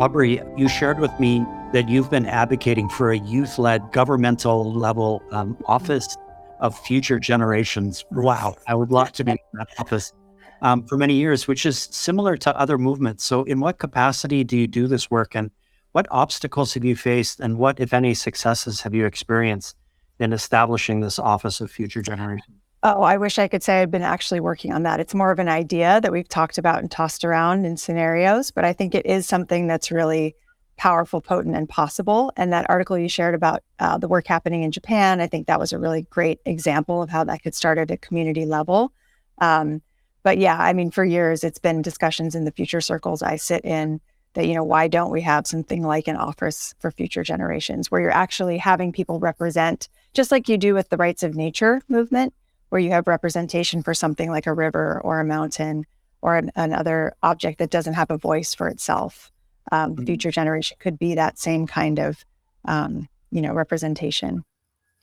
Aubrey, 0.05 0.43
you 0.55 0.69
shared 0.69 1.01
with 1.01 1.19
me 1.19 1.47
that 1.73 1.89
you've 1.89 2.11
been 2.11 2.27
advocating 2.27 2.91
for 2.91 3.11
a 3.11 3.19
youth 3.21 3.59
led 3.59 3.91
governmental 3.91 4.71
level 4.71 5.23
um, 5.31 5.57
office 5.65 6.19
of 6.61 6.79
future 6.79 7.19
generations. 7.19 8.05
Wow, 8.11 8.57
I 8.69 8.75
would 8.75 8.91
love 8.91 9.13
to 9.13 9.25
be 9.25 9.31
in 9.31 9.39
that 9.55 9.69
office 9.79 10.13
um, 10.61 10.87
for 10.87 10.99
many 10.99 11.15
years, 11.15 11.49
which 11.49 11.65
is 11.65 11.89
similar 11.91 12.37
to 12.37 12.55
other 12.55 12.77
movements. 12.77 13.25
So, 13.25 13.45
in 13.45 13.61
what 13.61 13.79
capacity 13.79 14.45
do 14.45 14.59
you 14.59 14.67
do 14.67 14.89
this 14.89 15.11
work, 15.11 15.35
and 15.35 15.51
what 15.93 16.07
obstacles 16.11 16.75
have 16.75 16.85
you 16.85 16.97
faced, 16.97 17.41
and 17.41 17.57
what, 17.57 17.81
if 17.81 17.95
any, 17.95 18.13
successes 18.13 18.83
have 18.83 18.93
you 18.93 19.07
experienced 19.07 19.75
in 20.19 20.35
establishing 20.35 21.01
this 21.01 21.19
office 21.19 21.63
of 21.63 21.71
future 21.71 22.03
generations? 22.03 22.64
Oh, 22.87 23.01
I 23.01 23.17
wish 23.17 23.39
I 23.39 23.49
could 23.49 23.63
say 23.63 23.81
I've 23.81 23.91
been 23.91 24.03
actually 24.03 24.41
working 24.41 24.71
on 24.71 24.83
that. 24.83 25.01
It's 25.01 25.15
more 25.15 25.31
of 25.31 25.39
an 25.39 25.49
idea 25.49 26.03
that 26.03 26.13
we've 26.13 26.29
talked 26.29 26.59
about 26.59 26.81
and 26.81 26.91
tossed 26.91 27.25
around 27.25 27.65
in 27.65 27.79
scenarios, 27.79 28.51
but 28.51 28.67
I 28.67 28.75
think 28.75 28.95
it 28.95 29.07
is 29.07 29.27
something 29.27 29.67
that's 29.67 29.91
really 29.91 30.37
powerful, 30.77 31.23
potent, 31.23 31.57
and 31.57 31.67
possible. 31.67 32.31
And 32.37 32.53
that 32.53 32.69
article 32.69 32.99
you 32.99 33.09
shared 33.09 33.35
about 33.35 33.63
uh, 33.79 33.97
the 33.97 34.07
work 34.07 34.27
happening 34.27 34.65
in 34.65 34.71
Japan, 34.71 35.23
I 35.23 35.27
think 35.27 35.47
that 35.47 35.59
was 35.59 35.73
a 35.73 35.79
really 35.79 36.03
great 36.11 36.41
example 36.45 37.01
of 37.01 37.09
how 37.09 37.25
that 37.25 37.43
could 37.43 37.55
start 37.55 37.79
at 37.79 37.91
a 37.91 37.97
community 37.97 38.45
level. 38.45 38.93
Um, 39.39 39.81
but 40.23 40.37
yeah, 40.37 40.59
I 40.59 40.75
mean, 40.75 40.91
for 40.91 41.07
years, 41.07 41.43
it's 41.43 41.59
been 41.59 41.81
discussions 41.81 42.35
in 42.35 42.45
the 42.45 42.53
future 42.53 42.83
circles 42.83 43.23
I 43.23 43.37
sit 43.37 43.65
in 43.65 44.03
that, 44.35 44.47
you 44.47 44.53
know, 44.53 44.65
why 44.65 44.89
don't 44.89 45.11
we 45.11 45.23
have 45.23 45.47
something 45.47 45.83
like 45.83 46.07
an 46.07 46.17
office 46.17 46.75
for 46.81 46.91
future 46.91 47.23
generations 47.23 47.91
where 47.91 48.03
you're 48.03 48.11
actually 48.11 48.59
having 48.59 48.93
people 48.93 49.21
represent, 49.21 49.89
just 50.13 50.31
like 50.31 50.51
you 50.51 50.59
do 50.59 50.75
with 50.75 50.91
the 50.91 50.99
rights 50.99 51.23
of 51.23 51.35
nature 51.35 51.81
movement, 51.89 52.35
where 52.75 52.81
you 52.81 52.91
have 52.91 53.07
representation 53.07 53.85
for 53.85 53.95
something 53.95 54.33
like 54.33 54.49
a 54.49 54.53
river 54.53 55.01
or 55.05 55.21
a 55.21 55.25
mountain 55.25 55.87
or 56.23 56.35
an, 56.35 56.51
another 56.57 57.15
object 57.23 57.61
that 57.61 57.71
doesn't 57.71 57.95
have 57.95 58.11
a 58.11 58.19
voice 58.19 58.53
for 58.53 58.67
itself. 58.67 59.31
Um, 59.71 59.95
Mhm. 59.95 60.07
Future 60.07 60.33
generation 60.33 60.77
could 60.81 60.99
be 60.99 61.15
that 61.15 61.39
same 61.39 61.69
kind 61.69 62.01
of, 62.01 62.25
um, 62.65 63.09
you 63.31 63.41
know, 63.41 63.53
representation. 63.55 64.43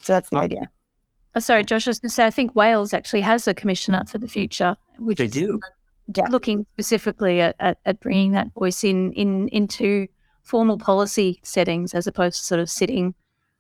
So 0.01 0.11
that's 0.11 0.29
the 0.29 0.35
Uh, 0.39 0.41
idea. 0.41 0.69
Oh, 1.33 1.39
sorry, 1.39 1.63
Josh, 1.63 1.87
I 1.87 1.91
was 1.91 1.99
going 1.99 2.09
to 2.09 2.13
say, 2.13 2.25
I 2.25 2.29
think 2.29 2.53
Wales 2.57 2.93
actually 2.93 3.21
has 3.21 3.47
a 3.47 3.53
commissioner 3.53 4.03
for 4.05 4.17
the 4.17 4.27
future, 4.27 4.75
which 4.99 5.17
They 5.19 5.27
do. 5.27 5.61
Yeah. 6.13 6.27
looking 6.29 6.65
specifically 6.73 7.39
at, 7.39 7.55
at, 7.61 7.77
at 7.85 8.01
bringing 8.01 8.33
that 8.33 8.51
voice 8.53 8.83
in, 8.83 9.13
in 9.13 9.47
into 9.47 10.07
formal 10.43 10.77
policy 10.77 11.39
settings 11.43 11.93
as 11.93 12.05
opposed 12.05 12.39
to 12.39 12.43
sort 12.43 12.59
of 12.59 12.69
sitting 12.69 13.15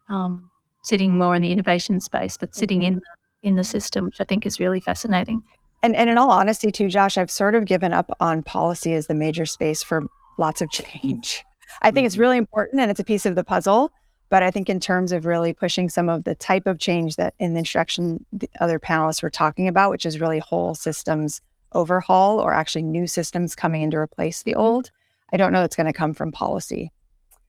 um, 0.09 0.51
sitting 0.83 1.17
more 1.17 1.33
in 1.33 1.41
the 1.43 1.51
innovation 1.53 2.01
space, 2.01 2.35
but 2.35 2.53
sitting 2.53 2.81
in 2.83 2.99
in 3.43 3.55
the 3.55 3.63
system, 3.63 4.05
which 4.05 4.21
I 4.21 4.23
think 4.23 4.45
is 4.45 4.59
really 4.59 4.79
fascinating. 4.79 5.43
And, 5.83 5.95
and 5.95 6.09
in 6.09 6.17
all 6.17 6.31
honesty, 6.31 6.71
too, 6.71 6.89
Josh, 6.89 7.17
I've 7.17 7.31
sort 7.31 7.55
of 7.55 7.65
given 7.65 7.93
up 7.93 8.15
on 8.19 8.43
policy 8.43 8.93
as 8.93 9.07
the 9.07 9.15
major 9.15 9.45
space 9.45 9.81
for 9.81 10.03
lots 10.37 10.61
of 10.61 10.69
change. 10.69 11.43
I 11.81 11.91
think 11.91 12.05
it's 12.05 12.17
really 12.17 12.37
important 12.37 12.81
and 12.81 12.91
it's 12.91 12.99
a 12.99 13.03
piece 13.03 13.25
of 13.25 13.35
the 13.35 13.43
puzzle. 13.43 13.91
But 14.29 14.43
I 14.43 14.51
think 14.51 14.69
in 14.69 14.79
terms 14.79 15.11
of 15.11 15.25
really 15.25 15.51
pushing 15.51 15.89
some 15.89 16.07
of 16.07 16.23
the 16.23 16.35
type 16.35 16.65
of 16.65 16.79
change 16.79 17.17
that 17.17 17.33
in 17.37 17.53
the 17.53 17.59
introduction 17.59 18.25
the 18.31 18.49
other 18.61 18.79
panelists 18.79 19.21
were 19.21 19.29
talking 19.29 19.67
about, 19.67 19.91
which 19.91 20.05
is 20.05 20.21
really 20.21 20.39
whole 20.39 20.73
systems 20.73 21.41
overhaul 21.73 22.39
or 22.39 22.53
actually 22.53 22.83
new 22.83 23.07
systems 23.07 23.55
coming 23.55 23.81
in 23.81 23.91
to 23.91 23.97
replace 23.97 24.43
the 24.43 24.55
old, 24.55 24.89
I 25.33 25.37
don't 25.37 25.51
know 25.51 25.63
it's 25.63 25.75
going 25.75 25.87
to 25.87 25.93
come 25.93 26.13
from 26.13 26.31
policy. 26.31 26.91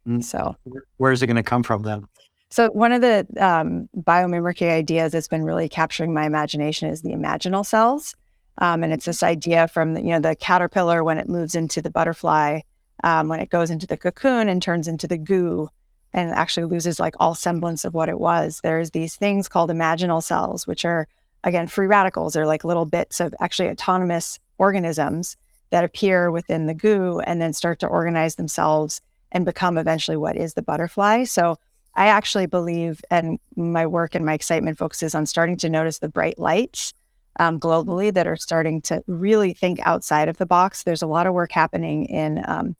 Mm. 0.08 0.24
So 0.24 0.56
Where 0.96 1.12
is 1.12 1.22
it 1.22 1.28
going 1.28 1.36
to 1.36 1.42
come 1.44 1.62
from 1.62 1.82
then? 1.82 2.06
So 2.52 2.68
one 2.68 2.92
of 2.92 3.00
the 3.00 3.26
um, 3.40 3.88
biomimicry 3.96 4.70
ideas 4.70 5.12
that's 5.12 5.26
been 5.26 5.42
really 5.42 5.70
capturing 5.70 6.12
my 6.12 6.26
imagination 6.26 6.90
is 6.90 7.00
the 7.00 7.12
imaginal 7.12 7.64
cells, 7.64 8.14
um, 8.58 8.84
and 8.84 8.92
it's 8.92 9.06
this 9.06 9.22
idea 9.22 9.68
from 9.68 9.94
the, 9.94 10.02
you 10.02 10.10
know 10.10 10.20
the 10.20 10.36
caterpillar 10.36 11.02
when 11.02 11.16
it 11.16 11.30
moves 11.30 11.54
into 11.54 11.80
the 11.80 11.90
butterfly, 11.90 12.60
um, 13.04 13.28
when 13.28 13.40
it 13.40 13.48
goes 13.48 13.70
into 13.70 13.86
the 13.86 13.96
cocoon 13.96 14.50
and 14.50 14.62
turns 14.62 14.86
into 14.86 15.08
the 15.08 15.16
goo, 15.16 15.70
and 16.12 16.30
actually 16.30 16.66
loses 16.66 17.00
like 17.00 17.14
all 17.18 17.34
semblance 17.34 17.86
of 17.86 17.94
what 17.94 18.10
it 18.10 18.20
was. 18.20 18.60
There's 18.62 18.90
these 18.90 19.16
things 19.16 19.48
called 19.48 19.70
imaginal 19.70 20.22
cells, 20.22 20.66
which 20.66 20.84
are 20.84 21.08
again 21.44 21.68
free 21.68 21.86
radicals. 21.86 22.34
They're 22.34 22.46
like 22.46 22.64
little 22.64 22.84
bits 22.84 23.18
of 23.18 23.34
actually 23.40 23.70
autonomous 23.70 24.38
organisms 24.58 25.38
that 25.70 25.84
appear 25.84 26.30
within 26.30 26.66
the 26.66 26.74
goo 26.74 27.20
and 27.20 27.40
then 27.40 27.54
start 27.54 27.78
to 27.78 27.86
organize 27.86 28.34
themselves 28.34 29.00
and 29.32 29.46
become 29.46 29.78
eventually 29.78 30.18
what 30.18 30.36
is 30.36 30.52
the 30.52 30.60
butterfly. 30.60 31.24
So 31.24 31.58
I 31.94 32.06
actually 32.06 32.46
believe, 32.46 33.02
and 33.10 33.38
my 33.56 33.86
work 33.86 34.14
and 34.14 34.24
my 34.24 34.34
excitement 34.34 34.78
focuses 34.78 35.14
on 35.14 35.26
starting 35.26 35.56
to 35.58 35.68
notice 35.68 35.98
the 35.98 36.08
bright 36.08 36.38
lights 36.38 36.94
um, 37.38 37.58
globally 37.58 38.12
that 38.12 38.26
are 38.26 38.36
starting 38.36 38.80
to 38.82 39.02
really 39.06 39.52
think 39.52 39.78
outside 39.86 40.28
of 40.28 40.38
the 40.38 40.46
box. 40.46 40.82
There's 40.82 41.02
a 41.02 41.06
lot 41.06 41.26
of 41.26 41.34
work 41.34 41.52
happening 41.52 42.06
in 42.06 42.42
um, 42.46 42.76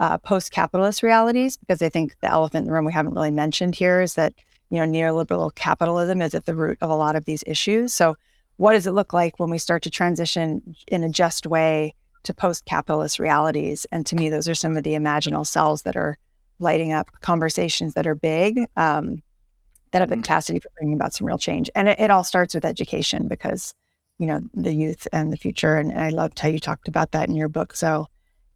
uh, 0.00 0.18
post-capitalist 0.18 1.02
realities 1.02 1.56
because 1.56 1.80
I 1.80 1.88
think 1.88 2.16
the 2.20 2.30
elephant 2.30 2.64
in 2.64 2.66
the 2.66 2.72
room 2.72 2.84
we 2.84 2.92
haven't 2.92 3.14
really 3.14 3.30
mentioned 3.30 3.74
here 3.74 4.00
is 4.00 4.14
that 4.14 4.34
you 4.70 4.78
know 4.78 4.86
neoliberal 4.86 5.54
capitalism 5.54 6.20
is 6.20 6.34
at 6.34 6.44
the 6.44 6.54
root 6.54 6.78
of 6.80 6.90
a 6.90 6.96
lot 6.96 7.16
of 7.16 7.24
these 7.24 7.44
issues. 7.46 7.94
So, 7.94 8.16
what 8.56 8.72
does 8.72 8.86
it 8.86 8.92
look 8.92 9.12
like 9.12 9.38
when 9.38 9.50
we 9.50 9.58
start 9.58 9.82
to 9.84 9.90
transition 9.90 10.74
in 10.88 11.04
a 11.04 11.08
just 11.08 11.46
way 11.46 11.94
to 12.24 12.34
post-capitalist 12.34 13.18
realities? 13.18 13.86
And 13.92 14.04
to 14.06 14.16
me, 14.16 14.28
those 14.28 14.48
are 14.48 14.54
some 14.54 14.76
of 14.76 14.82
the 14.82 14.94
imaginal 14.94 15.46
cells 15.46 15.82
that 15.82 15.96
are 15.96 16.18
lighting 16.58 16.92
up 16.92 17.10
conversations 17.20 17.94
that 17.94 18.06
are 18.06 18.14
big 18.14 18.66
um, 18.76 19.22
that 19.92 20.00
have 20.00 20.10
the 20.10 20.16
capacity 20.16 20.58
for 20.58 20.70
bringing 20.78 20.94
about 20.94 21.14
some 21.14 21.26
real 21.26 21.38
change. 21.38 21.70
And 21.74 21.88
it, 21.88 22.00
it 22.00 22.10
all 22.10 22.24
starts 22.24 22.54
with 22.54 22.64
education 22.64 23.28
because, 23.28 23.74
you 24.18 24.26
know, 24.26 24.40
the 24.54 24.72
youth 24.72 25.06
and 25.12 25.32
the 25.32 25.36
future. 25.36 25.76
And, 25.76 25.90
and 25.90 26.00
I 26.00 26.08
loved 26.08 26.38
how 26.38 26.48
you 26.48 26.58
talked 26.58 26.88
about 26.88 27.12
that 27.12 27.28
in 27.28 27.36
your 27.36 27.48
book. 27.48 27.74
So, 27.74 28.06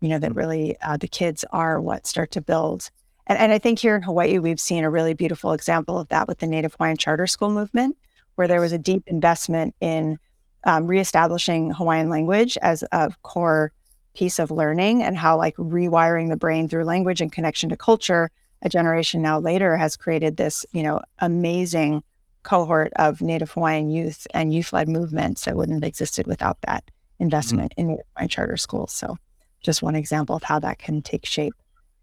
you 0.00 0.08
know, 0.08 0.18
that 0.18 0.34
really 0.34 0.76
uh, 0.80 0.96
the 0.96 1.08
kids 1.08 1.44
are 1.50 1.80
what 1.80 2.06
start 2.06 2.30
to 2.32 2.40
build. 2.40 2.90
And, 3.26 3.38
and 3.38 3.52
I 3.52 3.58
think 3.58 3.78
here 3.78 3.94
in 3.94 4.02
Hawaii, 4.02 4.38
we've 4.38 4.60
seen 4.60 4.84
a 4.84 4.90
really 4.90 5.14
beautiful 5.14 5.52
example 5.52 5.98
of 5.98 6.08
that 6.08 6.26
with 6.26 6.38
the 6.38 6.46
Native 6.46 6.74
Hawaiian 6.74 6.96
Charter 6.96 7.26
School 7.26 7.50
movement, 7.50 7.96
where 8.34 8.48
there 8.48 8.60
was 8.60 8.72
a 8.72 8.78
deep 8.78 9.04
investment 9.06 9.74
in 9.80 10.18
um, 10.64 10.86
reestablishing 10.86 11.70
Hawaiian 11.70 12.10
language 12.10 12.58
as 12.62 12.84
a 12.92 13.12
core 13.22 13.72
piece 14.14 14.38
of 14.38 14.50
learning 14.50 15.02
and 15.02 15.16
how 15.16 15.36
like 15.36 15.56
rewiring 15.56 16.28
the 16.28 16.36
brain 16.36 16.68
through 16.68 16.84
language 16.84 17.20
and 17.20 17.32
connection 17.32 17.68
to 17.68 17.76
culture 17.76 18.30
a 18.62 18.68
generation 18.68 19.22
now 19.22 19.38
later 19.38 19.76
has 19.76 19.96
created 19.96 20.36
this 20.36 20.66
you 20.72 20.82
know 20.82 21.00
amazing 21.20 22.02
cohort 22.42 22.92
of 22.96 23.20
native 23.20 23.50
hawaiian 23.52 23.90
youth 23.90 24.26
and 24.34 24.52
youth-led 24.52 24.88
movements 24.88 25.44
that 25.44 25.56
wouldn't 25.56 25.82
have 25.82 25.88
existed 25.88 26.26
without 26.26 26.60
that 26.62 26.84
mm-hmm. 26.84 27.24
investment 27.24 27.72
in 27.76 27.88
native 27.88 28.04
hawaiian 28.16 28.28
charter 28.28 28.56
schools 28.56 28.92
so 28.92 29.16
just 29.62 29.82
one 29.82 29.94
example 29.94 30.36
of 30.36 30.42
how 30.42 30.58
that 30.58 30.78
can 30.78 31.00
take 31.02 31.24
shape 31.24 31.54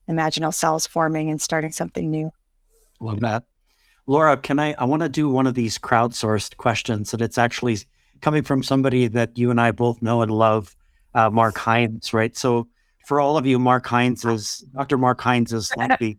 imaginal 0.10 0.54
cells 0.54 0.88
forming 0.88 1.30
and 1.30 1.42
starting 1.42 1.72
something 1.72 2.10
new 2.10 2.32
Love 3.00 3.20
that. 3.22 3.44
Laura, 4.08 4.38
can 4.38 4.60
I? 4.60 4.74
I 4.74 4.86
want 4.86 5.02
to 5.02 5.10
do 5.10 5.30
one 5.30 5.48
of 5.48 5.54
these 5.54 5.78
crowdsourced 5.78 6.58
questions, 6.58 7.14
and 7.14 7.22
it's 7.22 7.38
actually 7.38 7.80
coming 8.22 8.44
from 8.44 8.64
somebody 8.64 9.08
that 9.08 9.38
you 9.38 9.52
and 9.52 9.60
I 9.60 9.72
both 9.72 10.02
know 10.02 10.22
and 10.22 10.32
love, 10.32 10.76
uh, 11.18 11.30
Mark 11.30 11.58
Hines, 11.58 12.14
right? 12.14 12.38
So, 12.38 12.68
for 13.06 13.20
all 13.20 13.38
of 13.38 13.46
you, 13.46 13.58
Mark 13.58 13.86
Hines 13.88 14.24
is 14.24 14.64
Dr. 14.76 14.98
Mark 14.98 15.20
Hines 15.20 15.52
is 15.52 15.76
like 15.76 15.98
the 16.00 16.18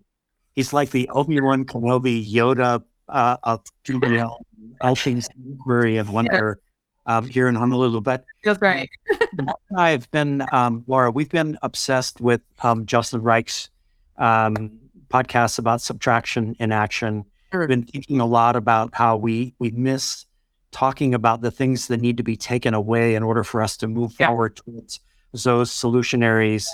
he's 0.55 0.73
like 0.73 0.91
the 0.91 1.09
Obi 1.11 1.41
Wan 1.41 1.65
Kenobi 1.65 2.29
Yoda 2.29 2.83
uh, 3.09 3.37
of 3.43 3.63
know, 3.89 4.39
all 4.81 4.97
things 4.97 5.29
library 5.47 5.99
of 5.99 6.11
wonder 6.11 6.59
um, 7.07 7.27
here 7.29 7.47
in 7.47 7.55
Honolulu. 7.55 8.01
But 8.01 8.25
Feels 8.43 8.59
great. 8.59 8.91
I've 9.77 10.11
been, 10.11 10.45
um, 10.53 10.85
Laura, 10.87 11.11
we've 11.11 11.29
been 11.29 11.59
obsessed 11.63 12.21
with 12.21 12.41
um, 12.63 12.87
Justin 12.87 13.23
Reich's 13.23 13.71
um, 14.17 14.79
podcasts 15.09 15.59
about 15.59 15.81
subtraction 15.81 16.57
in 16.59 16.73
action. 16.73 17.25
Sure. 17.53 17.61
We've 17.61 17.69
been 17.69 17.85
thinking 17.85 18.21
a 18.21 18.27
lot 18.27 18.57
about 18.57 18.95
how 18.95 19.17
we 19.17 19.55
we 19.59 19.71
miss 19.71 20.27
talking 20.71 21.15
about 21.15 21.41
the 21.41 21.51
things 21.51 21.89
that 21.89 22.01
need 22.01 22.17
to 22.17 22.23
be 22.23 22.37
taken 22.37 22.75
away 22.75 23.15
in 23.15 23.23
order 23.23 23.43
for 23.45 23.63
us 23.63 23.77
to 23.79 23.89
move 23.89 24.15
Yeah. 24.19 24.29
forward 24.29 24.57
towards 24.57 25.01
those 25.33 25.71
solutionaries 25.71 26.67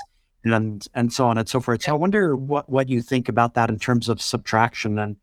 and 0.45 0.87
and 0.95 1.13
so 1.13 1.27
on 1.27 1.39
and 1.39 1.49
so 1.49 1.61
forth. 1.61 1.83
So 1.83 1.93
I 1.93 1.97
wonder 1.97 2.37
what 2.37 2.69
what 2.69 2.89
you 2.89 3.01
think 3.03 3.29
about 3.29 3.55
that 3.55 3.71
in 3.71 3.79
terms 3.79 4.09
of 4.09 4.21
subtraction 4.21 4.99
and 4.99 5.17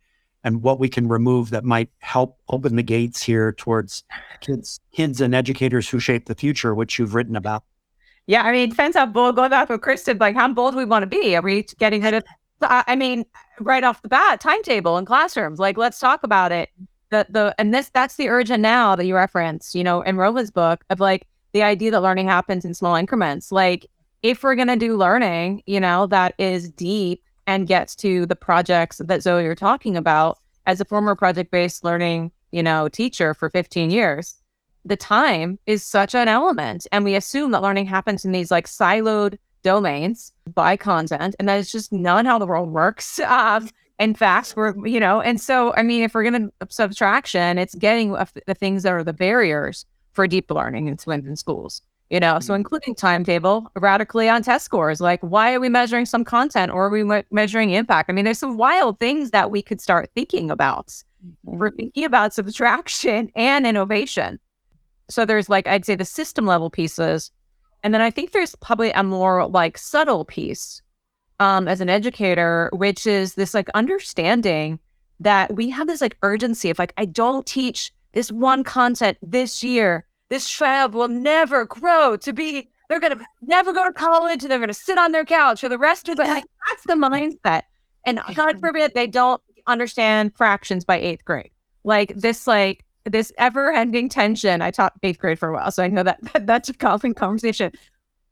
and 0.43 0.63
what 0.63 0.79
we 0.79 0.89
can 0.89 1.07
remove 1.07 1.51
that 1.51 1.63
might 1.63 1.89
help 1.99 2.39
open 2.49 2.75
the 2.75 2.81
gates 2.84 3.21
here 3.21 3.51
towards 3.53 4.03
kids 4.39 4.79
kids 4.91 5.21
and 5.21 5.36
educators 5.36 5.88
who 5.88 5.99
shape 5.99 6.25
the 6.25 6.36
future, 6.36 6.73
which 6.73 6.97
you've 6.97 7.13
written 7.13 7.36
about. 7.36 7.63
Yeah, 8.27 8.43
I 8.43 8.51
mean, 8.51 8.69
depends 8.69 8.95
how 8.97 9.05
bold. 9.05 9.36
Going 9.36 9.49
back 9.49 9.69
with 9.69 9.81
Kristin, 9.81 10.19
like 10.19 10.36
how 10.36 10.47
bold 10.51 10.75
we 10.75 10.86
want 10.86 11.03
to 11.03 11.07
be. 11.07 11.36
Are 11.36 11.41
we 11.41 11.63
getting 11.79 12.01
rid 12.01 12.13
of? 12.15 12.23
I 12.62 12.84
I 12.88 12.95
mean, 12.95 13.25
right 13.60 13.84
off 13.84 14.01
the 14.01 14.07
bat, 14.10 14.39
timetable 14.41 14.97
in 14.97 15.05
classrooms. 15.05 15.60
Like, 15.60 15.77
let's 15.77 15.99
talk 15.99 16.23
about 16.23 16.51
it. 16.51 16.69
The 17.12 17.28
the 17.30 17.56
and 17.58 17.74
this 17.74 17.89
that's 17.89 18.15
the 18.15 18.30
urgent 18.30 18.62
now 18.62 18.95
that 18.95 19.06
you 19.06 19.15
referenced. 19.15 19.76
You 19.76 19.84
know, 19.84 20.02
in 20.02 20.17
Roman's 20.17 20.52
book 20.52 20.84
of 20.89 21.00
like 21.00 21.28
the 21.54 21.63
idea 21.63 21.91
that 21.91 22.02
learning 22.02 22.28
happens 22.28 22.65
in 22.65 22.74
small 22.74 22.95
increments. 22.95 23.52
Like, 23.52 23.86
if 24.24 24.43
we're 24.43 24.56
gonna 24.56 24.78
do 24.78 24.97
learning, 24.97 25.63
you 25.65 25.80
know, 25.80 26.08
that 26.08 26.34
is 26.38 26.69
deep 26.71 27.24
and 27.47 27.67
gets 27.67 27.95
to 27.97 28.26
the 28.26 28.36
projects 28.36 28.97
that 28.97 29.21
Zoe 29.21 29.43
you're 29.43 29.56
talking 29.56 29.95
about. 29.95 30.38
As 30.67 30.80
a 30.80 30.86
former 30.86 31.15
project 31.15 31.52
based 31.52 31.84
learning, 31.84 32.32
you 32.52 32.62
know, 32.63 32.88
teacher 32.88 33.34
for 33.34 33.50
15 33.50 33.89
years, 33.89 34.41
the 34.86 34.95
time 34.95 35.60
is 35.65 35.84
such 35.84 36.15
an 36.15 36.28
element 36.28 36.88
and 36.91 37.04
we 37.04 37.15
assume 37.15 37.52
that 37.52 37.62
learning 37.62 37.86
happens 37.86 38.26
in 38.26 38.32
these 38.32 38.52
like 38.52 38.67
siloed 38.67 39.38
domains 39.63 40.32
by 40.54 40.76
content 40.76 41.36
and 41.38 41.47
that 41.47 41.60
is 41.60 41.71
just 41.71 41.93
not 41.93 42.26
how 42.26 42.39
the 42.39 42.47
world 42.47 42.69
works 42.69 43.19
um, 43.28 43.69
in 43.99 44.13
fact 44.13 44.54
we're 44.56 44.75
you 44.88 44.99
know 44.99 45.21
and 45.21 45.39
so 45.39 45.73
i 45.75 45.84
mean 45.84 46.04
if 46.04 46.13
we're 46.13 46.30
going 46.30 46.49
to 46.49 46.67
subtraction 46.69 47.58
it's 47.58 47.75
getting 47.75 48.12
the 48.45 48.56
things 48.56 48.84
that 48.84 48.93
are 48.93 49.04
the 49.04 49.13
barriers 49.13 49.86
for 50.13 50.27
deep 50.27 50.49
learning 50.51 50.88
in 50.88 50.97
swim 50.97 51.25
in 51.27 51.36
schools 51.36 51.82
you 52.10 52.19
know 52.19 52.39
so 52.39 52.54
mm. 52.54 52.58
including 52.58 52.93
timetable 52.95 53.71
radically 53.75 54.27
on 54.27 54.43
test 54.43 54.65
scores 54.65 54.99
like 55.01 55.21
why 55.21 55.54
are 55.54 55.60
we 55.60 55.69
measuring 55.69 56.06
some 56.06 56.23
content 56.23 56.71
or 56.71 56.88
are 56.88 56.89
we 56.89 57.04
me- 57.04 57.23
measuring 57.32 57.71
impact? 57.71 58.10
I 58.10 58.13
mean 58.13 58.25
there's 58.25 58.39
some 58.39 58.58
wild 58.58 59.00
things 59.00 59.31
that 59.31 59.52
we 59.52 59.62
could 59.62 59.79
start 59.79 60.10
thinking 60.15 60.52
about 60.52 61.04
we're 61.44 61.69
mm-hmm. 61.69 61.77
thinking 61.77 62.06
about 62.06 62.33
subtraction 62.33 63.31
and 63.35 63.65
innovation. 63.65 64.39
So 65.10 65.25
there's 65.25 65.50
like 65.50 65.67
I'd 65.67 65.85
say 65.85 65.96
the 65.96 66.06
system 66.06 66.46
level 66.46 66.69
pieces, 66.69 67.31
and 67.83 67.94
then 67.94 68.02
I 68.02 68.12
think 68.12 68.31
there's 68.31 68.56
probably 68.56 68.92
a 68.92 69.04
more 69.04 69.48
like 69.48 69.77
subtle 69.77 70.25
piece 70.25 70.81
um, 71.42 71.67
as 71.67 71.81
an 71.81 71.89
educator, 71.89 72.69
which 72.71 73.08
is 73.08 73.33
this 73.33 73.56
like 73.56 73.67
understanding 73.73 74.79
that 75.19 75.56
we 75.56 75.71
have 75.71 75.87
this 75.87 76.00
like 76.00 76.15
urgency 76.21 76.69
of 76.69 76.77
like 76.77 76.94
I 76.98 77.06
don't 77.06 77.48
teach 77.48 77.92
this 78.13 78.31
one 78.31 78.63
content 78.63 79.17
this 79.23 79.63
year. 79.63 80.06
This 80.29 80.48
child 80.48 80.94
will 80.94 81.08
never 81.08 81.65
grow 81.65 82.15
to 82.17 82.31
be. 82.31 82.69
They're 82.89 83.00
gonna 83.00 83.25
never 83.42 83.73
go 83.73 83.85
to 83.85 83.92
college, 83.92 84.44
and 84.44 84.52
they're 84.52 84.60
gonna 84.60 84.73
sit 84.73 85.00
on 85.00 85.13
their 85.13 85.25
couch 85.25 85.62
for 85.62 85.69
the 85.69 85.79
rest 85.79 86.08
of 86.10 86.17
the. 86.17 86.23
Like, 86.23 86.44
that's 86.69 86.83
the 86.83 86.94
mindset, 86.94 87.63
and 88.06 88.19
God 88.35 88.60
forbid 88.60 88.94
they 88.94 89.08
don't 89.08 89.42
understand 89.65 90.35
fractions 90.35 90.85
by 90.85 91.00
eighth 91.00 91.25
grade. 91.25 91.52
Like 91.83 92.13
this, 92.15 92.46
like 92.46 92.85
this 93.06 93.31
ever-ending 93.39 94.10
tension. 94.10 94.62
I 94.62 94.69
taught 94.69 94.94
eighth 95.02 95.17
grade 95.17 95.39
for 95.39 95.50
a 95.50 95.54
while, 95.54 95.71
so 95.71 95.81
I 95.81 95.87
know 95.87 96.04
that, 96.04 96.19
that 96.33 96.46
that's 96.46 96.69
a 96.69 96.73
common 96.73 97.15
conversation. 97.15 97.71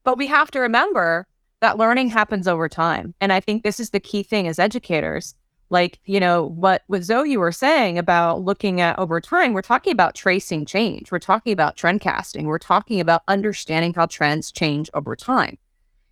But 0.03 0.19
we 0.19 0.27
have 0.27 0.51
to 0.51 0.59
remember 0.59 1.25
that 1.61 1.77
learning 1.77 2.09
happens 2.09 2.47
over 2.47 2.69
time. 2.69 3.13
And 3.19 3.33
I 3.33 3.39
think 3.39 3.63
this 3.63 3.79
is 3.79 3.89
the 3.89 3.99
key 3.99 4.23
thing 4.23 4.47
as 4.47 4.59
educators. 4.59 5.35
Like, 5.71 5.99
you 6.05 6.19
know, 6.19 6.45
what, 6.45 6.83
what 6.87 7.03
Zoe 7.03 7.31
you 7.31 7.39
were 7.39 7.51
saying 7.51 7.99
about 7.99 8.41
looking 8.41 8.81
at 8.81 8.97
over 8.97 9.21
time, 9.21 9.53
we're 9.53 9.61
talking 9.61 9.93
about 9.93 10.15
tracing 10.15 10.65
change. 10.65 11.11
We're 11.11 11.19
talking 11.19 11.53
about 11.53 11.75
trend 11.75 12.01
casting. 12.01 12.47
We're 12.47 12.57
talking 12.57 12.99
about 12.99 13.21
understanding 13.27 13.93
how 13.93 14.07
trends 14.07 14.51
change 14.51 14.89
over 14.95 15.15
time. 15.15 15.57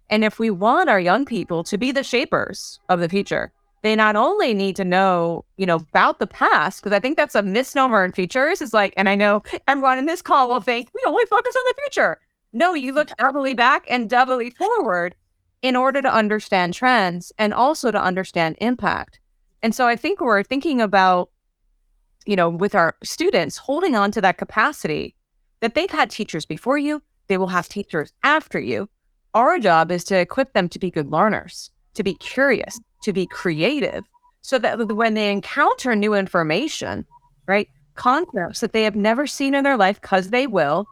And 0.10 0.24
if 0.24 0.38
we 0.38 0.52
want 0.52 0.90
our 0.90 1.00
young 1.00 1.26
people 1.26 1.64
to 1.66 1.78
be 1.78 1.92
the 1.92 2.04
shapers 2.04 2.80
of 2.88 3.00
the 3.00 3.10
future, 3.10 3.52
they 3.82 3.96
not 3.96 4.16
only 4.16 4.54
need 4.54 4.76
to 4.76 4.86
know, 4.86 5.44
you 5.58 5.66
know, 5.66 5.76
about 5.76 6.20
the 6.20 6.28
past, 6.28 6.82
because 6.82 6.96
I 6.96 7.00
think 7.00 7.18
that's 7.18 7.36
a 7.36 7.42
misnomer 7.42 8.06
in 8.06 8.12
futures. 8.12 8.62
Is 8.62 8.74
like, 8.74 8.94
and 8.96 9.10
I 9.10 9.16
know 9.16 9.44
everyone 9.68 9.98
in 9.98 10.06
this 10.06 10.22
call 10.22 10.50
will 10.50 10.62
think 10.62 10.90
we 10.94 11.02
only 11.06 11.26
focus 11.26 11.56
on 11.56 11.64
the 11.68 11.82
future. 11.82 12.20
No, 12.54 12.74
you 12.74 12.94
look 12.94 13.10
doubly 13.18 13.54
back 13.54 13.86
and 13.90 14.10
doubly 14.10 14.52
forward 14.52 15.16
in 15.62 15.76
order 15.76 16.02
to 16.02 16.14
understand 16.14 16.74
trends 16.74 17.32
and 17.38 17.54
also 17.54 17.92
to 17.92 18.02
understand 18.02 18.56
impact. 18.62 19.20
And 19.64 19.74
so 19.74 19.88
I 19.88 19.96
think 19.96 20.22
we're 20.22 20.44
thinking 20.44 20.82
about, 20.82 21.30
you 22.26 22.36
know, 22.36 22.50
with 22.50 22.76
our 22.76 22.96
students 23.04 23.58
holding 23.58 23.96
on 23.96 24.12
to 24.12 24.22
that 24.22 24.38
capacity 24.38 25.16
that 25.62 25.74
they've 25.74 25.90
had 25.90 26.10
teachers 26.10 26.46
before 26.46 26.78
you, 26.78 27.02
they 27.28 27.38
will 27.38 27.48
have 27.48 27.68
teachers 27.68 28.14
after 28.24 28.60
you. 28.60 28.88
Our 29.34 29.60
job 29.60 29.92
is 29.92 30.04
to 30.06 30.18
equip 30.18 30.54
them 30.54 30.70
to 30.70 30.80
be 30.80 30.92
good 30.92 31.12
learners, 31.12 31.72
to 31.96 32.04
be 32.04 32.14
curious, 32.16 32.80
to 33.04 33.14
be 33.14 33.26
creative, 33.26 34.04
so 34.42 34.60
that 34.60 34.78
when 34.96 35.14
they 35.16 35.32
encounter 35.32 35.96
new 35.96 36.14
information, 36.14 37.06
right, 37.48 37.68
concepts 37.96 38.60
that 38.62 38.74
they 38.74 38.84
have 38.84 38.96
never 38.96 39.28
seen 39.28 39.56
in 39.56 39.64
their 39.64 39.78
life, 39.78 40.00
because 40.00 40.30
they 40.30 40.48
will, 40.48 40.88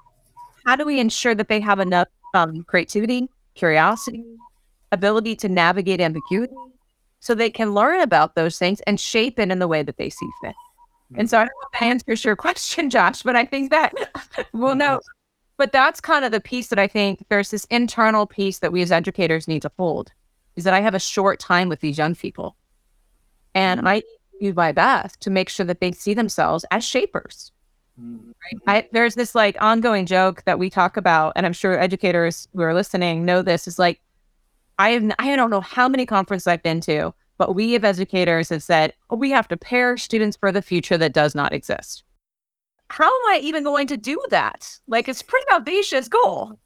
how 0.66 0.76
do 0.76 0.86
we 0.86 0.99
ensure 0.99 1.36
that 1.36 1.47
they 1.47 1.59
have 1.59 1.80
enough 1.80 2.07
um, 2.34 2.63
creativity, 2.63 3.30
curiosity, 3.53 4.24
ability 4.92 5.36
to 5.38 5.50
navigate 5.50 6.02
ambiguity 6.02 6.56
so 7.20 7.34
they 7.34 7.50
can 7.50 7.74
learn 7.74 8.02
about 8.02 8.36
those 8.36 8.58
things 8.58 8.82
and 8.82 9.00
shape 9.00 9.40
it 9.40 9.50
in 9.52 9.60
the 9.60 9.68
way 9.68 9.84
that 9.84 9.98
they 9.98 10.10
see 10.10 10.30
fit. 10.42 10.56
Hmm. 11.12 11.22
And 11.22 11.30
so 11.30 11.40
I 11.40 11.42
don't 11.42 11.48
know 11.48 11.68
if 11.74 11.80
that 11.80 11.86
answers 11.86 12.24
your 12.24 12.36
question, 12.46 12.90
Josh, 12.90 13.24
but 13.24 13.36
I 13.36 13.46
think 13.46 13.72
that 13.72 13.94
we'll 14.54 14.76
know. 14.76 15.02
But 15.58 15.72
that's 15.72 16.02
kind 16.02 16.26
of 16.26 16.32
the 16.32 16.42
piece 16.42 16.68
that 16.68 16.80
I 16.80 16.88
think 16.88 17.26
there's 17.30 17.50
this 17.50 17.66
internal 17.66 18.26
piece 18.26 18.60
that 18.60 18.72
we 18.72 18.82
as 18.82 18.92
educators 18.92 19.48
need 19.48 19.62
to 19.62 19.72
hold 19.78 20.12
is 20.56 20.66
that 20.66 20.74
I 20.74 20.82
have 20.82 20.96
a 20.96 21.00
short 21.00 21.40
time 21.40 21.70
with 21.70 21.80
these 21.80 21.98
young 21.98 22.16
people. 22.16 22.56
And 23.54 23.80
hmm. 23.80 23.88
I 23.88 24.04
do 24.40 24.54
my 24.54 24.72
best 24.72 25.22
to 25.22 25.30
make 25.30 25.50
sure 25.50 25.66
that 25.66 25.80
they 25.80 25.92
see 25.92 26.14
themselves 26.14 26.66
as 26.72 26.84
shapers. 26.84 27.52
Hmm. 28.00 28.18
Right? 28.68 28.84
I, 28.86 28.90
there's 28.92 29.16
this 29.16 29.34
like 29.34 29.58
ongoing 29.62 30.06
joke 30.06 30.44
that 30.46 30.60
we 30.60 30.70
talk 30.70 30.98
about, 30.98 31.34
and 31.36 31.46
I'm 31.46 31.54
sure 31.54 31.80
educators 31.80 32.48
who 32.54 32.62
are 32.62 32.74
listening 32.74 33.26
know 33.26 33.42
this 33.42 33.68
is 33.68 33.80
like 33.80 34.02
I 34.80 34.91
have 34.91 35.11
I 35.19 35.36
don't 35.36 35.49
know 35.49 35.61
how 35.61 35.88
many 35.88 36.05
conferences 36.05 36.47
I've 36.47 36.63
been 36.63 36.82
to, 36.82 37.13
but 37.38 37.55
we 37.55 37.76
as 37.76 37.84
educators 37.84 38.49
have 38.49 38.63
said 38.63 38.93
oh, 39.09 39.15
we 39.15 39.32
have 39.32 39.47
to 39.49 39.57
prepare 39.57 39.97
students 39.97 40.38
for 40.38 40.51
the 40.51 40.61
future 40.61 40.97
that 40.97 41.13
does 41.13 41.36
not 41.36 41.53
exist. 41.53 42.03
How 42.89 43.05
am 43.05 43.32
I 43.34 43.39
even 43.41 43.63
going 43.63 43.88
to 43.88 43.97
do 43.97 44.21
that? 44.30 44.78
Like 44.88 45.07
it's 45.07 45.21
pretty 45.21 45.49
audacious 45.51 46.07
goal. 46.07 46.59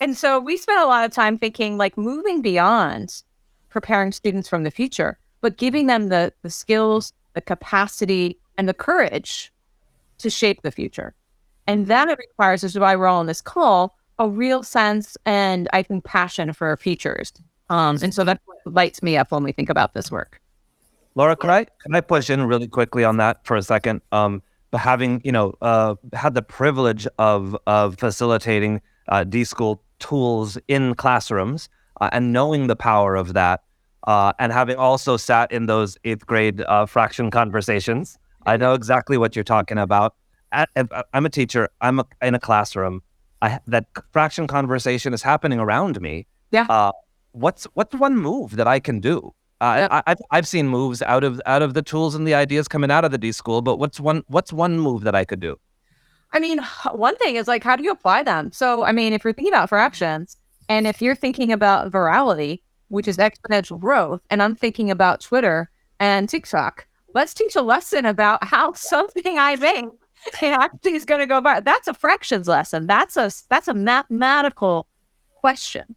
And 0.00 0.16
so 0.16 0.38
we 0.38 0.56
spent 0.56 0.80
a 0.80 0.86
lot 0.86 1.04
of 1.04 1.12
time 1.12 1.38
thinking 1.38 1.76
like 1.76 1.96
moving 1.96 2.42
beyond 2.42 3.22
preparing 3.68 4.12
students 4.12 4.48
from 4.48 4.64
the 4.64 4.70
future, 4.70 5.18
but 5.40 5.56
giving 5.58 5.86
them 5.86 6.08
the 6.08 6.32
the 6.42 6.50
skills, 6.50 7.12
the 7.34 7.40
capacity, 7.40 8.38
and 8.56 8.68
the 8.68 8.74
courage 8.74 9.52
to 10.18 10.30
shape 10.30 10.62
the 10.62 10.70
future. 10.70 11.14
And 11.66 11.86
that 11.86 12.08
it 12.08 12.18
requires, 12.18 12.64
is 12.64 12.78
why 12.78 12.96
we're 12.96 13.06
all 13.06 13.20
on 13.20 13.26
this 13.26 13.42
call, 13.42 13.97
a 14.18 14.28
real 14.28 14.62
sense 14.62 15.16
and 15.26 15.68
I 15.72 15.82
think 15.82 16.04
passion 16.04 16.52
for 16.52 16.76
futures. 16.76 17.32
Um, 17.70 17.98
and 18.02 18.14
so 18.14 18.24
that 18.24 18.40
lights 18.64 19.02
me 19.02 19.16
up 19.16 19.30
when 19.30 19.42
we 19.42 19.52
think 19.52 19.68
about 19.68 19.94
this 19.94 20.10
work. 20.10 20.40
Laura, 21.14 21.36
can 21.36 21.50
I 21.50 21.66
can 21.82 21.94
I 21.94 22.00
push 22.00 22.30
in 22.30 22.44
really 22.44 22.68
quickly 22.68 23.04
on 23.04 23.16
that 23.16 23.44
for 23.44 23.56
a 23.56 23.62
second? 23.62 24.02
Um, 24.12 24.42
but 24.70 24.78
having 24.78 25.20
you 25.24 25.32
know 25.32 25.54
uh, 25.60 25.96
had 26.12 26.34
the 26.34 26.42
privilege 26.42 27.06
of 27.18 27.56
of 27.66 27.98
facilitating 27.98 28.80
uh, 29.08 29.24
D 29.24 29.44
school 29.44 29.82
tools 29.98 30.58
in 30.68 30.94
classrooms 30.94 31.68
uh, 32.00 32.10
and 32.12 32.32
knowing 32.32 32.68
the 32.68 32.76
power 32.76 33.16
of 33.16 33.32
that, 33.32 33.62
uh, 34.06 34.32
and 34.38 34.52
having 34.52 34.76
also 34.76 35.16
sat 35.16 35.50
in 35.50 35.66
those 35.66 35.98
eighth 36.04 36.26
grade 36.26 36.60
uh, 36.62 36.86
fraction 36.86 37.30
conversations, 37.30 38.16
I 38.46 38.56
know 38.56 38.74
exactly 38.74 39.18
what 39.18 39.34
you're 39.34 39.44
talking 39.44 39.78
about. 39.78 40.14
At, 40.52 40.70
I'm 41.12 41.26
a 41.26 41.30
teacher. 41.30 41.68
I'm 41.80 41.98
a, 42.00 42.06
in 42.22 42.34
a 42.34 42.38
classroom, 42.38 43.02
I, 43.42 43.60
that 43.66 43.86
fraction 44.12 44.46
conversation 44.46 45.14
is 45.14 45.22
happening 45.22 45.60
around 45.60 46.00
me. 46.00 46.26
Yeah. 46.50 46.66
Uh, 46.68 46.92
what's 47.32 47.64
what's 47.74 47.94
one 47.94 48.16
move 48.16 48.56
that 48.56 48.66
I 48.66 48.80
can 48.80 49.00
do? 49.00 49.32
Uh, 49.60 49.88
I, 49.90 50.02
I've 50.06 50.18
I've 50.30 50.46
seen 50.46 50.68
moves 50.68 51.02
out 51.02 51.24
of 51.24 51.40
out 51.46 51.62
of 51.62 51.74
the 51.74 51.82
tools 51.82 52.14
and 52.14 52.26
the 52.26 52.34
ideas 52.34 52.68
coming 52.68 52.90
out 52.90 53.04
of 53.04 53.10
the 53.10 53.18
D 53.18 53.32
school, 53.32 53.62
but 53.62 53.78
what's 53.78 54.00
one 54.00 54.24
what's 54.28 54.52
one 54.52 54.78
move 54.78 55.02
that 55.02 55.14
I 55.14 55.24
could 55.24 55.40
do? 55.40 55.58
I 56.32 56.40
mean, 56.40 56.60
one 56.92 57.16
thing 57.16 57.36
is 57.36 57.48
like, 57.48 57.64
how 57.64 57.76
do 57.76 57.82
you 57.82 57.90
apply 57.90 58.22
them? 58.22 58.52
So, 58.52 58.84
I 58.84 58.92
mean, 58.92 59.12
if 59.12 59.24
you're 59.24 59.32
thinking 59.32 59.54
about 59.54 59.70
fractions, 59.70 60.36
and 60.68 60.86
if 60.86 61.00
you're 61.00 61.14
thinking 61.14 61.52
about 61.52 61.90
virality, 61.90 62.60
which 62.88 63.08
is 63.08 63.16
exponential 63.16 63.80
growth, 63.80 64.20
and 64.30 64.42
I'm 64.42 64.54
thinking 64.54 64.90
about 64.90 65.20
Twitter 65.20 65.70
and 66.00 66.28
TikTok, 66.28 66.86
let's 67.14 67.32
teach 67.32 67.56
a 67.56 67.62
lesson 67.62 68.04
about 68.04 68.44
how 68.44 68.72
something 68.74 69.38
I 69.38 69.56
make 69.56 69.86
actually 70.42 70.94
is 70.94 71.04
going 71.04 71.20
to 71.20 71.26
go 71.26 71.40
by. 71.40 71.60
That's 71.60 71.88
a 71.88 71.94
fractions 71.94 72.48
lesson. 72.48 72.86
That's 72.86 73.16
a 73.16 73.30
that's 73.48 73.68
a 73.68 73.74
mathematical 73.74 74.86
question, 75.40 75.96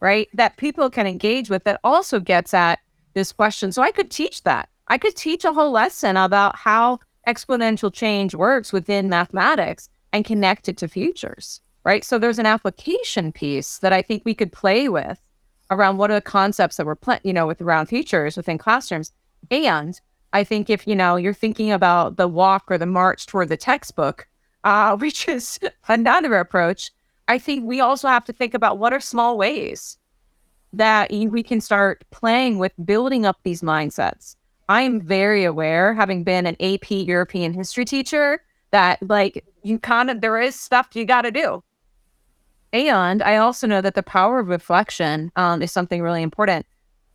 right? 0.00 0.28
That 0.34 0.56
people 0.56 0.90
can 0.90 1.06
engage 1.06 1.50
with. 1.50 1.64
That 1.64 1.80
also 1.84 2.20
gets 2.20 2.54
at 2.54 2.80
this 3.14 3.32
question. 3.32 3.72
So 3.72 3.82
I 3.82 3.90
could 3.90 4.10
teach 4.10 4.42
that. 4.44 4.68
I 4.88 4.98
could 4.98 5.16
teach 5.16 5.44
a 5.44 5.52
whole 5.52 5.70
lesson 5.70 6.16
about 6.16 6.56
how 6.56 6.98
exponential 7.26 7.92
change 7.92 8.34
works 8.34 8.72
within 8.72 9.08
mathematics 9.08 9.88
and 10.12 10.24
connect 10.24 10.68
it 10.68 10.76
to 10.78 10.88
futures, 10.88 11.60
right? 11.84 12.04
So 12.04 12.18
there's 12.18 12.38
an 12.38 12.46
application 12.46 13.32
piece 13.32 13.78
that 13.78 13.92
I 13.92 14.02
think 14.02 14.22
we 14.24 14.34
could 14.34 14.52
play 14.52 14.88
with 14.88 15.20
around 15.70 15.98
what 15.98 16.10
are 16.10 16.14
the 16.14 16.20
concepts 16.20 16.76
that 16.76 16.86
we're 16.86 16.96
playing, 16.96 17.20
you 17.22 17.32
know, 17.32 17.46
with 17.46 17.60
around 17.60 17.86
futures 17.86 18.36
within 18.36 18.58
classrooms. 18.58 19.12
And 19.50 20.00
I 20.32 20.44
think 20.44 20.70
if 20.70 20.86
you 20.86 20.94
know 20.94 21.16
you're 21.16 21.34
thinking 21.34 21.72
about 21.72 22.16
the 22.16 22.28
walk 22.28 22.64
or 22.68 22.78
the 22.78 22.86
march 22.86 23.26
toward 23.26 23.48
the 23.48 23.56
textbook, 23.56 24.28
uh, 24.64 24.96
which 24.98 25.28
is 25.28 25.58
another 25.88 26.34
approach, 26.36 26.90
I 27.28 27.38
think 27.38 27.64
we 27.64 27.80
also 27.80 28.08
have 28.08 28.24
to 28.24 28.32
think 28.32 28.54
about 28.54 28.78
what 28.78 28.92
are 28.92 29.00
small 29.00 29.38
ways 29.38 29.98
that 30.72 31.10
we 31.10 31.42
can 31.42 31.60
start 31.60 32.04
playing 32.10 32.58
with 32.58 32.72
building 32.84 33.26
up 33.26 33.38
these 33.42 33.62
mindsets. 33.62 34.36
I'm 34.68 35.00
very 35.00 35.44
aware, 35.44 35.94
having 35.94 36.22
been 36.22 36.46
an 36.46 36.56
AP 36.60 36.90
European 36.92 37.52
history 37.52 37.84
teacher, 37.84 38.40
that 38.70 39.02
like 39.02 39.44
you 39.62 39.80
kind 39.80 40.10
of 40.10 40.20
there 40.20 40.40
is 40.40 40.54
stuff 40.54 40.88
you 40.94 41.04
got 41.04 41.22
to 41.22 41.32
do. 41.32 41.62
And 42.72 43.20
I 43.22 43.36
also 43.36 43.66
know 43.66 43.80
that 43.80 43.96
the 43.96 44.02
power 44.02 44.38
of 44.38 44.48
reflection 44.48 45.32
um, 45.34 45.60
is 45.60 45.72
something 45.72 46.02
really 46.02 46.22
important. 46.22 46.66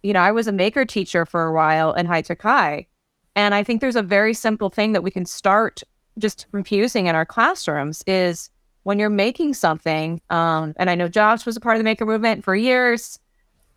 You 0.04 0.12
know, 0.14 0.20
I 0.20 0.32
was 0.32 0.48
a 0.48 0.52
maker 0.52 0.84
teacher 0.84 1.26
for 1.26 1.46
a 1.46 1.54
while 1.54 1.94
in 1.94 2.06
High 2.06 2.22
Tech 2.22 2.42
High, 2.42 2.88
and 3.36 3.54
I 3.54 3.64
think 3.64 3.82
there's 3.82 3.96
a 3.96 4.04
very 4.04 4.34
simple 4.34 4.70
thing 4.70 4.94
that 4.94 5.04
we 5.04 5.12
can 5.12 5.26
start 5.26 5.84
just 6.18 6.46
infusing 6.54 7.08
in 7.08 7.16
our 7.16 7.26
classrooms 7.26 8.04
is 8.08 8.50
when 8.84 9.00
you're 9.00 9.10
making 9.10 9.54
something, 9.54 10.22
um, 10.30 10.74
and 10.78 10.90
I 10.90 10.96
know 10.96 11.08
Josh 11.08 11.46
was 11.46 11.58
a 11.58 11.60
part 11.60 11.76
of 11.76 11.80
the 11.80 11.84
maker 11.84 12.06
movement 12.06 12.44
for 12.44 12.56
years. 12.56 13.20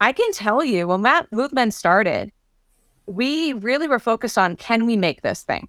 I 0.00 0.12
can 0.12 0.30
tell 0.32 0.62
you 0.62 0.86
when 0.86 1.02
that 1.02 1.32
movement 1.32 1.74
started, 1.74 2.30
we 3.06 3.54
really 3.54 3.88
were 3.88 3.98
focused 3.98 4.38
on 4.38 4.56
can 4.56 4.86
we 4.86 4.96
make 4.96 5.22
this 5.22 5.42
thing? 5.42 5.68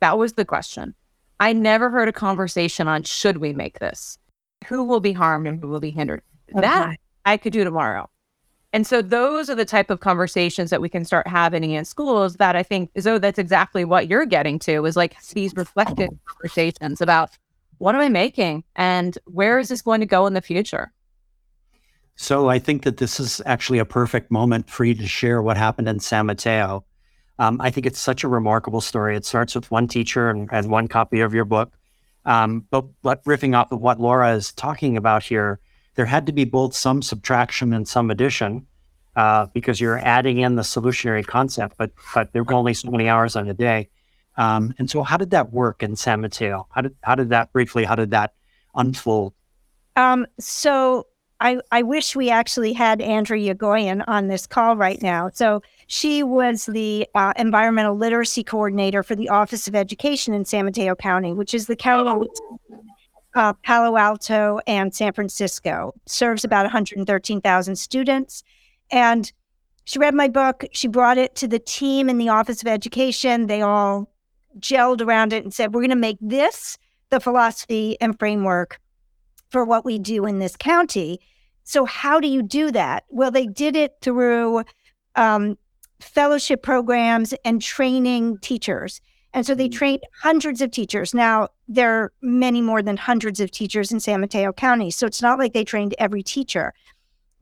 That 0.00 0.18
was 0.18 0.32
the 0.32 0.44
question. 0.44 0.94
I 1.38 1.52
never 1.52 1.90
heard 1.90 2.08
a 2.08 2.12
conversation 2.12 2.88
on 2.88 3.02
should 3.02 3.38
we 3.38 3.52
make 3.52 3.78
this? 3.78 4.18
Who 4.66 4.84
will 4.84 5.00
be 5.00 5.12
harmed 5.12 5.46
and 5.46 5.60
who 5.60 5.68
will 5.68 5.80
be 5.80 5.90
hindered? 5.90 6.22
Okay. 6.50 6.60
That 6.62 6.96
I 7.24 7.36
could 7.36 7.52
do 7.52 7.64
tomorrow. 7.64 8.10
And 8.72 8.86
so 8.86 9.02
those 9.02 9.50
are 9.50 9.56
the 9.56 9.64
type 9.64 9.90
of 9.90 10.00
conversations 10.00 10.70
that 10.70 10.80
we 10.80 10.88
can 10.88 11.04
start 11.04 11.26
having 11.26 11.72
in 11.72 11.84
schools 11.84 12.36
that 12.36 12.54
I 12.54 12.62
think 12.62 12.90
is, 12.94 13.06
oh, 13.06 13.18
that's 13.18 13.38
exactly 13.38 13.84
what 13.84 14.08
you're 14.08 14.26
getting 14.26 14.58
to 14.60 14.84
is 14.86 14.96
like 14.96 15.20
these 15.32 15.54
reflective 15.56 16.10
conversations 16.24 17.00
about 17.00 17.30
what 17.78 17.94
am 17.94 18.00
I 18.00 18.08
making 18.08 18.62
and 18.76 19.18
where 19.24 19.58
is 19.58 19.68
this 19.68 19.82
going 19.82 20.00
to 20.00 20.06
go 20.06 20.26
in 20.26 20.34
the 20.34 20.42
future? 20.42 20.92
So 22.14 22.48
I 22.48 22.58
think 22.58 22.82
that 22.82 22.98
this 22.98 23.18
is 23.18 23.40
actually 23.46 23.78
a 23.78 23.84
perfect 23.84 24.30
moment 24.30 24.68
for 24.68 24.84
you 24.84 24.94
to 24.94 25.06
share 25.06 25.42
what 25.42 25.56
happened 25.56 25.88
in 25.88 25.98
San 25.98 26.26
Mateo. 26.26 26.84
Um, 27.38 27.60
I 27.60 27.70
think 27.70 27.86
it's 27.86 27.98
such 27.98 28.22
a 28.22 28.28
remarkable 28.28 28.82
story. 28.82 29.16
It 29.16 29.24
starts 29.24 29.54
with 29.54 29.70
one 29.70 29.88
teacher 29.88 30.28
and, 30.28 30.48
and 30.52 30.70
one 30.70 30.86
copy 30.86 31.20
of 31.20 31.32
your 31.32 31.46
book. 31.46 31.72
Um, 32.26 32.66
but, 32.70 32.84
but 33.02 33.24
riffing 33.24 33.56
off 33.56 33.72
of 33.72 33.80
what 33.80 33.98
Laura 33.98 34.34
is 34.34 34.52
talking 34.52 34.98
about 34.98 35.24
here, 35.24 35.58
there 35.94 36.06
had 36.06 36.26
to 36.26 36.32
be 36.32 36.44
both 36.44 36.74
some 36.74 37.02
subtraction 37.02 37.72
and 37.72 37.86
some 37.86 38.10
addition 38.10 38.66
uh, 39.16 39.46
because 39.52 39.80
you're 39.80 39.98
adding 39.98 40.38
in 40.38 40.56
the 40.56 40.62
solutionary 40.62 41.26
concept, 41.26 41.76
but 41.76 41.90
but 42.14 42.32
there 42.32 42.44
were 42.44 42.54
only 42.54 42.74
so 42.74 42.90
many 42.90 43.08
hours 43.08 43.36
on 43.36 43.48
a 43.48 43.54
day. 43.54 43.88
Um, 44.36 44.74
and 44.78 44.88
so, 44.88 45.02
how 45.02 45.16
did 45.16 45.30
that 45.30 45.52
work 45.52 45.82
in 45.82 45.96
San 45.96 46.20
Mateo? 46.20 46.66
How 46.70 46.82
did 46.82 46.94
how 47.02 47.14
did 47.14 47.30
that 47.30 47.52
briefly? 47.52 47.84
How 47.84 47.96
did 47.96 48.10
that 48.12 48.34
unfold? 48.74 49.34
Um, 49.96 50.26
so 50.38 51.06
I, 51.40 51.60
I 51.72 51.82
wish 51.82 52.14
we 52.14 52.30
actually 52.30 52.72
had 52.72 53.00
Andrea 53.00 53.54
Yagoyan 53.54 54.04
on 54.06 54.28
this 54.28 54.46
call 54.46 54.76
right 54.76 55.00
now. 55.00 55.30
So 55.32 55.62
she 55.86 56.22
was 56.22 56.66
the 56.66 57.08
uh, 57.14 57.32
environmental 57.36 57.96
literacy 57.96 58.44
coordinator 58.44 59.02
for 59.02 59.16
the 59.16 59.30
Office 59.30 59.66
of 59.66 59.74
Education 59.74 60.34
in 60.34 60.44
San 60.44 60.66
Mateo 60.66 60.94
County, 60.94 61.32
which 61.32 61.54
is 61.54 61.66
the 61.66 61.76
county 61.76 62.28
uh, 63.34 63.52
Palo 63.64 63.96
Alto 63.96 64.60
and 64.66 64.94
San 64.94 65.12
Francisco. 65.12 65.94
Serves 66.06 66.44
about 66.44 66.64
113,000 66.64 67.76
students, 67.76 68.42
and 68.90 69.32
she 69.84 69.98
read 69.98 70.14
my 70.14 70.28
book. 70.28 70.64
She 70.72 70.88
brought 70.88 71.18
it 71.18 71.34
to 71.36 71.48
the 71.48 71.58
team 71.58 72.08
in 72.08 72.18
the 72.18 72.28
Office 72.28 72.62
of 72.62 72.68
Education. 72.68 73.46
They 73.46 73.62
all 73.62 74.10
gelled 74.58 75.00
around 75.00 75.32
it 75.32 75.44
and 75.44 75.52
said, 75.54 75.74
"We're 75.74 75.80
going 75.80 75.90
to 75.90 75.96
make 75.96 76.18
this 76.20 76.78
the 77.10 77.20
philosophy 77.20 77.96
and 78.00 78.18
framework 78.18 78.80
for 79.50 79.64
what 79.64 79.84
we 79.84 79.98
do 79.98 80.26
in 80.26 80.38
this 80.38 80.56
county." 80.56 81.20
So, 81.64 81.84
how 81.84 82.20
do 82.20 82.28
you 82.28 82.42
do 82.42 82.70
that? 82.72 83.04
Well, 83.08 83.30
they 83.30 83.46
did 83.46 83.76
it 83.76 83.94
through 84.00 84.64
um, 85.16 85.56
fellowship 86.00 86.62
programs 86.62 87.34
and 87.44 87.62
training 87.62 88.38
teachers. 88.38 89.00
And 89.32 89.46
so 89.46 89.54
they 89.54 89.68
mm. 89.68 89.72
trained 89.72 90.02
hundreds 90.20 90.60
of 90.60 90.70
teachers. 90.70 91.14
Now, 91.14 91.48
there 91.68 92.02
are 92.02 92.12
many 92.20 92.60
more 92.62 92.82
than 92.82 92.96
hundreds 92.96 93.40
of 93.40 93.50
teachers 93.50 93.92
in 93.92 94.00
San 94.00 94.20
Mateo 94.20 94.52
County. 94.52 94.90
So 94.90 95.06
it's 95.06 95.22
not 95.22 95.38
like 95.38 95.52
they 95.52 95.64
trained 95.64 95.94
every 95.98 96.22
teacher. 96.22 96.74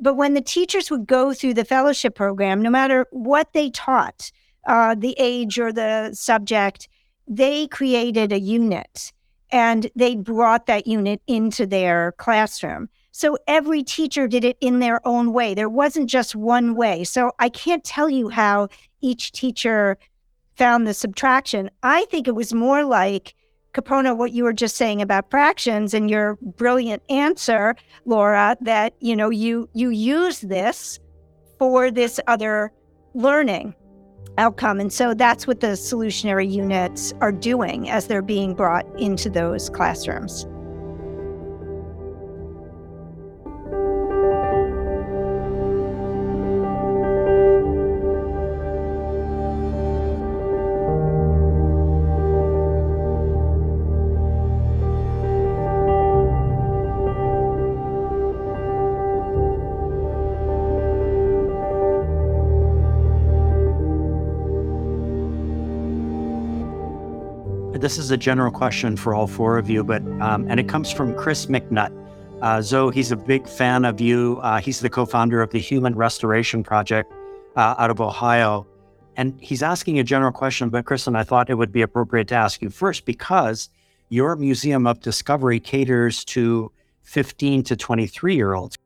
But 0.00 0.14
when 0.14 0.34
the 0.34 0.40
teachers 0.40 0.90
would 0.90 1.06
go 1.06 1.32
through 1.32 1.54
the 1.54 1.64
fellowship 1.64 2.14
program, 2.14 2.62
no 2.62 2.70
matter 2.70 3.06
what 3.10 3.52
they 3.52 3.70
taught, 3.70 4.30
uh, 4.66 4.94
the 4.94 5.14
age 5.18 5.58
or 5.58 5.72
the 5.72 6.12
subject, 6.12 6.88
they 7.26 7.66
created 7.66 8.32
a 8.32 8.40
unit 8.40 9.12
and 9.50 9.90
they 9.96 10.14
brought 10.14 10.66
that 10.66 10.86
unit 10.86 11.20
into 11.26 11.66
their 11.66 12.12
classroom. 12.12 12.88
So 13.12 13.36
every 13.48 13.82
teacher 13.82 14.28
did 14.28 14.44
it 14.44 14.56
in 14.60 14.78
their 14.78 15.06
own 15.06 15.32
way. 15.32 15.54
There 15.54 15.68
wasn't 15.68 16.08
just 16.08 16.36
one 16.36 16.76
way. 16.76 17.02
So 17.02 17.32
I 17.38 17.48
can't 17.48 17.82
tell 17.82 18.08
you 18.08 18.28
how 18.28 18.68
each 19.00 19.32
teacher 19.32 19.98
found 20.58 20.86
the 20.86 20.94
subtraction. 20.94 21.70
I 21.82 22.04
think 22.06 22.28
it 22.28 22.34
was 22.34 22.52
more 22.52 22.84
like 22.84 23.34
Kapono, 23.72 24.16
what 24.16 24.32
you 24.32 24.44
were 24.44 24.52
just 24.52 24.76
saying 24.76 25.00
about 25.00 25.30
fractions 25.30 25.94
and 25.94 26.10
your 26.10 26.36
brilliant 26.56 27.02
answer, 27.08 27.76
Laura, 28.04 28.56
that 28.62 28.94
you 29.00 29.14
know 29.14 29.30
you 29.30 29.68
you 29.72 29.90
use 29.90 30.40
this 30.40 30.98
for 31.58 31.90
this 31.90 32.18
other 32.26 32.72
learning 33.14 33.74
outcome. 34.36 34.80
And 34.80 34.92
so 34.92 35.14
that's 35.14 35.46
what 35.46 35.60
the 35.60 35.68
solutionary 35.68 36.50
units 36.50 37.12
are 37.20 37.32
doing 37.32 37.90
as 37.90 38.06
they're 38.06 38.22
being 38.22 38.54
brought 38.54 38.86
into 38.98 39.28
those 39.28 39.68
classrooms. 39.70 40.46
This 67.78 67.96
is 67.96 68.10
a 68.10 68.16
general 68.16 68.50
question 68.50 68.96
for 68.96 69.14
all 69.14 69.28
four 69.28 69.56
of 69.56 69.70
you, 69.70 69.84
but 69.84 70.02
um, 70.20 70.50
and 70.50 70.58
it 70.58 70.68
comes 70.68 70.90
from 70.90 71.14
Chris 71.14 71.46
McNutt. 71.46 71.94
Uh, 72.42 72.60
Zoe, 72.60 72.92
he's 72.92 73.12
a 73.12 73.16
big 73.16 73.48
fan 73.48 73.84
of 73.84 74.00
you. 74.00 74.40
Uh, 74.42 74.60
he's 74.60 74.80
the 74.80 74.90
co-founder 74.90 75.40
of 75.40 75.50
the 75.50 75.60
Human 75.60 75.94
Restoration 75.94 76.64
Project 76.64 77.12
uh, 77.54 77.76
out 77.78 77.90
of 77.90 78.00
Ohio, 78.00 78.66
and 79.16 79.40
he's 79.40 79.62
asking 79.62 80.00
a 80.00 80.02
general 80.02 80.32
question. 80.32 80.70
But 80.70 80.86
Chris, 80.86 81.06
and 81.06 81.16
I 81.16 81.22
thought 81.22 81.50
it 81.50 81.54
would 81.54 81.70
be 81.70 81.82
appropriate 81.82 82.26
to 82.28 82.34
ask 82.34 82.60
you 82.60 82.68
first 82.68 83.04
because 83.04 83.68
your 84.08 84.34
Museum 84.34 84.84
of 84.88 84.98
Discovery 84.98 85.60
caters 85.60 86.24
to 86.24 86.72
15 87.02 87.62
to 87.62 87.76
23 87.76 88.34
year 88.34 88.54
olds. 88.54 88.76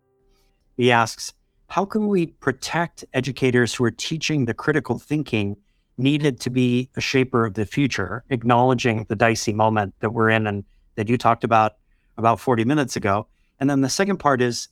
He 0.77 0.93
asks, 0.93 1.33
how 1.69 1.87
can 1.87 2.09
we 2.09 2.27
protect 2.27 3.07
educators 3.15 3.75
who 3.75 3.85
are 3.85 3.91
teaching 3.91 4.45
the 4.45 4.53
critical 4.53 4.99
thinking 4.99 5.57
needed 5.99 6.41
to 6.41 6.51
be 6.51 6.89
a 6.97 7.01
shaper 7.01 7.45
of 7.45 7.55
the 7.55 7.67
future, 7.67 8.25
acknowledging 8.31 9.05
the 9.09 9.17
dicey 9.17 9.53
moment 9.53 9.95
that 10.01 10.11
we're 10.11 10.31
in 10.31 10.47
and 10.47 10.65
that 10.95 11.09
you 11.09 11.17
talked 11.17 11.45
about 11.45 11.77
about 12.19 12.41
40 12.41 12.65
minutes 12.65 12.97
ago. 12.97 13.27
And 13.61 13.71
then 13.71 13.81
the 13.81 13.89
second 13.89 14.19
part 14.19 14.43
is 14.43 14.69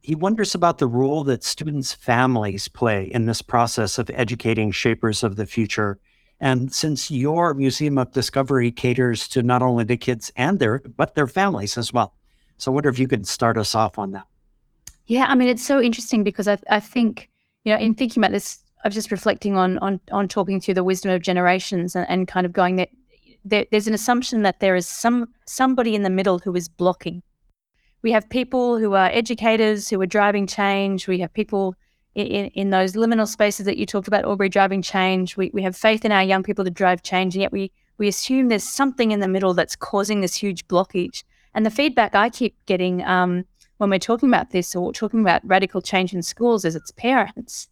he 0.00 0.14
wonders 0.14 0.54
about 0.54 0.78
the 0.78 0.86
role 0.86 1.24
that 1.24 1.42
students' 1.42 1.94
families 1.94 2.68
play 2.68 3.04
in 3.04 3.26
this 3.26 3.40
process 3.40 3.98
of 3.98 4.10
educating 4.10 4.70
shapers 4.70 5.22
of 5.22 5.36
the 5.36 5.46
future. 5.46 5.98
And 6.40 6.72
since 6.72 7.10
your 7.10 7.54
Museum 7.54 7.96
of 7.96 8.12
Discovery 8.12 8.70
caters 8.70 9.28
to 9.28 9.42
not 9.42 9.62
only 9.62 9.84
the 9.84 9.96
kids 9.96 10.30
and 10.36 10.58
their 10.58 10.80
but 10.80 11.14
their 11.14 11.26
families 11.26 11.78
as 11.78 11.92
well. 11.92 12.14
So 12.58 12.70
I 12.70 12.74
wonder 12.74 12.90
if 12.90 12.98
you 12.98 13.08
could 13.08 13.26
start 13.26 13.56
us 13.56 13.74
off 13.74 13.98
on 13.98 14.10
that. 14.12 14.26
Yeah, 15.06 15.26
I 15.26 15.34
mean 15.34 15.48
it's 15.48 15.64
so 15.64 15.80
interesting 15.80 16.22
because 16.22 16.48
I 16.48 16.58
I 16.68 16.80
think, 16.80 17.30
you 17.64 17.72
know, 17.72 17.78
in 17.78 17.94
thinking 17.94 18.22
about 18.22 18.32
this 18.32 18.58
I 18.84 18.88
was 18.88 18.94
just 18.94 19.10
reflecting 19.10 19.56
on 19.56 19.78
on 19.78 19.98
on 20.12 20.28
talking 20.28 20.60
through 20.60 20.74
the 20.74 20.84
wisdom 20.84 21.10
of 21.10 21.22
generations 21.22 21.96
and, 21.96 22.08
and 22.08 22.28
kind 22.28 22.44
of 22.44 22.52
going 22.52 22.76
that 22.76 22.90
there, 23.44 23.64
there's 23.70 23.88
an 23.88 23.94
assumption 23.94 24.42
that 24.42 24.60
there 24.60 24.76
is 24.76 24.86
some 24.86 25.26
somebody 25.46 25.94
in 25.94 26.02
the 26.02 26.10
middle 26.10 26.38
who 26.38 26.54
is 26.54 26.68
blocking. 26.68 27.22
We 28.02 28.12
have 28.12 28.28
people 28.28 28.78
who 28.78 28.92
are 28.92 29.06
educators 29.06 29.88
who 29.88 30.00
are 30.02 30.06
driving 30.06 30.46
change. 30.46 31.08
We 31.08 31.18
have 31.20 31.32
people 31.32 31.74
in, 32.14 32.46
in 32.48 32.70
those 32.70 32.92
liminal 32.92 33.26
spaces 33.26 33.64
that 33.64 33.78
you 33.78 33.86
talked 33.86 34.06
about, 34.06 34.26
Aubrey, 34.26 34.50
driving 34.50 34.82
change. 34.82 35.36
We, 35.38 35.50
we 35.54 35.62
have 35.62 35.74
faith 35.74 36.04
in 36.04 36.12
our 36.12 36.22
young 36.22 36.42
people 36.42 36.64
to 36.64 36.70
drive 36.70 37.02
change, 37.02 37.34
and 37.34 37.40
yet 37.40 37.52
we 37.52 37.72
we 37.96 38.06
assume 38.06 38.48
there's 38.48 38.64
something 38.64 39.12
in 39.12 39.20
the 39.20 39.28
middle 39.28 39.54
that's 39.54 39.76
causing 39.76 40.20
this 40.20 40.34
huge 40.34 40.66
blockage. 40.68 41.24
And 41.54 41.64
the 41.64 41.70
feedback 41.70 42.14
I 42.14 42.28
keep 42.28 42.54
getting 42.66 43.02
um, 43.04 43.44
when 43.78 43.88
we're 43.88 43.98
talking 43.98 44.28
about 44.28 44.50
this 44.50 44.74
or 44.76 44.92
talking 44.92 45.20
about 45.20 45.40
radical 45.44 45.80
change 45.80 46.12
in 46.12 46.22
schools 46.22 46.64
is 46.64 46.76
it's 46.76 46.90
parents 46.90 47.68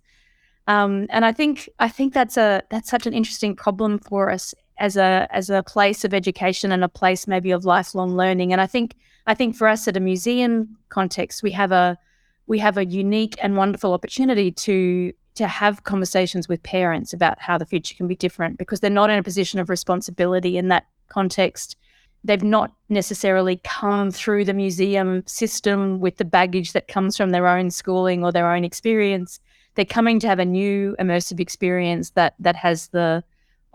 um, 0.66 1.06
and 1.10 1.24
I 1.24 1.32
think 1.32 1.68
I 1.78 1.88
think 1.88 2.14
that's 2.14 2.36
a 2.36 2.62
that's 2.70 2.88
such 2.88 3.06
an 3.06 3.14
interesting 3.14 3.56
problem 3.56 3.98
for 3.98 4.30
us 4.30 4.54
as 4.78 4.96
a 4.96 5.26
as 5.30 5.50
a 5.50 5.62
place 5.62 6.04
of 6.04 6.14
education 6.14 6.72
and 6.72 6.84
a 6.84 6.88
place 6.88 7.26
maybe 7.26 7.50
of 7.50 7.64
lifelong 7.64 8.16
learning. 8.16 8.52
And 8.52 8.60
I 8.60 8.66
think 8.66 8.96
I 9.26 9.34
think 9.34 9.56
for 9.56 9.66
us 9.66 9.88
at 9.88 9.96
a 9.96 10.00
museum 10.00 10.76
context, 10.88 11.42
we 11.42 11.50
have 11.52 11.72
a 11.72 11.98
we 12.46 12.58
have 12.58 12.76
a 12.76 12.84
unique 12.84 13.36
and 13.42 13.56
wonderful 13.56 13.92
opportunity 13.92 14.52
to 14.52 15.12
to 15.34 15.48
have 15.48 15.84
conversations 15.84 16.48
with 16.48 16.62
parents 16.62 17.12
about 17.12 17.40
how 17.40 17.56
the 17.58 17.66
future 17.66 17.94
can 17.94 18.06
be 18.06 18.14
different 18.14 18.58
because 18.58 18.80
they're 18.80 18.90
not 18.90 19.10
in 19.10 19.18
a 19.18 19.22
position 19.22 19.58
of 19.58 19.70
responsibility 19.70 20.58
in 20.58 20.68
that 20.68 20.86
context. 21.08 21.76
They've 22.24 22.42
not 22.42 22.72
necessarily 22.88 23.60
come 23.64 24.12
through 24.12 24.44
the 24.44 24.54
museum 24.54 25.24
system 25.26 25.98
with 25.98 26.18
the 26.18 26.24
baggage 26.24 26.72
that 26.72 26.86
comes 26.86 27.16
from 27.16 27.30
their 27.30 27.48
own 27.48 27.70
schooling 27.70 28.22
or 28.22 28.30
their 28.30 28.52
own 28.52 28.62
experience 28.62 29.40
they're 29.74 29.84
coming 29.84 30.20
to 30.20 30.28
have 30.28 30.38
a 30.38 30.44
new 30.44 30.94
immersive 31.00 31.40
experience 31.40 32.10
that 32.10 32.34
that 32.38 32.56
has 32.56 32.88
the 32.88 33.24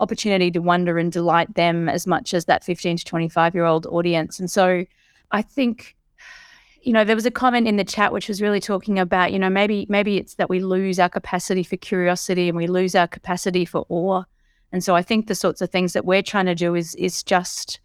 opportunity 0.00 0.50
to 0.50 0.60
wonder 0.60 0.98
and 0.98 1.10
delight 1.10 1.54
them 1.54 1.88
as 1.88 2.06
much 2.06 2.32
as 2.32 2.44
that 2.44 2.62
15 2.64 2.98
to 2.98 3.04
25 3.04 3.54
year 3.54 3.64
old 3.64 3.86
audience. 3.86 4.38
And 4.38 4.50
so 4.50 4.84
I 5.30 5.42
think 5.42 5.96
you 6.82 6.92
know 6.92 7.04
there 7.04 7.16
was 7.16 7.26
a 7.26 7.30
comment 7.30 7.66
in 7.66 7.76
the 7.76 7.84
chat 7.84 8.12
which 8.12 8.28
was 8.28 8.40
really 8.40 8.60
talking 8.60 8.98
about 8.98 9.32
you 9.32 9.38
know 9.38 9.50
maybe 9.50 9.84
maybe 9.88 10.16
it's 10.16 10.34
that 10.34 10.48
we 10.48 10.60
lose 10.60 10.98
our 10.98 11.08
capacity 11.08 11.62
for 11.62 11.76
curiosity 11.76 12.48
and 12.48 12.56
we 12.56 12.66
lose 12.66 12.94
our 12.94 13.08
capacity 13.08 13.64
for 13.64 13.84
awe 13.88 14.22
and 14.72 14.82
so 14.84 14.94
i 14.94 15.02
think 15.02 15.26
the 15.26 15.34
sorts 15.34 15.60
of 15.60 15.68
things 15.70 15.92
that 15.92 16.04
we're 16.04 16.22
trying 16.22 16.46
to 16.46 16.54
do 16.54 16.74
is 16.74 16.94
is 16.94 17.22
just 17.22 17.80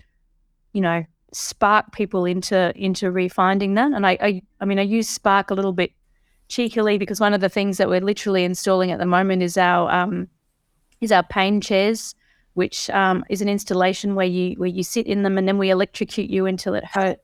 you 0.74 0.80
know 0.80 1.04
spark 1.34 1.92
people 1.92 2.24
into 2.24 2.72
into 2.78 3.12
refinding 3.12 3.76
that 3.76 3.92
and 3.92 4.06
i 4.06 4.18
i, 4.22 4.42
I 4.62 4.66
mean 4.66 4.80
i 4.80 4.84
use 4.84 5.10
spark 5.10 5.50
a 5.50 5.56
little 5.56 5.74
bit 5.74 5.92
cheekily 6.48 6.98
because 6.98 7.20
one 7.20 7.34
of 7.34 7.42
the 7.42 7.50
things 7.50 7.78
that 7.78 7.90
we're 7.90 8.02
literally 8.02 8.44
installing 8.44 8.92
at 8.92 9.00
the 9.00 9.06
moment 9.06 9.42
is 9.42 9.58
our 9.58 9.92
um, 9.92 10.28
is 11.02 11.12
our 11.12 11.24
pain 11.24 11.62
chairs, 11.62 12.16
which 12.54 12.90
um, 12.92 13.24
is 13.30 13.42
an 13.42 13.50
installation 13.50 14.16
where 14.16 14.26
you 14.26 14.56
where 14.56 14.70
you 14.70 14.84
sit 14.84 15.08
in 15.08 15.24
them 15.24 15.38
and 15.38 15.48
then 15.48 15.58
we 15.58 15.70
electrocute 15.70 16.30
you 16.30 16.46
until 16.46 16.74
it 16.74 16.86
hurts. 16.86 17.22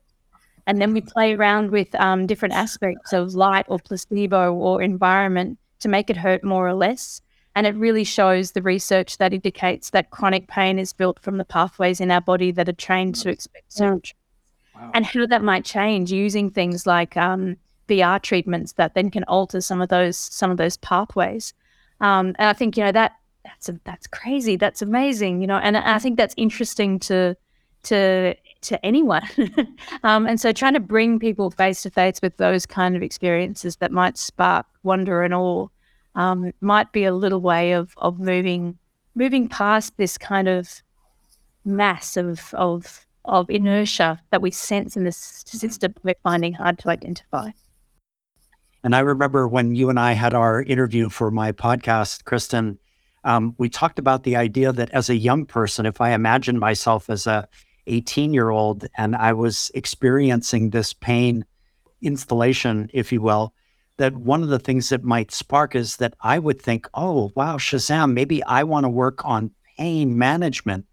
And 0.66 0.80
then 0.80 0.92
we 0.92 1.00
play 1.00 1.34
around 1.34 1.70
with 1.70 1.92
um, 1.96 2.26
different 2.26 2.54
aspects 2.54 3.12
of 3.12 3.34
light 3.34 3.66
or 3.68 3.78
placebo 3.78 4.52
or 4.52 4.82
environment 4.82 5.58
to 5.80 5.88
make 5.88 6.10
it 6.10 6.16
hurt 6.16 6.44
more 6.44 6.68
or 6.68 6.74
less. 6.74 7.20
And 7.56 7.66
it 7.66 7.74
really 7.74 8.04
shows 8.04 8.52
the 8.52 8.62
research 8.62 9.18
that 9.18 9.32
indicates 9.32 9.90
that 9.90 10.10
chronic 10.10 10.46
pain 10.46 10.78
is 10.78 10.92
built 10.92 11.18
from 11.18 11.38
the 11.38 11.44
pathways 11.44 12.00
in 12.00 12.10
our 12.10 12.20
body 12.20 12.52
that 12.52 12.68
are 12.68 12.72
trained 12.72 13.16
to 13.16 13.30
expect 13.30 13.72
surgery. 13.72 14.14
Wow. 14.76 14.92
And 14.94 15.04
how 15.04 15.26
that 15.26 15.42
might 15.42 15.64
change 15.64 16.12
using 16.12 16.50
things 16.50 16.86
like 16.86 17.16
um, 17.16 17.56
VR 17.90 18.22
treatments 18.22 18.72
that 18.72 18.94
then 18.94 19.10
can 19.10 19.24
alter 19.24 19.60
some 19.60 19.80
of 19.82 19.88
those 19.88 20.16
some 20.16 20.50
of 20.50 20.56
those 20.56 20.76
pathways. 20.78 21.52
Um, 22.00 22.28
and 22.38 22.48
I 22.48 22.52
think 22.52 22.76
you 22.76 22.84
know 22.84 22.92
that 22.92 23.12
that's 23.44 23.68
a, 23.68 23.80
that's 23.84 24.06
crazy. 24.06 24.56
That's 24.56 24.82
amazing. 24.82 25.40
You 25.40 25.46
know, 25.46 25.58
and 25.58 25.76
I 25.76 25.98
think 25.98 26.16
that's 26.16 26.34
interesting 26.36 26.98
to 27.00 27.36
to 27.84 28.34
to 28.62 28.84
anyone. 28.84 29.22
um, 30.02 30.26
and 30.26 30.40
so 30.40 30.52
trying 30.52 30.74
to 30.74 30.80
bring 30.80 31.18
people 31.18 31.50
face 31.50 31.82
to 31.82 31.90
face 31.90 32.20
with 32.22 32.36
those 32.36 32.66
kind 32.66 32.96
of 32.96 33.02
experiences 33.02 33.76
that 33.76 33.92
might 33.92 34.18
spark 34.18 34.66
wonder 34.82 35.22
and 35.22 35.34
awe 35.34 35.68
um, 36.14 36.52
might 36.60 36.92
be 36.92 37.04
a 37.04 37.14
little 37.14 37.40
way 37.40 37.72
of 37.72 37.92
of 37.96 38.18
moving 38.18 38.78
moving 39.14 39.48
past 39.48 39.96
this 39.96 40.18
kind 40.18 40.48
of 40.48 40.82
mass 41.64 42.16
of 42.16 42.52
of 42.54 43.06
of 43.24 43.50
inertia 43.50 44.20
that 44.30 44.42
we 44.42 44.50
sense 44.50 44.96
in 44.96 45.04
this 45.04 45.16
system 45.46 45.94
we're 46.02 46.14
finding 46.22 46.52
hard 46.52 46.78
to 46.78 46.88
identify. 46.88 47.50
And 48.82 48.94
I 48.94 49.00
remember 49.00 49.46
when 49.46 49.74
you 49.74 49.90
and 49.90 50.00
I 50.00 50.12
had 50.12 50.32
our 50.32 50.62
interview 50.62 51.10
for 51.10 51.30
my 51.30 51.52
podcast, 51.52 52.24
Kristin, 52.24 52.78
um, 53.24 53.54
we 53.58 53.68
talked 53.68 53.98
about 53.98 54.22
the 54.22 54.36
idea 54.36 54.72
that 54.72 54.90
as 54.90 55.10
a 55.10 55.16
young 55.16 55.44
person, 55.44 55.84
if 55.84 56.00
I 56.00 56.12
imagine 56.12 56.58
myself 56.58 57.10
as 57.10 57.26
a 57.26 57.46
18 57.86 58.32
year 58.32 58.48
old 58.48 58.86
and 58.96 59.14
I 59.14 59.34
was 59.34 59.70
experiencing 59.74 60.70
this 60.70 60.94
pain 60.94 61.44
installation, 62.00 62.88
if 62.94 63.12
you 63.12 63.20
will, 63.20 63.52
that 63.98 64.16
one 64.16 64.42
of 64.42 64.48
the 64.48 64.58
things 64.58 64.88
that 64.88 65.04
might 65.04 65.30
spark 65.30 65.74
is 65.74 65.96
that 65.96 66.14
I 66.22 66.38
would 66.38 66.62
think, 66.62 66.88
oh, 66.94 67.32
wow, 67.36 67.58
Shazam, 67.58 68.14
maybe 68.14 68.42
I 68.44 68.62
want 68.64 68.84
to 68.84 68.88
work 68.88 69.22
on 69.26 69.50
pain 69.76 70.16
management 70.16 70.86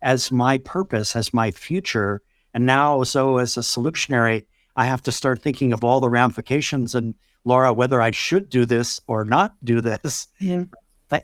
as 0.00 0.30
my 0.30 0.58
purpose, 0.58 1.16
as 1.16 1.34
my 1.34 1.50
future. 1.50 2.22
And 2.54 2.66
now, 2.66 3.02
so 3.02 3.38
as 3.38 3.56
a 3.56 3.60
solutionary, 3.60 4.44
I 4.76 4.84
have 4.84 5.02
to 5.02 5.12
start 5.12 5.42
thinking 5.42 5.72
of 5.72 5.82
all 5.82 5.98
the 5.98 6.08
ramifications 6.08 6.94
and 6.94 7.14
Laura, 7.44 7.72
whether 7.72 8.00
I 8.00 8.10
should 8.10 8.48
do 8.48 8.64
this 8.64 9.00
or 9.06 9.24
not 9.24 9.54
do 9.64 9.80
this. 9.80 10.28
Yeah. 10.38 10.64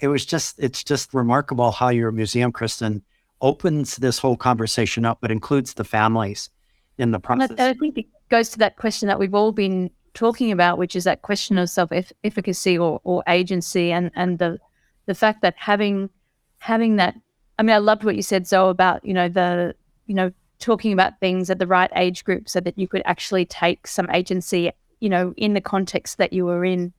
It 0.01 0.09
was 0.09 0.27
just, 0.27 0.59
it's 0.59 0.85
just 0.85 1.15
remarkable 1.15 1.71
how 1.71 1.89
your 1.89 2.13
museum, 2.13 2.53
Kristin, 2.53 3.03
opens 3.41 3.97
this 3.97 4.19
whole 4.19 4.37
conversation 4.37 5.05
up, 5.05 5.19
but 5.21 5.31
includes 5.31 5.75
the 5.75 5.85
families 5.85 6.51
in 6.99 7.13
the 7.13 7.21
process. 7.21 7.51
And 7.51 7.61
I 7.61 7.75
think 7.75 7.97
it 7.97 8.07
goes 8.29 8.51
to 8.51 8.59
that 8.59 8.77
question 8.77 9.09
that 9.09 9.19
we've 9.19 9.35
all 9.35 9.53
been 9.53 9.91
talking 10.15 10.51
about, 10.53 10.79
which 10.79 10.97
is 10.97 11.05
that 11.05 11.23
question 11.23 11.59
of 11.59 11.71
self 11.71 11.91
efficacy 12.25 12.77
or, 12.77 13.01
or 13.05 13.23
agency, 13.29 13.93
and 13.93 14.11
and 14.15 14.39
the 14.39 14.59
the 15.07 15.15
fact 15.15 15.43
that 15.43 15.55
having 15.57 16.11
having 16.59 16.97
that. 16.97 17.15
I 17.59 17.63
mean, 17.63 17.75
I 17.75 17.79
loved 17.79 18.05
what 18.05 18.15
you 18.15 18.23
said, 18.23 18.47
Zoe, 18.47 18.71
about 18.71 19.05
you 19.05 19.15
know 19.15 19.29
the 19.29 19.75
you 20.07 20.15
know 20.15 20.33
talking 20.59 20.93
about 20.93 21.21
things 21.21 21.51
at 21.51 21.59
the 21.59 21.67
right 21.67 21.91
age 21.95 22.25
group 22.25 22.49
so 22.49 22.61
that 22.61 22.77
you 22.77 22.89
could 22.89 23.03
actually 23.05 23.45
take 23.47 23.87
some 23.87 24.11
agency, 24.11 24.73
you 25.01 25.09
know, 25.09 25.33
in 25.37 25.55
the 25.55 25.61
context 25.61 26.19
that 26.19 26.33
you 26.33 26.45
were 26.45 26.65
in. 26.65 26.93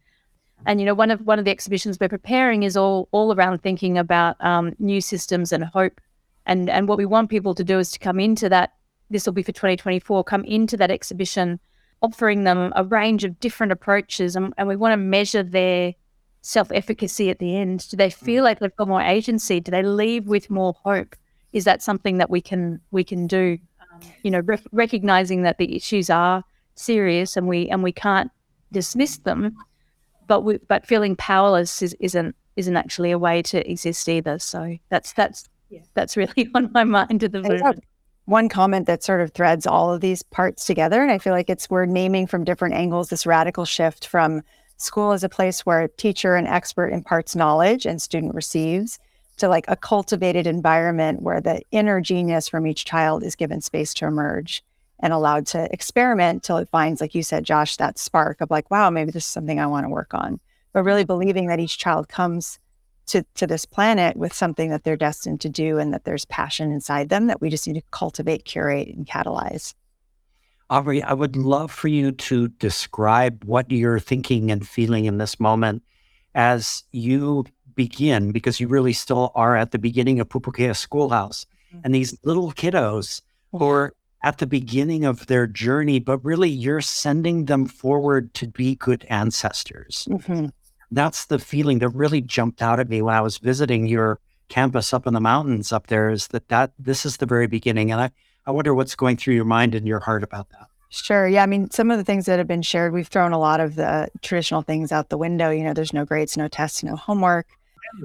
And 0.65 0.79
you 0.79 0.85
know, 0.85 0.93
one 0.93 1.11
of 1.11 1.21
one 1.21 1.39
of 1.39 1.45
the 1.45 1.51
exhibitions 1.51 1.97
we're 1.99 2.09
preparing 2.09 2.63
is 2.63 2.75
all 2.75 3.07
all 3.11 3.33
around 3.33 3.61
thinking 3.61 3.97
about 3.97 4.35
um, 4.43 4.75
new 4.79 5.01
systems 5.01 5.51
and 5.51 5.63
hope. 5.63 6.01
And 6.45 6.69
and 6.69 6.87
what 6.87 6.97
we 6.97 7.05
want 7.05 7.29
people 7.29 7.55
to 7.55 7.63
do 7.63 7.79
is 7.79 7.91
to 7.91 7.99
come 7.99 8.19
into 8.19 8.49
that. 8.49 8.73
This 9.09 9.25
will 9.25 9.33
be 9.33 9.43
for 9.43 9.51
2024. 9.51 10.23
Come 10.23 10.43
into 10.43 10.77
that 10.77 10.91
exhibition, 10.91 11.59
offering 12.01 12.43
them 12.43 12.73
a 12.75 12.83
range 12.83 13.23
of 13.23 13.39
different 13.39 13.71
approaches, 13.71 14.35
and, 14.35 14.53
and 14.57 14.67
we 14.67 14.75
want 14.75 14.93
to 14.93 14.97
measure 14.97 15.43
their 15.43 15.95
self 16.41 16.71
efficacy 16.71 17.29
at 17.29 17.39
the 17.39 17.55
end. 17.55 17.87
Do 17.89 17.97
they 17.97 18.09
feel 18.09 18.43
like 18.43 18.59
they've 18.59 18.75
got 18.75 18.87
more 18.87 19.01
agency? 19.01 19.59
Do 19.59 19.71
they 19.71 19.83
leave 19.83 20.27
with 20.27 20.49
more 20.49 20.73
hope? 20.83 21.15
Is 21.53 21.63
that 21.63 21.81
something 21.81 22.17
that 22.17 22.29
we 22.29 22.41
can 22.41 22.81
we 22.91 23.03
can 23.03 23.27
do? 23.27 23.57
Um, 23.81 24.01
you 24.23 24.31
know, 24.31 24.39
re- 24.39 24.59
recognizing 24.71 25.43
that 25.43 25.57
the 25.57 25.75
issues 25.75 26.09
are 26.09 26.43
serious 26.79 27.37
and 27.37 27.47
we 27.47 27.69
and 27.69 27.83
we 27.83 27.91
can't 27.91 28.31
dismiss 28.71 29.17
them, 29.19 29.55
but 30.27 30.41
we, 30.41 30.57
but 30.67 30.85
feeling 30.85 31.15
powerless 31.15 31.81
is, 31.81 31.95
isn't 31.99 32.35
isn't 32.55 32.75
actually 32.77 33.11
a 33.11 33.19
way 33.19 33.41
to 33.41 33.69
exist 33.69 34.07
either. 34.07 34.39
So 34.39 34.77
that's 34.89 35.13
that's 35.13 35.47
yeah. 35.69 35.81
that's 35.93 36.17
really 36.17 36.49
on 36.55 36.71
my 36.73 36.83
mind 36.83 37.23
at 37.23 37.31
the 37.31 37.41
moment. 37.41 37.83
One 38.25 38.47
comment 38.47 38.85
that 38.85 39.03
sort 39.03 39.21
of 39.21 39.31
threads 39.31 39.65
all 39.65 39.91
of 39.91 40.01
these 40.01 40.21
parts 40.21 40.65
together, 40.65 41.01
and 41.01 41.11
I 41.11 41.17
feel 41.17 41.33
like 41.33 41.49
it's 41.49 41.69
we're 41.69 41.85
naming 41.85 42.27
from 42.27 42.43
different 42.43 42.75
angles 42.75 43.09
this 43.09 43.25
radical 43.25 43.65
shift 43.65 44.05
from 44.05 44.43
school 44.77 45.11
as 45.11 45.23
a 45.23 45.29
place 45.29 45.65
where 45.65 45.81
a 45.81 45.89
teacher 45.89 46.35
and 46.35 46.47
expert 46.47 46.93
imparts 46.93 47.35
knowledge 47.35 47.85
and 47.85 48.01
student 48.01 48.33
receives 48.33 48.99
to 49.37 49.47
like 49.47 49.65
a 49.67 49.75
cultivated 49.75 50.45
environment 50.45 51.21
where 51.21 51.41
the 51.41 51.61
inner 51.71 51.99
genius 51.99 52.47
from 52.47 52.67
each 52.67 52.85
child 52.85 53.23
is 53.23 53.35
given 53.35 53.61
space 53.61 53.93
to 53.95 54.05
emerge 54.05 54.63
and 54.99 55.13
allowed 55.13 55.47
to 55.47 55.71
experiment 55.73 56.43
till 56.43 56.57
it 56.57 56.69
finds, 56.69 57.01
like 57.01 57.15
you 57.15 57.23
said, 57.23 57.45
Josh, 57.45 57.77
that 57.77 57.97
spark 57.97 58.41
of 58.41 58.51
like, 58.51 58.69
wow, 58.69 58.89
maybe 58.89 59.11
this 59.11 59.23
is 59.23 59.29
something 59.29 59.59
I 59.59 59.67
want 59.67 59.85
to 59.85 59.89
work 59.89 60.13
on. 60.13 60.39
But 60.73 60.83
really 60.83 61.05
believing 61.05 61.47
that 61.47 61.59
each 61.59 61.77
child 61.77 62.09
comes 62.09 62.59
to, 63.07 63.25
to 63.35 63.47
this 63.47 63.65
planet 63.65 64.17
with 64.17 64.33
something 64.33 64.69
that 64.69 64.83
they're 64.83 64.95
destined 64.95 65.41
to 65.41 65.49
do 65.49 65.79
and 65.79 65.93
that 65.93 66.03
there's 66.03 66.25
passion 66.25 66.71
inside 66.71 67.09
them 67.09 67.27
that 67.27 67.41
we 67.41 67.49
just 67.49 67.65
need 67.67 67.73
to 67.73 67.83
cultivate, 67.91 68.45
curate, 68.45 68.87
and 68.89 69.07
catalyze. 69.07 69.73
Aubrey, 70.69 71.01
I 71.01 71.13
would 71.13 71.35
love 71.35 71.71
for 71.71 71.87
you 71.87 72.11
to 72.11 72.49
describe 72.49 73.43
what 73.43 73.71
you're 73.71 73.99
thinking 73.99 74.51
and 74.51 74.67
feeling 74.67 75.05
in 75.05 75.17
this 75.17 75.39
moment 75.39 75.81
as 76.35 76.83
you 76.91 77.45
begin, 77.73 78.31
because 78.31 78.59
you 78.59 78.67
really 78.67 78.93
still 78.93 79.31
are 79.33 79.55
at 79.55 79.71
the 79.71 79.79
beginning 79.79 80.19
of 80.19 80.29
Pupukea 80.29 80.75
Schoolhouse. 80.75 81.47
Mm-hmm. 81.69 81.81
And 81.83 81.95
these 81.95 82.15
little 82.23 82.51
kiddos 82.51 83.21
who 83.51 83.67
are 83.67 83.93
at 84.23 84.39
the 84.39 84.47
beginning 84.47 85.05
of 85.05 85.27
their 85.27 85.47
journey, 85.47 85.99
but 85.99 86.23
really 86.23 86.49
you're 86.49 86.81
sending 86.81 87.45
them 87.45 87.65
forward 87.65 88.33
to 88.33 88.47
be 88.47 88.75
good 88.75 89.05
ancestors. 89.09 90.07
Mm-hmm. 90.09 90.47
That's 90.91 91.25
the 91.25 91.39
feeling 91.39 91.79
that 91.79 91.89
really 91.89 92.21
jumped 92.21 92.61
out 92.61 92.79
at 92.79 92.89
me 92.89 93.01
when 93.01 93.15
I 93.15 93.21
was 93.21 93.37
visiting 93.37 93.87
your 93.87 94.19
campus 94.49 94.93
up 94.93 95.05
in 95.07 95.13
the 95.13 95.21
mountains 95.21 95.71
up 95.71 95.87
there 95.87 96.09
is 96.09 96.27
that, 96.29 96.49
that 96.49 96.71
this 96.79 97.05
is 97.05 97.17
the 97.17 97.25
very 97.25 97.47
beginning. 97.47 97.91
And 97.91 98.01
I, 98.01 98.11
I 98.45 98.51
wonder 98.51 98.73
what's 98.73 98.95
going 98.95 99.15
through 99.15 99.35
your 99.35 99.45
mind 99.45 99.75
and 99.75 99.87
your 99.87 99.99
heart 99.99 100.23
about 100.23 100.49
that. 100.49 100.67
Sure. 100.89 101.27
Yeah. 101.27 101.43
I 101.43 101.45
mean, 101.45 101.69
some 101.69 101.91
of 101.91 101.99
the 101.99 102.03
things 102.03 102.25
that 102.25 102.39
have 102.39 102.47
been 102.47 102.63
shared, 102.63 102.93
we've 102.93 103.07
thrown 103.07 103.31
a 103.31 103.39
lot 103.39 103.59
of 103.59 103.75
the 103.75 104.09
traditional 104.23 104.63
things 104.63 104.91
out 104.91 105.09
the 105.09 105.19
window. 105.19 105.51
You 105.51 105.63
know, 105.63 105.73
there's 105.73 105.93
no 105.93 106.03
grades, 106.03 106.35
no 106.35 106.47
tests, 106.47 106.83
no 106.83 106.95
homework. 106.95 107.45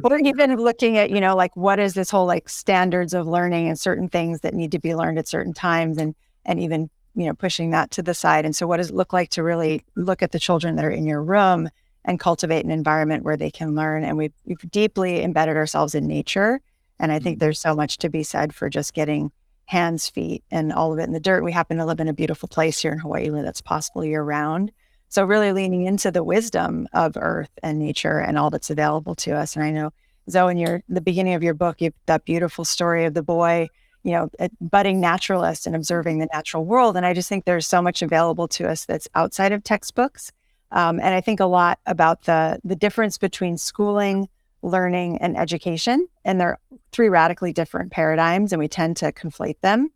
Or 0.02 0.18
even 0.18 0.56
looking 0.56 0.96
at, 0.98 1.10
you 1.10 1.20
know, 1.20 1.36
like 1.36 1.56
what 1.56 1.78
is 1.78 1.94
this 1.94 2.10
whole 2.10 2.26
like 2.26 2.48
standards 2.48 3.14
of 3.14 3.26
learning 3.26 3.68
and 3.68 3.78
certain 3.78 4.08
things 4.08 4.40
that 4.40 4.54
need 4.54 4.72
to 4.72 4.78
be 4.78 4.94
learned 4.94 5.18
at 5.18 5.28
certain 5.28 5.52
times 5.52 5.98
and 5.98 6.14
and 6.44 6.60
even, 6.60 6.90
you 7.14 7.26
know, 7.26 7.34
pushing 7.34 7.70
that 7.70 7.90
to 7.92 8.02
the 8.02 8.14
side. 8.14 8.44
And 8.44 8.54
so 8.54 8.66
what 8.66 8.78
does 8.78 8.90
it 8.90 8.94
look 8.94 9.12
like 9.12 9.30
to 9.30 9.42
really 9.42 9.82
look 9.94 10.22
at 10.22 10.32
the 10.32 10.38
children 10.38 10.76
that 10.76 10.84
are 10.84 10.90
in 10.90 11.06
your 11.06 11.22
room 11.22 11.68
and 12.04 12.20
cultivate 12.20 12.64
an 12.64 12.70
environment 12.70 13.24
where 13.24 13.36
they 13.36 13.50
can 13.50 13.74
learn? 13.74 14.04
And 14.04 14.16
we've, 14.16 14.32
we've 14.44 14.70
deeply 14.70 15.22
embedded 15.22 15.56
ourselves 15.56 15.94
in 15.94 16.06
nature. 16.06 16.60
And 16.98 17.10
I 17.10 17.18
think 17.18 17.36
mm-hmm. 17.36 17.44
there's 17.44 17.60
so 17.60 17.74
much 17.74 17.98
to 17.98 18.10
be 18.10 18.22
said 18.22 18.54
for 18.54 18.68
just 18.68 18.94
getting 18.94 19.32
hands, 19.66 20.08
feet, 20.08 20.44
and 20.50 20.72
all 20.72 20.92
of 20.92 20.98
it 20.98 21.04
in 21.04 21.12
the 21.12 21.20
dirt. 21.20 21.42
We 21.42 21.52
happen 21.52 21.78
to 21.78 21.86
live 21.86 22.00
in 22.00 22.08
a 22.08 22.12
beautiful 22.12 22.48
place 22.48 22.80
here 22.80 22.92
in 22.92 22.98
Hawaii 22.98 23.30
that's 23.30 23.62
possible 23.62 24.04
year 24.04 24.22
round. 24.22 24.70
So 25.08 25.24
really 25.24 25.52
leaning 25.52 25.86
into 25.86 26.10
the 26.10 26.24
wisdom 26.24 26.88
of 26.92 27.16
earth 27.16 27.50
and 27.62 27.78
nature 27.78 28.18
and 28.18 28.36
all 28.36 28.50
that's 28.50 28.70
available 28.70 29.14
to 29.16 29.32
us. 29.32 29.54
And 29.54 29.64
I 29.64 29.70
know 29.70 29.92
Zoe, 30.30 30.50
in 30.50 30.58
your 30.58 30.82
the 30.88 31.00
beginning 31.00 31.34
of 31.34 31.42
your 31.42 31.54
book, 31.54 31.80
you 31.80 31.92
that 32.06 32.24
beautiful 32.24 32.64
story 32.64 33.04
of 33.04 33.14
the 33.14 33.22
boy, 33.22 33.68
you 34.02 34.12
know, 34.12 34.30
a 34.40 34.50
budding 34.60 35.00
naturalist 35.00 35.66
and 35.66 35.76
observing 35.76 36.18
the 36.18 36.28
natural 36.32 36.64
world. 36.64 36.96
And 36.96 37.04
I 37.06 37.14
just 37.14 37.28
think 37.28 37.44
there's 37.44 37.66
so 37.66 37.82
much 37.82 38.02
available 38.02 38.48
to 38.48 38.68
us 38.68 38.86
that's 38.86 39.08
outside 39.14 39.52
of 39.52 39.62
textbooks. 39.62 40.32
Um, 40.72 40.98
and 40.98 41.14
I 41.14 41.20
think 41.20 41.40
a 41.40 41.46
lot 41.46 41.78
about 41.86 42.22
the 42.22 42.58
the 42.64 42.76
difference 42.76 43.18
between 43.18 43.58
schooling, 43.58 44.28
learning, 44.62 45.18
and 45.18 45.36
education. 45.36 46.08
And 46.24 46.40
they're 46.40 46.58
three 46.90 47.08
radically 47.08 47.52
different 47.52 47.92
paradigms, 47.92 48.52
and 48.52 48.58
we 48.58 48.68
tend 48.68 48.96
to 48.98 49.12
conflate 49.12 49.60
them. 49.60 49.90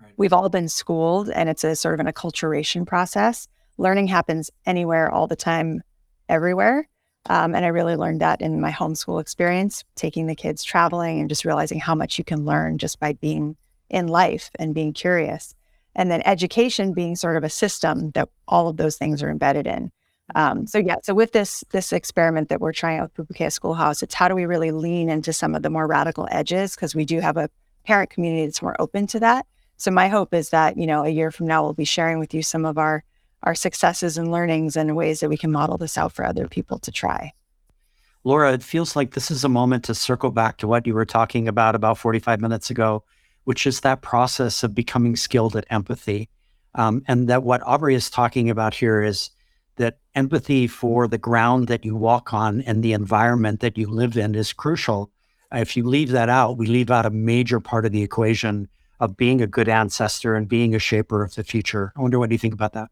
Right. 0.00 0.12
We've 0.16 0.32
all 0.32 0.48
been 0.48 0.68
schooled, 0.68 1.28
and 1.30 1.48
it's 1.48 1.64
a 1.64 1.76
sort 1.76 1.94
of 1.94 2.00
an 2.00 2.12
acculturation 2.12 2.86
process 2.86 3.48
learning 3.78 4.08
happens 4.08 4.50
anywhere, 4.66 5.10
all 5.10 5.26
the 5.26 5.36
time, 5.36 5.82
everywhere. 6.28 6.88
Um, 7.26 7.54
and 7.54 7.64
I 7.64 7.68
really 7.68 7.96
learned 7.96 8.20
that 8.20 8.40
in 8.40 8.60
my 8.60 8.70
homeschool 8.70 9.20
experience, 9.20 9.84
taking 9.94 10.26
the 10.26 10.34
kids 10.34 10.64
traveling 10.64 11.20
and 11.20 11.28
just 11.28 11.44
realizing 11.44 11.78
how 11.78 11.94
much 11.94 12.18
you 12.18 12.24
can 12.24 12.44
learn 12.44 12.78
just 12.78 13.00
by 13.00 13.12
being 13.14 13.56
in 13.90 14.08
life 14.08 14.50
and 14.58 14.74
being 14.74 14.92
curious. 14.92 15.54
And 15.94 16.10
then 16.10 16.22
education 16.24 16.92
being 16.92 17.16
sort 17.16 17.36
of 17.36 17.44
a 17.44 17.50
system 17.50 18.10
that 18.12 18.28
all 18.46 18.68
of 18.68 18.76
those 18.76 18.96
things 18.96 19.22
are 19.22 19.30
embedded 19.30 19.66
in. 19.66 19.90
Um, 20.34 20.66
so 20.66 20.78
yeah, 20.78 20.96
so 21.02 21.14
with 21.14 21.32
this 21.32 21.64
this 21.70 21.92
experiment 21.92 22.50
that 22.50 22.60
we're 22.60 22.72
trying 22.72 22.98
out 22.98 23.10
with 23.16 23.28
Pupukea 23.28 23.50
Schoolhouse, 23.50 24.02
it's 24.02 24.14
how 24.14 24.28
do 24.28 24.34
we 24.34 24.44
really 24.44 24.72
lean 24.72 25.08
into 25.08 25.32
some 25.32 25.54
of 25.54 25.62
the 25.62 25.70
more 25.70 25.86
radical 25.86 26.28
edges 26.30 26.74
because 26.74 26.94
we 26.94 27.06
do 27.06 27.20
have 27.20 27.38
a 27.38 27.48
parent 27.84 28.10
community 28.10 28.44
that's 28.44 28.60
more 28.60 28.76
open 28.78 29.06
to 29.08 29.20
that. 29.20 29.46
So 29.78 29.90
my 29.90 30.08
hope 30.08 30.34
is 30.34 30.50
that 30.50 30.76
you 30.76 30.86
know 30.86 31.04
a 31.04 31.08
year 31.08 31.30
from 31.30 31.46
now 31.46 31.62
we'll 31.62 31.72
be 31.72 31.86
sharing 31.86 32.18
with 32.18 32.34
you 32.34 32.42
some 32.42 32.66
of 32.66 32.76
our 32.76 33.04
our 33.42 33.54
successes 33.54 34.18
and 34.18 34.30
learnings 34.30 34.76
and 34.76 34.96
ways 34.96 35.20
that 35.20 35.28
we 35.28 35.36
can 35.36 35.52
model 35.52 35.78
this 35.78 35.96
out 35.96 36.12
for 36.12 36.24
other 36.24 36.48
people 36.48 36.78
to 36.80 36.90
try. 36.90 37.32
Laura, 38.24 38.52
it 38.52 38.62
feels 38.62 38.96
like 38.96 39.14
this 39.14 39.30
is 39.30 39.44
a 39.44 39.48
moment 39.48 39.84
to 39.84 39.94
circle 39.94 40.30
back 40.30 40.58
to 40.58 40.66
what 40.68 40.86
you 40.86 40.94
were 40.94 41.04
talking 41.04 41.48
about 41.48 41.74
about 41.74 41.98
45 41.98 42.40
minutes 42.40 42.68
ago, 42.70 43.04
which 43.44 43.66
is 43.66 43.80
that 43.80 44.02
process 44.02 44.62
of 44.62 44.74
becoming 44.74 45.16
skilled 45.16 45.56
at 45.56 45.66
empathy. 45.70 46.28
Um, 46.74 47.02
and 47.08 47.28
that 47.28 47.44
what 47.44 47.62
Aubrey 47.64 47.94
is 47.94 48.10
talking 48.10 48.50
about 48.50 48.74
here 48.74 49.02
is 49.02 49.30
that 49.76 49.98
empathy 50.14 50.66
for 50.66 51.08
the 51.08 51.18
ground 51.18 51.68
that 51.68 51.84
you 51.84 51.94
walk 51.96 52.34
on 52.34 52.60
and 52.62 52.82
the 52.82 52.92
environment 52.92 53.60
that 53.60 53.78
you 53.78 53.88
live 53.88 54.16
in 54.16 54.34
is 54.34 54.52
crucial 54.52 55.10
If 55.50 55.76
you 55.76 55.86
leave 55.86 56.10
that 56.10 56.28
out, 56.28 56.58
we 56.58 56.66
leave 56.66 56.90
out 56.90 57.06
a 57.06 57.10
major 57.10 57.60
part 57.60 57.86
of 57.86 57.92
the 57.92 58.02
equation 58.02 58.68
of 59.00 59.16
being 59.16 59.40
a 59.40 59.46
good 59.46 59.68
ancestor 59.68 60.34
and 60.34 60.48
being 60.48 60.74
a 60.74 60.78
shaper 60.78 61.22
of 61.22 61.34
the 61.34 61.44
future. 61.44 61.92
I 61.96 62.02
wonder 62.02 62.18
what 62.18 62.28
do 62.28 62.34
you 62.34 62.38
think 62.38 62.52
about 62.52 62.74
that? 62.74 62.90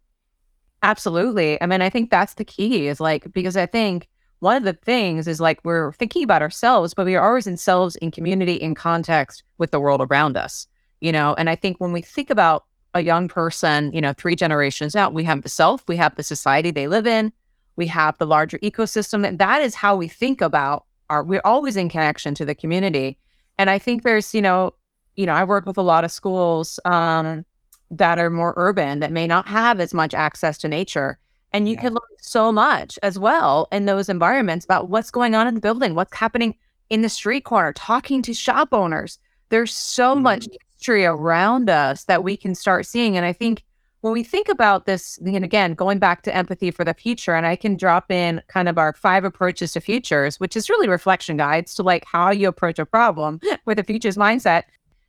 Absolutely. 0.86 1.60
I 1.60 1.66
mean, 1.66 1.82
I 1.82 1.90
think 1.90 2.10
that's 2.10 2.34
the 2.34 2.44
key 2.44 2.86
is 2.86 3.00
like, 3.00 3.32
because 3.32 3.56
I 3.56 3.66
think 3.66 4.06
one 4.38 4.56
of 4.56 4.62
the 4.62 4.72
things 4.72 5.26
is 5.26 5.40
like 5.40 5.58
we're 5.64 5.90
thinking 5.94 6.22
about 6.22 6.42
ourselves, 6.42 6.94
but 6.94 7.06
we 7.06 7.16
are 7.16 7.26
always 7.26 7.48
in 7.48 7.56
selves 7.56 7.96
in 7.96 8.12
community, 8.12 8.54
in 8.54 8.76
context 8.76 9.42
with 9.58 9.72
the 9.72 9.80
world 9.80 10.00
around 10.00 10.36
us, 10.36 10.68
you 11.00 11.10
know? 11.10 11.34
And 11.34 11.50
I 11.50 11.56
think 11.56 11.80
when 11.80 11.90
we 11.90 12.02
think 12.02 12.30
about 12.30 12.66
a 12.94 13.00
young 13.00 13.26
person, 13.26 13.92
you 13.92 14.00
know, 14.00 14.12
three 14.12 14.36
generations 14.36 14.94
out, 14.94 15.12
we 15.12 15.24
have 15.24 15.42
the 15.42 15.48
self, 15.48 15.82
we 15.88 15.96
have 15.96 16.14
the 16.14 16.22
society 16.22 16.70
they 16.70 16.86
live 16.86 17.08
in, 17.08 17.32
we 17.74 17.88
have 17.88 18.16
the 18.18 18.26
larger 18.26 18.58
ecosystem. 18.60 19.26
And 19.26 19.40
that 19.40 19.62
is 19.62 19.74
how 19.74 19.96
we 19.96 20.06
think 20.06 20.40
about 20.40 20.84
our, 21.10 21.24
we're 21.24 21.40
always 21.44 21.76
in 21.76 21.88
connection 21.88 22.32
to 22.36 22.44
the 22.44 22.54
community. 22.54 23.18
And 23.58 23.70
I 23.70 23.80
think 23.80 24.04
there's, 24.04 24.32
you 24.32 24.40
know, 24.40 24.72
you 25.16 25.26
know, 25.26 25.34
I 25.34 25.42
work 25.42 25.66
with 25.66 25.78
a 25.78 25.82
lot 25.82 26.04
of 26.04 26.12
schools 26.12 26.78
um, 26.84 27.44
that 27.90 28.18
are 28.18 28.30
more 28.30 28.54
urban 28.56 29.00
that 29.00 29.12
may 29.12 29.26
not 29.26 29.46
have 29.46 29.80
as 29.80 29.94
much 29.94 30.14
access 30.14 30.58
to 30.58 30.68
nature. 30.68 31.18
And 31.52 31.68
you 31.68 31.74
yeah. 31.74 31.82
can 31.82 31.92
learn 31.92 32.18
so 32.18 32.52
much 32.52 32.98
as 33.02 33.18
well 33.18 33.68
in 33.72 33.86
those 33.86 34.08
environments 34.08 34.64
about 34.64 34.88
what's 34.88 35.10
going 35.10 35.34
on 35.34 35.46
in 35.46 35.54
the 35.54 35.60
building, 35.60 35.94
what's 35.94 36.14
happening 36.14 36.54
in 36.90 37.02
the 37.02 37.08
street 37.08 37.44
corner, 37.44 37.72
talking 37.72 38.22
to 38.22 38.34
shop 38.34 38.68
owners. 38.72 39.18
There's 39.48 39.72
so 39.72 40.14
mm-hmm. 40.14 40.22
much 40.22 40.48
history 40.76 41.04
around 41.04 41.70
us 41.70 42.04
that 42.04 42.24
we 42.24 42.36
can 42.36 42.54
start 42.54 42.86
seeing. 42.86 43.16
And 43.16 43.24
I 43.24 43.32
think 43.32 43.64
when 44.02 44.12
we 44.12 44.22
think 44.22 44.48
about 44.48 44.86
this, 44.86 45.18
and 45.18 45.44
again, 45.44 45.74
going 45.74 45.98
back 45.98 46.22
to 46.22 46.34
empathy 46.34 46.70
for 46.70 46.84
the 46.84 46.94
future, 46.94 47.34
and 47.34 47.46
I 47.46 47.56
can 47.56 47.76
drop 47.76 48.10
in 48.10 48.42
kind 48.48 48.68
of 48.68 48.78
our 48.78 48.92
five 48.92 49.24
approaches 49.24 49.72
to 49.72 49.80
futures, 49.80 50.38
which 50.38 50.56
is 50.56 50.68
really 50.68 50.88
reflection 50.88 51.36
guides 51.36 51.74
to 51.74 51.82
like 51.82 52.04
how 52.04 52.30
you 52.30 52.48
approach 52.48 52.78
a 52.78 52.86
problem 52.86 53.40
with 53.64 53.78
a 53.78 53.84
futures 53.84 54.16
mindset. 54.16 54.64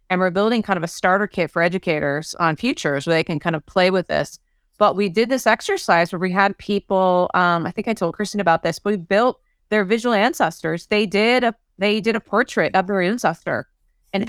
And 0.09 0.19
we're 0.21 0.29
building 0.29 0.61
kind 0.61 0.77
of 0.77 0.83
a 0.83 0.87
starter 0.87 1.27
kit 1.27 1.51
for 1.51 1.61
educators 1.61 2.33
on 2.35 2.55
futures 2.55 3.05
where 3.05 3.15
they 3.15 3.23
can 3.23 3.39
kind 3.39 3.55
of 3.55 3.65
play 3.65 3.91
with 3.91 4.07
this. 4.07 4.39
But 4.77 4.95
we 4.95 5.09
did 5.09 5.29
this 5.29 5.47
exercise 5.47 6.11
where 6.11 6.19
we 6.19 6.31
had 6.31 6.57
people, 6.57 7.29
um, 7.33 7.65
I 7.65 7.71
think 7.71 7.87
I 7.87 7.93
told 7.93 8.15
Kristin 8.15 8.39
about 8.39 8.63
this, 8.63 8.79
but 8.79 8.91
we 8.91 8.97
built 8.97 9.41
their 9.69 9.83
visual 9.83 10.13
ancestors. 10.13 10.87
They 10.87 11.05
did 11.05 11.43
a 11.43 11.55
they 11.79 12.01
did 12.01 12.15
a 12.15 12.19
portrait 12.19 12.75
of 12.75 12.87
their 12.87 13.01
ancestor 13.01 13.67
and 14.13 14.27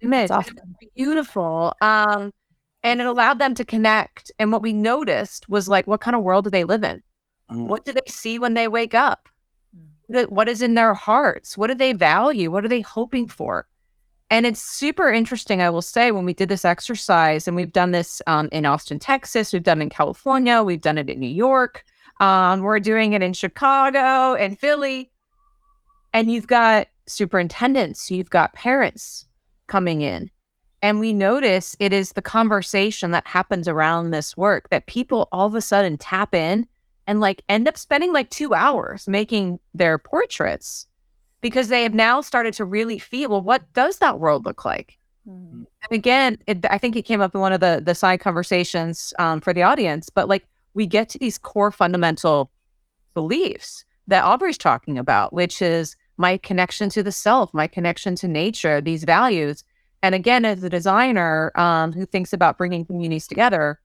image. 0.00 0.30
Awesome. 0.30 0.56
Beautiful. 0.96 1.74
Um, 1.80 2.32
and 2.82 3.00
it 3.00 3.06
allowed 3.06 3.38
them 3.38 3.54
to 3.54 3.64
connect. 3.64 4.32
And 4.38 4.50
what 4.52 4.62
we 4.62 4.72
noticed 4.72 5.48
was 5.48 5.68
like, 5.68 5.86
what 5.86 6.00
kind 6.00 6.16
of 6.16 6.22
world 6.22 6.44
do 6.44 6.50
they 6.50 6.64
live 6.64 6.82
in? 6.84 7.02
Mm. 7.50 7.66
What 7.66 7.84
do 7.84 7.92
they 7.92 8.00
see 8.08 8.38
when 8.38 8.54
they 8.54 8.68
wake 8.68 8.94
up? 8.94 9.28
Mm. 10.10 10.30
What 10.30 10.48
is 10.48 10.62
in 10.62 10.74
their 10.74 10.94
hearts? 10.94 11.58
What 11.58 11.66
do 11.66 11.74
they 11.74 11.92
value? 11.92 12.50
What 12.50 12.64
are 12.64 12.68
they 12.68 12.80
hoping 12.80 13.28
for? 13.28 13.66
And 14.30 14.46
it's 14.46 14.62
super 14.62 15.10
interesting, 15.10 15.60
I 15.60 15.70
will 15.70 15.82
say, 15.82 16.12
when 16.12 16.24
we 16.24 16.32
did 16.32 16.48
this 16.48 16.64
exercise, 16.64 17.48
and 17.48 17.56
we've 17.56 17.72
done 17.72 17.90
this 17.90 18.22
um, 18.28 18.48
in 18.52 18.64
Austin, 18.64 19.00
Texas, 19.00 19.52
we've 19.52 19.64
done 19.64 19.80
it 19.80 19.84
in 19.84 19.90
California, 19.90 20.62
we've 20.62 20.80
done 20.80 20.98
it 20.98 21.10
in 21.10 21.18
New 21.18 21.26
York, 21.26 21.84
um, 22.20 22.60
we're 22.60 22.78
doing 22.78 23.12
it 23.12 23.22
in 23.22 23.32
Chicago 23.32 24.34
and 24.34 24.56
Philly. 24.58 25.10
And 26.12 26.30
you've 26.30 26.46
got 26.46 26.86
superintendents, 27.06 28.08
you've 28.10 28.30
got 28.30 28.52
parents 28.52 29.26
coming 29.66 30.02
in. 30.02 30.30
And 30.82 31.00
we 31.00 31.12
notice 31.12 31.76
it 31.80 31.92
is 31.92 32.12
the 32.12 32.22
conversation 32.22 33.10
that 33.10 33.26
happens 33.26 33.66
around 33.66 34.10
this 34.10 34.36
work 34.36 34.68
that 34.70 34.86
people 34.86 35.28
all 35.32 35.46
of 35.46 35.54
a 35.54 35.60
sudden 35.60 35.98
tap 35.98 36.34
in 36.34 36.66
and 37.06 37.20
like 37.20 37.42
end 37.48 37.66
up 37.68 37.76
spending 37.76 38.12
like 38.12 38.30
two 38.30 38.54
hours 38.54 39.08
making 39.08 39.58
their 39.74 39.98
portraits 39.98 40.86
because 41.40 41.68
they 41.68 41.82
have 41.82 41.94
now 41.94 42.20
started 42.20 42.54
to 42.54 42.64
really 42.64 42.98
feel 42.98 43.30
well 43.30 43.42
what 43.42 43.72
does 43.72 43.98
that 43.98 44.18
world 44.18 44.44
look 44.44 44.64
like? 44.64 44.98
Mm-hmm. 45.28 45.62
and 45.82 45.92
again 45.92 46.38
it, 46.46 46.64
i 46.70 46.78
think 46.78 46.96
it 46.96 47.02
came 47.02 47.20
up 47.20 47.34
in 47.34 47.42
one 47.42 47.52
of 47.52 47.60
the 47.60 47.82
the 47.84 47.94
side 47.94 48.20
conversations 48.20 49.12
um, 49.18 49.42
for 49.42 49.52
the 49.52 49.62
audience 49.62 50.08
but 50.08 50.28
like 50.28 50.46
we 50.72 50.86
get 50.86 51.10
to 51.10 51.18
these 51.18 51.36
core 51.36 51.70
fundamental 51.70 52.50
beliefs 53.12 53.84
that 54.06 54.24
aubrey's 54.24 54.56
talking 54.56 54.96
about 54.96 55.34
which 55.34 55.60
is 55.60 55.94
my 56.20 56.36
connection 56.36 56.90
to 56.90 57.02
the 57.02 57.10
self 57.10 57.52
my 57.54 57.66
connection 57.66 58.14
to 58.14 58.28
nature 58.28 58.80
these 58.80 59.04
values. 59.04 59.64
And 60.02 60.14
again 60.14 60.44
as 60.44 60.62
a 60.62 60.70
designer 60.70 61.50
um, 61.58 61.92
who 61.92 62.06
thinks 62.06 62.32
about 62.32 62.58
bringing 62.58 62.84
communities 62.84 63.26
together 63.26 63.80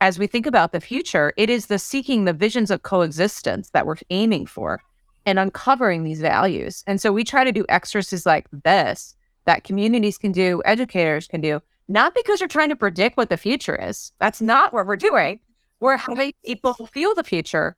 as 0.00 0.18
we 0.18 0.26
think 0.26 0.46
about 0.46 0.72
the 0.72 0.80
future 0.80 1.32
it 1.36 1.50
is 1.50 1.66
the 1.66 1.78
seeking 1.78 2.24
the 2.24 2.32
visions 2.32 2.70
of 2.70 2.82
coexistence 2.82 3.70
that 3.70 3.86
we're 3.86 3.96
aiming 4.10 4.46
for 4.46 4.80
and 5.26 5.38
uncovering 5.38 6.04
these 6.04 6.20
values. 6.20 6.82
And 6.86 7.00
so 7.00 7.12
we 7.12 7.24
try 7.24 7.44
to 7.44 7.52
do 7.52 7.64
exercises 7.68 8.26
like 8.26 8.46
this 8.64 9.14
that 9.46 9.64
communities 9.64 10.18
can 10.18 10.32
do, 10.32 10.62
educators 10.64 11.26
can 11.26 11.40
do, 11.40 11.60
not 11.88 12.14
because 12.14 12.40
we're 12.40 12.46
trying 12.46 12.68
to 12.68 12.76
predict 12.76 13.16
what 13.16 13.30
the 13.30 13.36
future 13.36 13.74
is. 13.74 14.12
That's 14.20 14.40
not 14.40 14.72
what 14.72 14.86
we're 14.86 14.96
doing. 14.96 15.40
We're 15.80 15.96
having 15.96 16.32
people 16.44 16.74
feel 16.92 17.14
the 17.14 17.24
future 17.24 17.76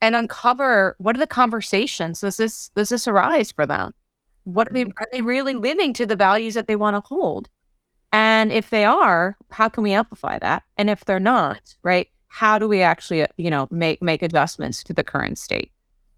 and 0.00 0.14
uncover 0.14 0.94
what 0.98 1.16
are 1.16 1.18
the 1.18 1.26
conversations 1.26 2.20
does 2.20 2.36
this 2.36 2.70
does 2.76 2.90
this 2.90 3.08
arise 3.08 3.50
for 3.50 3.66
them? 3.66 3.92
What 4.44 4.68
are 4.68 4.72
they 4.72 4.84
are 4.84 5.08
they 5.12 5.22
really 5.22 5.54
living 5.54 5.92
to 5.94 6.06
the 6.06 6.16
values 6.16 6.54
that 6.54 6.68
they 6.68 6.76
want 6.76 6.96
to 6.96 7.06
hold? 7.06 7.48
And 8.12 8.52
if 8.52 8.70
they 8.70 8.84
are, 8.84 9.36
how 9.50 9.68
can 9.68 9.82
we 9.82 9.92
amplify 9.92 10.38
that? 10.38 10.62
And 10.76 10.88
if 10.88 11.04
they're 11.04 11.20
not, 11.20 11.74
right, 11.82 12.08
how 12.28 12.58
do 12.58 12.66
we 12.66 12.80
actually, 12.80 13.26
you 13.36 13.50
know, 13.50 13.68
make 13.70 14.00
make 14.02 14.22
adjustments 14.22 14.82
to 14.84 14.92
the 14.92 15.04
current 15.04 15.38
state? 15.38 15.72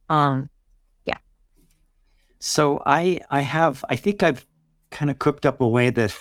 Um, 0.09 0.51
so 2.41 2.83
I 2.87 3.21
I 3.31 3.43
have 3.43 3.85
I 3.89 3.97
think 3.97 4.23
I've 4.23 4.45
kind 4.91 5.11
of 5.11 5.19
cooked 5.19 5.47
up 5.47 5.61
a 5.61 5.69
way 5.69 5.91
that 5.91 6.17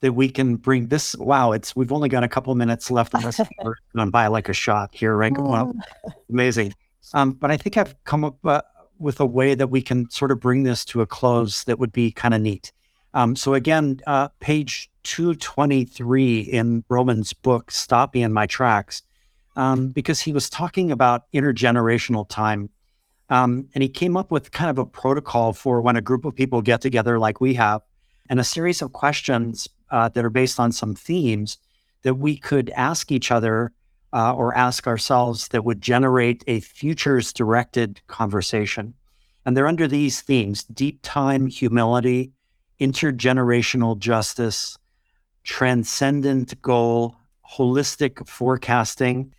that 0.00 0.12
we 0.12 0.28
can 0.28 0.56
bring 0.56 0.86
this. 0.86 1.16
Wow, 1.16 1.52
it's 1.52 1.74
we've 1.74 1.92
only 1.92 2.08
got 2.08 2.22
a 2.22 2.28
couple 2.28 2.54
minutes 2.54 2.90
left 2.90 3.14
on 3.14 3.22
this. 3.22 3.40
We're 3.62 3.74
going 3.94 4.10
by 4.10 4.28
like 4.28 4.48
a 4.48 4.52
shot 4.52 4.90
here, 4.92 5.16
right? 5.16 5.36
Wow, 5.36 5.74
oh. 6.06 6.10
amazing. 6.30 6.74
Um, 7.14 7.32
but 7.32 7.50
I 7.50 7.56
think 7.56 7.76
I've 7.76 7.94
come 8.04 8.24
up 8.24 8.38
uh, 8.44 8.62
with 8.98 9.20
a 9.20 9.26
way 9.26 9.54
that 9.54 9.70
we 9.70 9.82
can 9.82 10.08
sort 10.10 10.30
of 10.30 10.40
bring 10.40 10.62
this 10.62 10.84
to 10.86 11.00
a 11.00 11.06
close 11.06 11.64
that 11.64 11.78
would 11.78 11.92
be 11.92 12.12
kind 12.12 12.34
of 12.34 12.40
neat. 12.40 12.72
Um, 13.14 13.34
so 13.34 13.54
again, 13.54 14.00
uh, 14.06 14.28
page 14.40 14.90
two 15.02 15.34
twenty 15.34 15.84
three 15.84 16.40
in 16.40 16.84
Roman's 16.88 17.32
book, 17.32 17.70
"Stop 17.70 18.14
Me 18.14 18.22
in 18.22 18.32
My 18.32 18.46
Tracks," 18.46 19.02
um, 19.56 19.88
because 19.88 20.20
he 20.20 20.32
was 20.32 20.48
talking 20.48 20.92
about 20.92 21.24
intergenerational 21.32 22.28
time 22.28 22.70
um, 23.30 23.68
and 23.74 23.82
he 23.82 23.88
came 23.88 24.16
up 24.16 24.30
with 24.30 24.50
kind 24.52 24.70
of 24.70 24.78
a 24.78 24.86
protocol 24.86 25.52
for 25.52 25.80
when 25.80 25.96
a 25.96 26.00
group 26.00 26.24
of 26.24 26.34
people 26.34 26.62
get 26.62 26.80
together, 26.80 27.18
like 27.18 27.40
we 27.40 27.54
have, 27.54 27.82
and 28.28 28.40
a 28.40 28.44
series 28.44 28.82
of 28.82 28.92
questions 28.92 29.68
uh, 29.90 30.08
that 30.10 30.24
are 30.24 30.30
based 30.30 30.58
on 30.58 30.72
some 30.72 30.94
themes 30.94 31.58
that 32.02 32.14
we 32.14 32.36
could 32.36 32.70
ask 32.70 33.10
each 33.10 33.30
other 33.30 33.72
uh, 34.12 34.34
or 34.34 34.56
ask 34.56 34.86
ourselves 34.86 35.48
that 35.48 35.64
would 35.64 35.80
generate 35.80 36.42
a 36.46 36.60
futures 36.60 37.32
directed 37.32 38.00
conversation. 38.06 38.94
And 39.44 39.56
they're 39.56 39.66
under 39.66 39.88
these 39.88 40.20
themes 40.20 40.64
deep 40.64 41.00
time 41.02 41.46
humility, 41.46 42.32
intergenerational 42.80 43.98
justice, 43.98 44.78
transcendent 45.44 46.60
goal, 46.62 47.16
holistic 47.50 48.26
forecasting, 48.28 49.32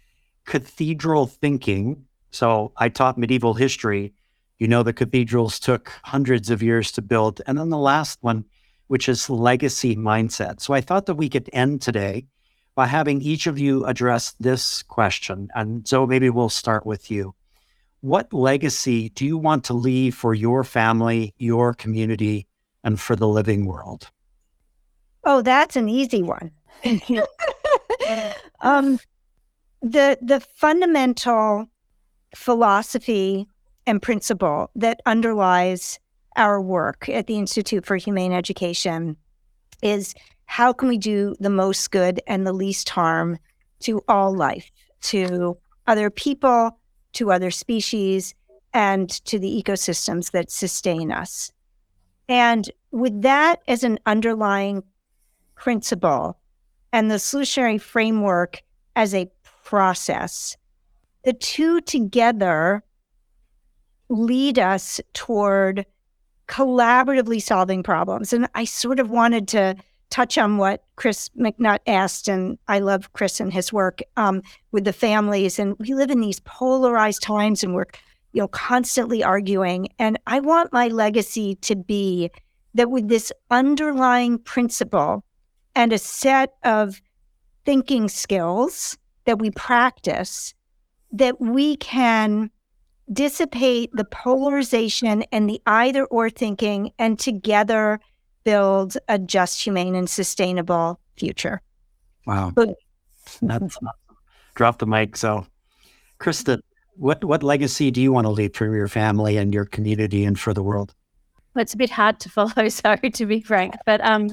cathedral 0.45 1.27
thinking, 1.27 2.05
so 2.32 2.71
I 2.77 2.89
taught 2.89 3.17
medieval 3.17 3.53
history. 3.53 4.13
You 4.57 4.67
know, 4.67 4.84
the 4.84 4.93
cathedrals 4.93 5.59
took 5.59 5.91
hundreds 6.03 6.49
of 6.49 6.61
years 6.61 6.91
to 6.93 7.01
build. 7.01 7.41
And 7.47 7.57
then 7.57 7.69
the 7.69 7.77
last 7.77 8.19
one, 8.21 8.45
which 8.88 9.07
is 9.07 9.30
legacy 9.30 9.95
mindset. 9.95 10.61
So 10.61 10.73
I 10.73 10.82
thought 10.82 11.05
that 11.05 11.15
we 11.15 11.30
could 11.30 11.49
end 11.53 11.82
today 11.82 12.25
by 12.75 12.88
having 12.88 13.21
each 13.21 13.47
of 13.47 13.59
you 13.59 13.86
address 13.86 14.36
this 14.39 14.84
question. 14.84 15.49
And 15.55 15.88
so 15.88 16.05
maybe 16.05 16.30
we'll 16.30 16.49
start 16.49 16.86
with 16.86 17.09
you. 17.09 17.36
What 18.01 18.32
legacy 18.34 19.09
do 19.09 19.25
you 19.25 19.38
want 19.38 19.65
to 19.65 19.73
leave 19.73 20.15
for 20.15 20.34
your 20.34 20.63
family, 20.63 21.34
your 21.38 21.73
community, 21.73 22.47
and 22.84 22.99
for 22.99 23.15
the 23.15 23.27
living 23.27 23.65
world? 23.65 24.09
Oh, 25.25 25.41
that's 25.41 25.75
an 25.75 25.89
easy 25.89 26.23
one. 26.23 26.51
um, 28.61 28.99
the 29.82 30.17
the 30.21 30.39
fundamental 30.55 31.67
philosophy 32.36 33.47
and 33.86 34.01
principle 34.01 34.69
that 34.75 35.01
underlies 35.05 35.99
our 36.36 36.61
work 36.61 37.09
at 37.09 37.27
the 37.27 37.38
Institute 37.38 37.86
for 37.86 37.97
Humane 37.97 38.34
Education 38.34 39.17
is 39.82 40.13
how 40.45 40.73
can 40.73 40.89
we 40.89 40.97
do 40.97 41.36
the 41.39 41.49
most 41.49 41.91
good 41.91 42.21
and 42.27 42.45
the 42.45 42.53
least 42.53 42.89
harm 42.89 43.38
to 43.82 44.01
all 44.07 44.36
life, 44.36 44.69
to 45.01 45.57
other 45.88 46.09
people, 46.09 46.77
to 47.13 47.32
other 47.32 47.51
species, 47.51 48.36
and 48.73 49.09
to 49.25 49.39
the 49.39 49.63
ecosystems 49.63 50.32
that 50.32 50.51
sustain 50.51 51.11
us. 51.11 51.51
And 52.27 52.69
with 52.91 53.21
that 53.23 53.61
as 53.67 53.84
an 53.84 53.99
underlying 54.05 54.84
principle 55.55 56.38
and 56.93 57.09
the 57.09 57.15
solutionary 57.15 57.82
framework 57.82 58.61
as 58.95 59.13
a 59.15 59.30
process, 59.63 60.55
the 61.24 61.34
two 61.34 61.82
together 61.82 62.84
lead 64.09 64.57
us 64.57 64.99
toward 65.13 65.86
collaboratively 66.47 67.41
solving 67.41 67.84
problems. 67.84 68.34
And 68.34 68.47
I 68.55 68.65
sort 68.65 68.99
of 68.99 69.11
wanted 69.11 69.47
to 69.49 69.76
touch 70.09 70.38
on 70.38 70.57
what 70.57 70.84
Chris 70.95 71.30
McNutt 71.39 71.80
asked, 71.86 72.28
and 72.28 72.57
I 72.67 72.80
love 72.80 73.13
Chris 73.13 73.39
and 73.39 73.53
his 73.53 73.72
work 73.72 74.01
um, 74.17 74.41
with 74.72 74.84
the 74.84 74.93
families. 74.93 75.59
And 75.59 75.76
we 75.78 75.93
live 75.93 76.09
in 76.09 76.22
these 76.22 76.39
polarized 76.41 77.22
times, 77.22 77.63
and 77.63 77.76
we're 77.76 77.86
you 78.32 78.41
know 78.41 78.47
constantly 78.47 79.24
arguing. 79.24 79.89
And 79.99 80.17
I 80.26 80.39
want 80.39 80.74
my 80.74 80.88
legacy 80.88 81.55
to 81.55 81.76
be 81.76 82.32
that 82.74 82.89
with 82.89 83.07
this 83.07 83.32
underlying 83.51 84.39
principle 84.39 85.24
and 85.76 85.93
a 85.93 85.97
set 85.97 86.53
of 86.63 87.01
thinking 87.65 88.09
skills 88.09 88.97
that 89.26 89.39
we 89.39 89.51
practice, 89.51 90.53
that 91.12 91.39
we 91.39 91.76
can 91.78 92.51
dissipate 93.12 93.89
the 93.93 94.05
polarization 94.05 95.24
and 95.32 95.49
the 95.49 95.62
either 95.66 96.05
or 96.05 96.30
thinking 96.30 96.91
and 96.99 97.18
together 97.18 97.99
build 98.43 98.97
a 99.07 99.18
just, 99.18 99.62
humane, 99.62 99.95
and 99.95 100.10
sustainable 100.10 100.99
future. 101.18 101.62
Wow. 102.26 102.51
But- 102.53 102.76
That's 103.41 103.78
drop 104.55 104.80
the 104.80 104.86
mic. 104.86 105.16
So, 105.16 105.45
Krista, 106.20 106.60
what, 106.95 107.24
what 107.24 107.43
legacy 107.43 107.91
do 107.91 108.01
you 108.01 108.12
want 108.12 108.26
to 108.26 108.32
leave 108.32 108.55
for 108.55 108.76
your 108.76 108.88
family 108.88 109.38
and 109.38 109.53
your 109.53 109.66
community 109.66 110.26
and 110.26 110.39
for 110.39 110.53
the 110.53 110.64
world? 110.64 110.93
Well, 111.53 111.62
it's 111.62 111.74
a 111.74 111.78
bit 111.78 111.89
hard 111.89 112.20
to 112.22 112.30
follow, 112.30 112.70
sorry 112.70 113.10
to 113.12 113.26
be 113.26 113.41
frank. 113.41 113.76
But 113.86 114.01
um, 114.01 114.30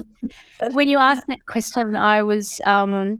when 0.71 0.87
you 0.87 0.97
asked 0.97 1.27
that 1.27 1.45
question, 1.45 1.95
I 1.95 2.23
was 2.23 2.61
um, 2.65 3.19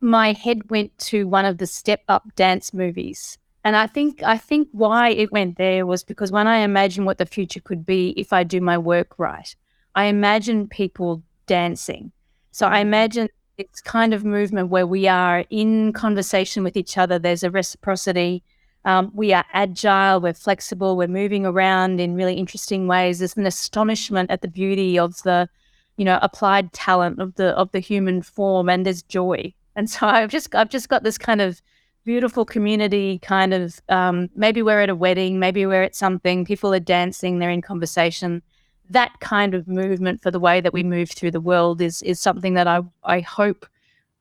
my 0.00 0.32
head 0.32 0.70
went 0.70 0.96
to 0.98 1.28
one 1.28 1.44
of 1.44 1.58
the 1.58 1.66
Step 1.66 2.02
Up 2.08 2.24
dance 2.36 2.72
movies, 2.72 3.38
and 3.64 3.76
I 3.76 3.86
think 3.86 4.22
I 4.22 4.38
think 4.38 4.68
why 4.72 5.10
it 5.10 5.32
went 5.32 5.58
there 5.58 5.86
was 5.86 6.02
because 6.02 6.32
when 6.32 6.46
I 6.46 6.58
imagine 6.58 7.04
what 7.04 7.18
the 7.18 7.26
future 7.26 7.60
could 7.60 7.84
be 7.84 8.10
if 8.16 8.32
I 8.32 8.42
do 8.42 8.60
my 8.60 8.78
work 8.78 9.18
right, 9.18 9.54
I 9.94 10.04
imagine 10.04 10.68
people 10.68 11.22
dancing. 11.46 12.12
So 12.52 12.66
I 12.66 12.78
imagine 12.78 13.28
it's 13.58 13.80
kind 13.80 14.14
of 14.14 14.24
movement 14.24 14.70
where 14.70 14.86
we 14.86 15.06
are 15.06 15.44
in 15.50 15.92
conversation 15.92 16.64
with 16.64 16.76
each 16.76 16.96
other. 16.96 17.18
There's 17.18 17.42
a 17.42 17.50
reciprocity. 17.50 18.42
Um, 18.86 19.10
we 19.14 19.34
are 19.34 19.44
agile, 19.52 20.22
we're 20.22 20.32
flexible, 20.32 20.96
we're 20.96 21.06
moving 21.06 21.44
around 21.44 22.00
in 22.00 22.14
really 22.14 22.34
interesting 22.34 22.86
ways. 22.86 23.18
There's 23.18 23.36
an 23.36 23.44
astonishment 23.44 24.30
at 24.30 24.40
the 24.40 24.48
beauty 24.48 24.98
of 24.98 25.22
the, 25.22 25.50
you 25.98 26.04
know, 26.06 26.18
applied 26.22 26.72
talent 26.72 27.20
of 27.20 27.34
the 27.34 27.48
of 27.48 27.70
the 27.72 27.80
human 27.80 28.22
form, 28.22 28.70
and 28.70 28.86
there's 28.86 29.02
joy. 29.02 29.52
And 29.76 29.88
so 29.88 30.06
I've 30.06 30.30
just 30.30 30.54
I've 30.54 30.70
just 30.70 30.88
got 30.88 31.02
this 31.02 31.18
kind 31.18 31.40
of 31.40 31.62
beautiful 32.04 32.44
community 32.44 33.18
kind 33.18 33.52
of 33.52 33.80
um, 33.88 34.28
maybe 34.34 34.62
we're 34.62 34.80
at 34.80 34.88
a 34.88 34.96
wedding, 34.96 35.38
maybe 35.38 35.66
we're 35.66 35.82
at 35.82 35.94
something, 35.94 36.44
people 36.44 36.72
are 36.74 36.80
dancing, 36.80 37.38
they're 37.38 37.50
in 37.50 37.62
conversation. 37.62 38.42
That 38.88 39.12
kind 39.20 39.54
of 39.54 39.68
movement 39.68 40.20
for 40.20 40.30
the 40.30 40.40
way 40.40 40.60
that 40.60 40.72
we 40.72 40.82
move 40.82 41.10
through 41.10 41.30
the 41.30 41.40
world 41.40 41.80
is 41.80 42.02
is 42.02 42.20
something 42.20 42.54
that 42.54 42.66
I 42.66 42.80
I 43.04 43.20
hope 43.20 43.66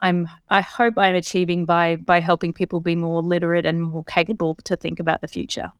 I'm 0.01 0.29
I 0.49 0.61
hope 0.61 0.97
I'm 0.97 1.15
achieving 1.15 1.65
by 1.65 1.95
by 1.97 2.19
helping 2.19 2.53
people 2.53 2.79
be 2.79 2.95
more 2.95 3.21
literate 3.21 3.65
and 3.65 3.81
more 3.81 4.03
capable 4.03 4.55
to 4.63 4.75
think 4.75 4.99
about 4.99 5.21
the 5.21 5.27
future. 5.27 5.71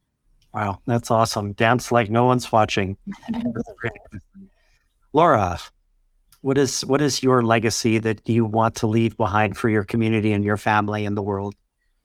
Wow, 0.52 0.80
that's 0.86 1.10
awesome. 1.10 1.52
Dance 1.52 1.92
like 1.92 2.10
no 2.10 2.24
one's 2.24 2.50
watching. 2.50 2.96
Laura, 5.12 5.58
what 6.42 6.56
is 6.56 6.84
what 6.84 7.00
is 7.00 7.22
your 7.22 7.42
legacy 7.42 7.98
that 7.98 8.28
you 8.28 8.44
want 8.44 8.74
to 8.76 8.86
leave 8.86 9.16
behind 9.16 9.56
for 9.56 9.68
your 9.68 9.84
community 9.84 10.32
and 10.32 10.44
your 10.44 10.56
family 10.56 11.04
and 11.04 11.16
the 11.16 11.22
world? 11.22 11.54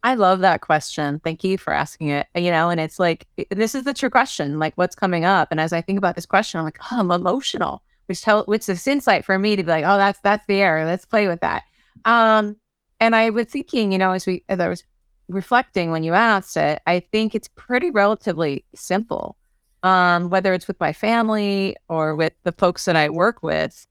I 0.04 0.14
love 0.14 0.40
that 0.42 0.62
question. 0.62 1.20
Thank 1.24 1.44
you 1.44 1.58
for 1.58 1.74
asking 1.74 2.10
it. 2.10 2.28
You 2.36 2.52
know, 2.52 2.70
and 2.70 2.80
it's 2.80 3.00
like 3.00 3.28
this 3.50 3.74
is 3.74 3.84
the 3.84 3.94
true 3.94 4.10
question. 4.10 4.60
Like, 4.60 4.76
what's 4.76 4.96
coming 4.96 5.26
up? 5.26 5.48
And 5.52 5.60
as 5.60 5.74
I 5.74 5.82
think 5.82 5.98
about 5.98 6.16
this 6.16 6.26
question, 6.26 6.60
I'm 6.60 6.66
like, 6.66 6.78
oh, 6.92 7.00
I'm 7.00 7.12
emotional, 7.12 7.82
which 8.08 8.22
tell 8.22 8.44
which 8.46 8.68
is 8.70 8.86
insight 8.88 9.26
for 9.26 9.40
me 9.40 9.56
to 9.56 9.64
be 9.64 9.70
like, 9.70 9.86
oh, 9.86 9.98
that's 9.98 10.20
that's 10.20 10.46
the 10.48 10.62
air. 10.62 10.86
Let's 10.86 11.06
play 11.06 11.28
with 11.28 11.42
that. 11.42 11.64
Um, 12.04 12.58
and 13.00 13.16
I 13.16 13.30
was 13.30 13.48
thinking, 13.48 13.92
you 13.92 13.98
know, 13.98 14.12
as 14.12 14.26
we 14.26 14.44
as 14.50 14.60
I 14.60 14.68
was 14.68 14.84
reflecting 15.28 15.92
when 15.92 16.04
you 16.04 16.14
asked 16.14 16.58
it, 16.58 16.82
I 16.86 17.00
think 17.00 17.36
it's 17.36 17.48
pretty 17.56 17.90
relatively 17.90 18.66
simple. 18.76 19.38
Um, 19.82 20.30
whether 20.30 20.54
it's 20.54 20.68
with 20.68 20.80
my 20.80 20.94
family 20.94 21.76
or 21.90 22.16
with 22.16 22.34
the 22.44 22.52
folks 22.52 22.86
that 22.86 22.96
I 22.96 23.10
work 23.10 23.44
with, 23.44 23.86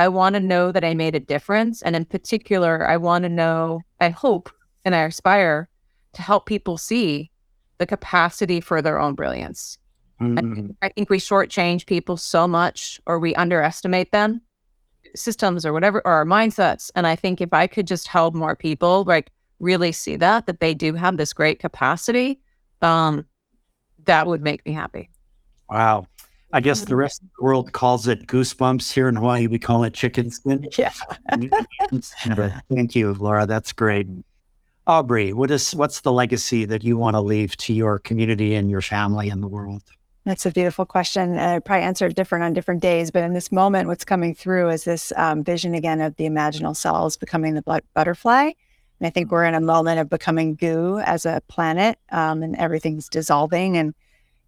I 0.00 0.08
want 0.08 0.34
to 0.34 0.40
know 0.40 0.72
that 0.72 0.82
I 0.82 0.94
made 0.94 1.14
a 1.14 1.20
difference. 1.20 1.82
And 1.82 1.94
in 1.94 2.06
particular, 2.06 2.88
I 2.88 2.96
want 2.96 3.24
to 3.24 3.28
know, 3.28 3.82
I 4.00 4.08
hope 4.08 4.50
and 4.82 4.94
I 4.94 5.02
aspire 5.02 5.68
to 6.14 6.22
help 6.22 6.46
people 6.46 6.78
see 6.78 7.30
the 7.76 7.86
capacity 7.86 8.62
for 8.62 8.80
their 8.80 8.98
own 8.98 9.14
brilliance. 9.14 9.76
Mm, 10.18 10.74
I 10.80 10.88
think 10.88 11.10
we 11.10 11.18
shortchange 11.18 11.84
people 11.84 12.16
so 12.16 12.48
much 12.48 12.98
or 13.04 13.18
we 13.18 13.34
underestimate 13.34 14.10
them, 14.10 14.40
systems 15.14 15.66
or 15.66 15.74
whatever, 15.74 16.00
or 16.06 16.12
our 16.12 16.24
mindsets. 16.24 16.90
And 16.94 17.06
I 17.06 17.14
think 17.14 17.42
if 17.42 17.52
I 17.52 17.66
could 17.66 17.86
just 17.86 18.08
help 18.08 18.34
more 18.34 18.56
people 18.56 19.04
like 19.04 19.30
really 19.58 19.92
see 19.92 20.16
that, 20.16 20.46
that 20.46 20.60
they 20.60 20.72
do 20.72 20.94
have 20.94 21.18
this 21.18 21.34
great 21.34 21.58
capacity, 21.58 22.40
um, 22.80 23.26
that 24.04 24.26
would 24.26 24.40
make 24.40 24.64
me 24.64 24.72
happy. 24.72 25.10
Wow. 25.68 26.06
I 26.52 26.60
guess 26.60 26.82
the 26.82 26.96
rest 26.96 27.22
of 27.22 27.28
the 27.38 27.44
world 27.44 27.72
calls 27.72 28.08
it 28.08 28.26
goosebumps. 28.26 28.92
Here 28.92 29.08
in 29.08 29.16
Hawaii, 29.16 29.46
we 29.46 29.58
call 29.58 29.84
it 29.84 29.94
chicken 29.94 30.30
skin. 30.30 30.66
Yeah. 30.76 30.92
Thank 32.68 32.96
you, 32.96 33.14
Laura. 33.14 33.46
That's 33.46 33.72
great. 33.72 34.08
Aubrey, 34.86 35.32
what 35.32 35.50
is 35.50 35.74
what's 35.74 36.00
the 36.00 36.10
legacy 36.10 36.64
that 36.64 36.82
you 36.82 36.96
want 36.96 37.14
to 37.14 37.20
leave 37.20 37.56
to 37.58 37.72
your 37.72 38.00
community 38.00 38.54
and 38.54 38.70
your 38.70 38.82
family 38.82 39.28
and 39.28 39.42
the 39.42 39.48
world? 39.48 39.82
That's 40.24 40.44
a 40.44 40.50
beautiful 40.50 40.84
question. 40.84 41.30
And 41.30 41.40
I 41.40 41.58
probably 41.60 41.84
answer 41.84 42.06
it 42.06 42.16
different 42.16 42.44
on 42.44 42.52
different 42.52 42.82
days, 42.82 43.10
but 43.10 43.22
in 43.22 43.32
this 43.32 43.52
moment, 43.52 43.88
what's 43.88 44.04
coming 44.04 44.34
through 44.34 44.70
is 44.70 44.84
this 44.84 45.12
um, 45.16 45.44
vision 45.44 45.74
again 45.74 46.00
of 46.00 46.16
the 46.16 46.24
imaginal 46.24 46.76
cells 46.76 47.16
becoming 47.16 47.54
the 47.54 47.62
blood 47.62 47.82
butterfly. 47.94 48.50
And 49.00 49.06
I 49.06 49.10
think 49.10 49.30
we're 49.30 49.44
in 49.44 49.54
a 49.54 49.60
moment 49.60 49.98
of 49.98 50.10
becoming 50.10 50.56
goo 50.56 50.98
as 50.98 51.24
a 51.24 51.40
planet, 51.48 51.98
um, 52.12 52.42
and 52.42 52.54
everything's 52.56 53.08
dissolving. 53.08 53.76
And 53.78 53.94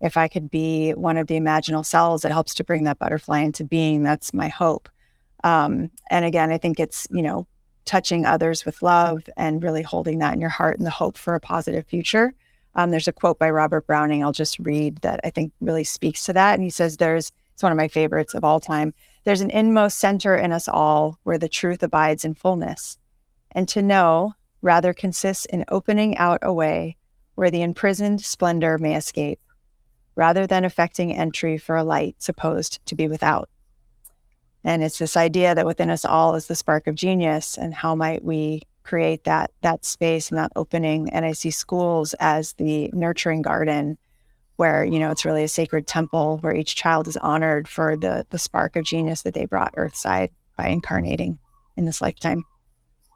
if 0.02 0.16
I 0.16 0.28
could 0.28 0.50
be 0.50 0.90
one 0.90 1.16
of 1.16 1.28
the 1.28 1.38
imaginal 1.38 1.86
cells 1.86 2.22
that 2.22 2.32
helps 2.32 2.54
to 2.54 2.64
bring 2.64 2.84
that 2.84 2.98
butterfly 2.98 3.40
into 3.40 3.64
being, 3.64 4.02
that's 4.02 4.34
my 4.34 4.48
hope. 4.48 4.88
Um, 5.44 5.90
and 6.10 6.24
again, 6.24 6.50
I 6.50 6.58
think 6.58 6.78
it's 6.78 7.06
you 7.10 7.22
know 7.22 7.46
touching 7.84 8.26
others 8.26 8.64
with 8.64 8.82
love 8.82 9.28
and 9.36 9.62
really 9.62 9.82
holding 9.82 10.18
that 10.18 10.34
in 10.34 10.40
your 10.40 10.50
heart 10.50 10.78
and 10.78 10.86
the 10.86 10.90
hope 10.90 11.16
for 11.16 11.34
a 11.34 11.40
positive 11.40 11.86
future. 11.86 12.32
Um, 12.74 12.90
there's 12.90 13.08
a 13.08 13.12
quote 13.12 13.38
by 13.38 13.50
Robert 13.50 13.86
Browning 13.86 14.22
I'll 14.22 14.32
just 14.32 14.58
read 14.58 14.98
that 14.98 15.20
I 15.24 15.30
think 15.30 15.52
really 15.60 15.84
speaks 15.84 16.24
to 16.24 16.32
that. 16.32 16.54
And 16.54 16.62
he 16.62 16.70
says, 16.70 16.96
There's, 16.96 17.32
it's 17.54 17.62
one 17.62 17.72
of 17.72 17.78
my 17.78 17.88
favorites 17.88 18.34
of 18.34 18.44
all 18.44 18.60
time. 18.60 18.94
There's 19.24 19.40
an 19.40 19.50
inmost 19.50 19.98
center 19.98 20.34
in 20.34 20.52
us 20.52 20.68
all 20.68 21.18
where 21.22 21.38
the 21.38 21.48
truth 21.48 21.82
abides 21.82 22.24
in 22.24 22.34
fullness. 22.34 22.98
And 23.52 23.68
to 23.68 23.82
know 23.82 24.34
rather 24.62 24.94
consists 24.94 25.44
in 25.46 25.64
opening 25.68 26.16
out 26.16 26.38
a 26.42 26.52
way 26.52 26.96
where 27.34 27.50
the 27.50 27.62
imprisoned 27.62 28.22
splendor 28.22 28.78
may 28.78 28.96
escape, 28.96 29.40
rather 30.14 30.46
than 30.46 30.64
affecting 30.64 31.12
entry 31.12 31.58
for 31.58 31.76
a 31.76 31.84
light 31.84 32.16
supposed 32.18 32.84
to 32.86 32.94
be 32.94 33.08
without. 33.08 33.48
And 34.64 34.82
it's 34.82 34.98
this 34.98 35.16
idea 35.16 35.54
that 35.54 35.66
within 35.66 35.90
us 35.90 36.04
all 36.04 36.34
is 36.34 36.46
the 36.46 36.54
spark 36.54 36.86
of 36.86 36.94
genius, 36.94 37.58
and 37.58 37.74
how 37.74 37.94
might 37.94 38.24
we 38.24 38.62
create 38.84 39.24
that 39.24 39.50
that 39.62 39.84
space 39.84 40.28
and 40.28 40.38
that 40.38 40.50
opening 40.56 41.08
and 41.10 41.24
i 41.24 41.30
see 41.30 41.52
schools 41.52 42.16
as 42.18 42.54
the 42.54 42.90
nurturing 42.92 43.40
garden 43.40 43.96
where 44.56 44.84
you 44.84 44.98
know 44.98 45.12
it's 45.12 45.24
really 45.24 45.44
a 45.44 45.48
sacred 45.48 45.86
temple 45.86 46.38
where 46.38 46.52
each 46.52 46.74
child 46.74 47.06
is 47.06 47.16
honored 47.18 47.68
for 47.68 47.96
the 47.96 48.26
the 48.30 48.38
spark 48.40 48.74
of 48.74 48.84
genius 48.84 49.22
that 49.22 49.34
they 49.34 49.44
brought 49.44 49.72
earthside 49.76 50.30
by 50.56 50.66
incarnating 50.66 51.38
in 51.76 51.84
this 51.84 52.00
lifetime 52.00 52.44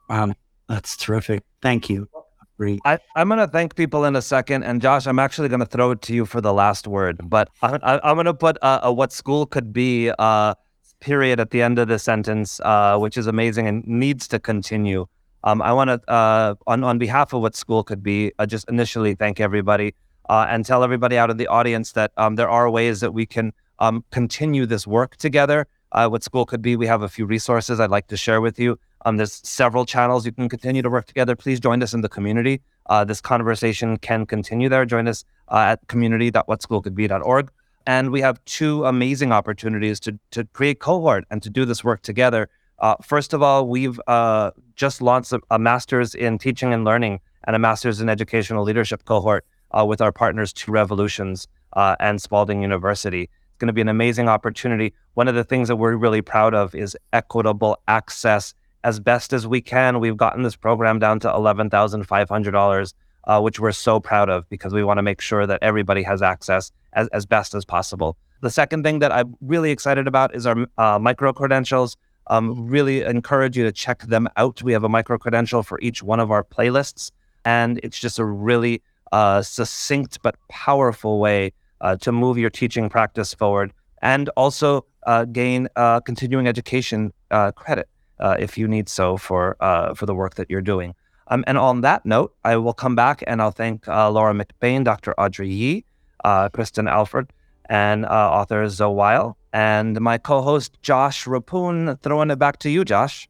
Wow, 0.09 0.35
that's 0.69 0.97
terrific. 0.97 1.43
Thank 1.63 1.91
you, 1.91 2.09
Aubrey. 2.57 2.81
I, 2.85 2.99
I'm 3.15 3.29
going 3.29 3.39
to 3.39 3.47
thank 3.47 3.75
people 3.75 4.05
in 4.05 4.17
a 4.17 4.23
second. 4.23 4.65
And 4.65 4.81
Josh, 4.81 5.07
I'm 5.07 5.19
actually 5.19 5.49
going 5.49 5.61
to 5.61 5.67
throw 5.67 5.93
it 5.93 6.03
to 6.03 6.15
you 6.15 6.25
for 6.27 6.41
the 6.41 6.53
last 6.53 6.87
word. 6.87 7.21
But 7.23 7.49
I, 7.63 8.01
I'm 8.03 8.17
going 8.17 8.27
to 8.27 8.35
put 8.35 8.59
uh, 8.63 8.81
a 8.83 8.93
what 8.93 9.13
school 9.13 9.47
could 9.47 9.73
be 9.73 10.11
uh, 10.19 10.55
period 11.01 11.41
at 11.41 11.51
the 11.51 11.63
end 11.63 11.79
of 11.79 11.89
the 11.89 11.99
sentence, 11.99 12.61
uh, 12.61 12.99
which 12.99 13.17
is 13.17 13.27
amazing 13.27 13.67
and 13.67 13.87
needs 13.87 14.27
to 14.29 14.39
continue. 14.39 15.07
Um, 15.45 15.63
I 15.63 15.73
want 15.73 15.91
to, 15.91 16.11
uh, 16.11 16.55
on, 16.67 16.83
on 16.83 16.99
behalf 16.99 17.33
of 17.33 17.43
what 17.43 17.55
school 17.55 17.85
could 17.85 18.03
be, 18.03 18.33
uh, 18.39 18.47
just 18.47 18.69
initially 18.69 19.15
thank 19.15 19.39
everybody 19.39 19.95
uh, 20.29 20.47
and 20.49 20.65
tell 20.65 20.83
everybody 20.83 21.19
out 21.19 21.31
in 21.31 21.37
the 21.37 21.47
audience 21.47 21.93
that 21.93 22.11
um, 22.17 22.35
there 22.35 22.49
are 22.49 22.69
ways 22.69 23.01
that 23.01 23.13
we 23.13 23.27
can 23.27 23.53
um, 23.79 24.05
continue 24.11 24.67
this 24.67 24.87
work 24.87 25.17
together. 25.17 25.67
Uh, 25.93 26.09
what 26.09 26.25
school 26.25 26.45
could 26.45 26.63
be, 26.63 26.75
we 26.75 26.87
have 26.87 27.03
a 27.03 27.09
few 27.09 27.27
resources 27.27 27.79
I'd 27.79 27.91
like 27.91 28.09
to 28.09 28.17
share 28.17 28.41
with 28.41 28.59
you. 28.59 28.79
Um, 29.07 29.19
there's 29.19 29.41
several 29.49 29.87
channels 29.87 30.27
you 30.27 30.33
can 30.33 30.49
continue 30.49 30.83
to 30.83 30.91
work 30.91 31.07
together. 31.07 31.37
Please 31.37 31.61
join 31.61 31.81
us 31.81 31.95
in 31.95 32.01
the 32.01 32.09
community. 32.09 32.61
Uh, 32.87 33.05
this 33.05 33.21
conversation 33.21 33.99
can 33.99 34.27
continue 34.27 34.69
there. 34.69 34.85
Join 34.85 35.07
us 35.07 35.25
uh, 35.49 35.59
at 35.59 35.87
community.whatschoolcouldbe.org. 35.87 37.53
And 37.87 38.11
we 38.11 38.21
have 38.21 38.45
two 38.47 38.85
amazing 38.85 39.31
opportunities 39.31 40.01
to, 40.01 40.19
to 40.33 40.45
create 40.47 40.81
cohort 40.81 41.25
and 41.31 41.41
to 41.45 41.49
do 41.49 41.65
this 41.65 41.85
work 41.85 42.03
together. 42.03 42.49
Uh, 42.81 42.97
first 43.01 43.33
of 43.33 43.45
all, 43.45 43.69
we've 43.69 44.01
uh, 44.09 44.51
just 44.75 45.01
launched 45.01 45.33
a, 45.33 45.41
a, 45.53 45.59
master's 45.59 46.13
in 46.13 46.37
teaching 46.37 46.73
and 46.75 46.85
learning 46.85 47.21
and 47.45 47.55
a 47.55 47.61
master's 47.61 48.01
in 48.01 48.09
educational 48.09 48.65
leadership 48.65 49.05
cohort 49.05 49.47
uh, 49.71 49.85
with 49.87 50.01
our 50.01 50.11
partners, 50.11 50.53
Two 50.53 50.73
Revolutions 50.73 51.47
uh, 51.75 51.95
and 52.01 52.21
Spalding 52.21 52.61
University. 52.61 53.23
It's 53.23 53.59
going 53.59 53.69
to 53.69 53.73
be 53.73 53.81
an 53.81 53.89
amazing 53.89 54.29
opportunity. 54.29 54.93
One 55.15 55.29
of 55.29 55.37
the 55.37 55.45
things 55.45 55.69
that 55.69 55.77
we're 55.77 55.95
really 55.95 56.23
proud 56.23 56.55
of 56.55 56.75
is 56.75 56.97
equitable 57.13 57.79
access. 57.87 58.53
As 58.87 59.01
best 59.01 59.33
as 59.33 59.49
we 59.49 59.61
can, 59.61 59.99
we've 59.99 60.17
gotten 60.17 60.45
this 60.45 60.55
program 60.55 61.01
down 61.01 61.19
to 61.19 61.29
$11,500, 61.29 62.95
uh, 63.25 63.41
which 63.41 63.59
we're 63.59 63.73
so 63.73 63.99
proud 63.99 64.31
of 64.31 64.49
because 64.49 64.73
we 64.73 64.85
want 64.85 64.99
to 64.99 65.03
make 65.03 65.21
sure 65.21 65.45
that 65.45 65.59
everybody 65.61 66.05
has 66.05 66.23
access 66.23 66.71
as, 66.93 67.09
as 67.09 67.27
best 67.27 67.53
as 67.53 67.65
possible. 67.65 68.17
The 68.43 68.51
second 68.51 68.85
thing 68.85 69.01
that 69.01 69.11
I'm 69.11 69.35
really 69.41 69.73
excited 69.73 70.07
about 70.07 70.37
is 70.37 70.47
our 70.47 70.69
uh, 70.79 71.01
micro 71.01 71.33
credentials. 71.33 71.97
Um, 72.29 72.69
really 72.69 73.03
encourage 73.03 73.57
you 73.59 73.65
to 73.65 73.73
check 73.73 74.03
them 74.03 74.29
out. 74.37 74.63
We 74.63 74.73
have 74.73 74.85
a 74.85 74.89
micro 74.89 75.19
credential 75.19 75.65
for 75.65 75.81
each 75.81 76.05
one 76.05 76.21
of 76.21 76.31
our 76.31 76.45
playlists, 76.45 77.11
and 77.45 77.81
it's 77.83 77.99
just 77.99 78.21
a 78.21 78.25
really 78.25 78.83
uh, 79.11 79.43
succinct 79.43 80.23
but 80.23 80.37
powerful 80.49 81.19
way 81.19 81.53
uh, 81.81 81.97
to 81.97 82.13
move 82.13 82.39
your 82.39 82.51
teaching 82.51 82.89
practice 82.89 83.35
forward 83.35 83.73
and 84.01 84.29
also 84.37 84.87
uh, 85.09 85.25
gain 85.25 85.67
uh, 85.75 85.99
continuing 85.99 86.47
education 86.47 87.13
uh, 87.33 87.51
credit 87.51 87.89
uh, 88.21 88.37
if 88.39 88.57
you 88.59 88.69
need 88.69 88.89
so 88.89 89.17
for 89.17 89.57
for 89.95 90.07
the 90.07 90.15
work 90.15 90.35
that 90.35 90.51
you're 90.51 90.63
doing. 90.63 90.95
Um, 91.29 91.43
and 91.49 91.59
on 91.59 91.81
that 91.81 92.07
note, 92.07 92.35
I 92.45 92.57
will 92.57 92.73
come 92.73 92.95
back 92.95 93.25
and 93.27 93.43
I'll 93.43 93.51
thank 93.51 93.87
Laura 93.89 94.33
McBain, 94.33 94.85
Dr. 94.85 95.13
Aubrey 95.19 95.51
Yee, 95.51 95.85
Kristin 96.25 96.89
Alford, 96.89 97.33
and 97.69 98.07
author 98.07 98.69
Zoe 98.69 98.95
Weil, 98.95 99.37
and 99.53 100.01
my 100.01 100.19
co-host 100.19 100.81
Josh 100.83 101.25
Reppun. 101.25 102.01
Throwing 102.01 102.31
it 102.31 102.39
back 102.39 102.59
to 102.61 102.71
you, 102.71 102.85
Josh. 102.85 103.29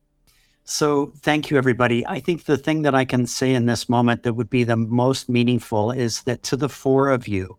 So, 0.68 1.12
thank 1.22 1.48
you, 1.48 1.56
everybody. 1.56 2.04
I 2.08 2.18
think 2.18 2.44
the 2.44 2.56
thing 2.58 2.82
that 2.82 2.94
I 2.94 3.04
can 3.04 3.24
say 3.24 3.54
in 3.54 3.66
this 3.66 3.88
moment 3.88 4.24
that 4.24 4.34
would 4.34 4.50
be 4.50 4.64
the 4.64 4.76
most 4.76 5.28
meaningful 5.28 5.92
is 5.92 6.22
that 6.24 6.42
to 6.42 6.56
the 6.56 6.68
four 6.68 7.08
of 7.08 7.28
you, 7.28 7.56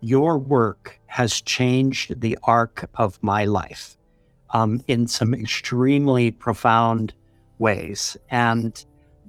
your 0.00 0.38
work 0.38 0.98
has 1.06 1.42
changed 1.42 2.18
the 2.22 2.38
arc 2.44 2.88
of 2.94 3.22
my 3.22 3.44
life 3.44 3.96
um, 4.50 4.80
in 4.86 5.06
some 5.06 5.34
extremely 5.34 6.30
profound 6.30 7.14
ways. 7.58 8.16
And 8.30 8.84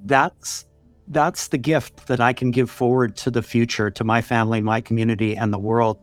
that's 0.05 0.65
that's 1.09 1.47
the 1.47 1.57
gift 1.57 2.07
that 2.07 2.19
I 2.19 2.33
can 2.33 2.51
give 2.51 2.69
forward 2.69 3.15
to 3.17 3.31
the 3.31 3.41
future, 3.41 3.89
to 3.89 4.03
my 4.03 4.21
family, 4.21 4.61
my 4.61 4.81
community, 4.81 5.37
and 5.37 5.53
the 5.53 5.57
world, 5.57 5.97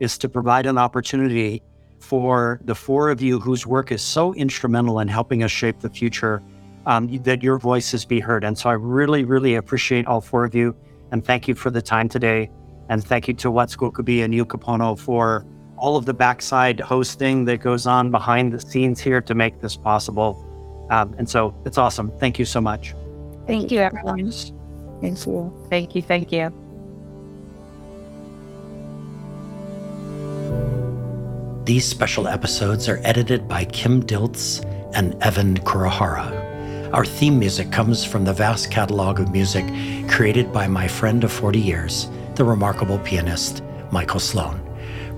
is 0.00 0.18
to 0.18 0.28
provide 0.28 0.66
an 0.66 0.78
opportunity 0.78 1.62
for 2.00 2.60
the 2.64 2.74
four 2.74 3.10
of 3.10 3.22
you 3.22 3.38
whose 3.38 3.66
work 3.66 3.92
is 3.92 4.02
so 4.02 4.34
instrumental 4.34 4.98
in 4.98 5.08
helping 5.08 5.42
us 5.42 5.50
shape 5.50 5.80
the 5.80 5.90
future, 5.90 6.42
um, 6.86 7.06
that 7.22 7.42
your 7.42 7.58
voices 7.58 8.04
be 8.04 8.18
heard. 8.18 8.42
And 8.42 8.58
so 8.58 8.70
I 8.70 8.72
really, 8.72 9.24
really 9.24 9.54
appreciate 9.54 10.06
all 10.06 10.20
four 10.20 10.44
of 10.44 10.54
you. 10.54 10.74
And 11.12 11.24
thank 11.24 11.46
you 11.46 11.54
for 11.54 11.70
the 11.70 11.82
time 11.82 12.08
today. 12.08 12.50
And 12.88 13.04
thank 13.04 13.28
you 13.28 13.34
to 13.34 13.50
What 13.50 13.70
School 13.70 13.90
Could 13.90 14.06
Be 14.06 14.22
and 14.22 14.30
Neil 14.30 14.44
Kapono 14.44 14.98
for 14.98 15.44
all 15.78 15.96
of 15.96 16.04
the 16.04 16.14
backside 16.14 16.80
hosting 16.80 17.44
that 17.46 17.58
goes 17.60 17.86
on 17.86 18.10
behind 18.10 18.52
the 18.52 18.60
scenes 18.60 19.00
here 19.00 19.20
to 19.20 19.34
make 19.34 19.60
this 19.60 19.76
possible. 19.76 20.44
Um, 20.90 21.14
and 21.18 21.28
so 21.28 21.54
it's 21.64 21.78
awesome. 21.78 22.10
Thank 22.18 22.38
you 22.38 22.44
so 22.44 22.60
much. 22.60 22.94
Thank 23.46 23.70
you, 23.70 23.80
everyone. 23.80 24.30
Thank 25.00 25.26
you. 25.26 25.66
Thank 25.70 25.94
you. 25.94 26.02
Thank 26.02 26.32
you. 26.32 26.52
These 31.64 31.84
special 31.84 32.28
episodes 32.28 32.88
are 32.88 33.00
edited 33.04 33.46
by 33.46 33.66
Kim 33.66 34.02
Dilts 34.02 34.64
and 34.94 35.14
Evan 35.22 35.58
Kurohara. 35.58 36.92
Our 36.94 37.04
theme 37.04 37.38
music 37.38 37.70
comes 37.70 38.04
from 38.04 38.24
the 38.24 38.32
vast 38.32 38.70
catalog 38.70 39.20
of 39.20 39.30
music 39.32 39.66
created 40.08 40.50
by 40.50 40.66
my 40.66 40.88
friend 40.88 41.22
of 41.24 41.30
40 41.30 41.60
years, 41.60 42.08
the 42.36 42.44
remarkable 42.44 42.98
pianist 43.00 43.62
Michael 43.92 44.20
Sloan. 44.20 44.67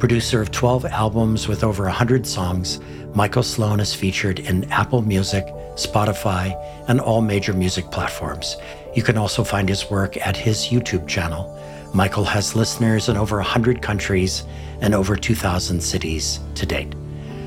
Producer 0.00 0.40
of 0.40 0.50
12 0.50 0.86
albums 0.86 1.46
with 1.46 1.62
over 1.62 1.84
100 1.84 2.26
songs, 2.26 2.80
Michael 3.12 3.42
Sloan 3.42 3.80
is 3.80 3.94
featured 3.94 4.38
in 4.38 4.64
Apple 4.72 5.02
Music, 5.02 5.44
Spotify, 5.74 6.56
and 6.88 7.02
all 7.02 7.20
major 7.20 7.52
music 7.52 7.84
platforms. 7.90 8.56
You 8.96 9.02
can 9.02 9.18
also 9.18 9.44
find 9.44 9.68
his 9.68 9.90
work 9.90 10.16
at 10.16 10.38
his 10.38 10.68
YouTube 10.68 11.06
channel. 11.06 11.54
Michael 11.92 12.24
has 12.24 12.56
listeners 12.56 13.10
in 13.10 13.18
over 13.18 13.36
100 13.36 13.82
countries 13.82 14.44
and 14.80 14.94
over 14.94 15.16
2,000 15.16 15.82
cities 15.82 16.40
to 16.54 16.64
date. 16.64 16.94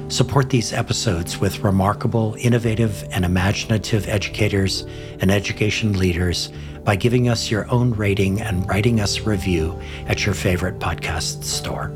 Support 0.10 0.52
these 0.52 0.74
episodes 0.74 1.40
with 1.40 1.64
remarkable, 1.64 2.36
innovative, 2.38 3.04
and 3.10 3.26
imaginative 3.26 4.08
educators 4.08 4.86
and 5.22 5.32
education 5.32 5.98
leaders 5.98 6.52
by 6.84 6.98
giving 6.98 7.30
us 7.30 7.50
your 7.50 7.68
own 7.72 7.94
rating 7.94 8.42
and 8.42 8.70
writing 8.70 9.00
us 9.00 9.18
a 9.18 9.24
review 9.24 9.76
at 10.06 10.24
your 10.24 10.36
favorite 10.36 10.78
podcast 10.78 11.44
store. 11.44 11.92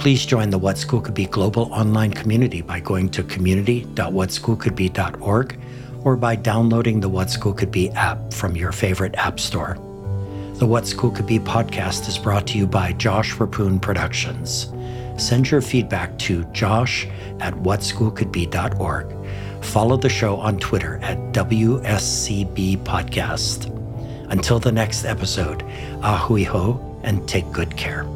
Please 0.00 0.24
join 0.24 0.48
the 0.48 0.56
What 0.56 0.78
School 0.78 1.02
Could 1.02 1.12
Be 1.12 1.26
global 1.26 1.70
online 1.74 2.12
community 2.12 2.62
by 2.62 2.80
going 2.80 3.10
to 3.10 3.22
community.whatschoolcouldbe.org 3.22 5.60
or 6.02 6.16
by 6.16 6.36
downloading 6.36 7.00
the 7.00 7.08
What 7.10 7.28
School 7.28 7.52
Could 7.52 7.70
Be 7.70 7.90
app 7.90 8.32
from 8.32 8.56
your 8.56 8.72
favorite 8.72 9.14
app 9.16 9.38
store. 9.38 9.74
The 10.54 10.64
What 10.64 10.86
School 10.86 11.10
Could 11.10 11.26
Be 11.26 11.38
podcast 11.38 12.08
is 12.08 12.16
brought 12.16 12.46
to 12.46 12.56
you 12.56 12.66
by 12.66 12.94
Josh 12.94 13.34
Reppun 13.34 13.82
Productions. 13.82 14.72
Send 15.18 15.50
your 15.50 15.60
feedback 15.60 16.18
to 16.20 16.44
josh 16.44 17.06
at 17.40 17.52
whatschoolcouldbe.org. 17.52 19.62
Follow 19.62 19.98
the 19.98 20.08
show 20.08 20.38
on 20.38 20.58
Twitter 20.58 20.96
at 21.02 21.18
WSCB 21.34 22.78
Podcast. 22.84 23.66
Until 24.30 24.58
the 24.58 24.72
next 24.72 25.04
episode, 25.04 25.62
ahui 26.00 26.46
ho 26.46 26.80
and 27.02 27.28
take 27.28 27.52
good 27.52 27.76
care. 27.76 28.06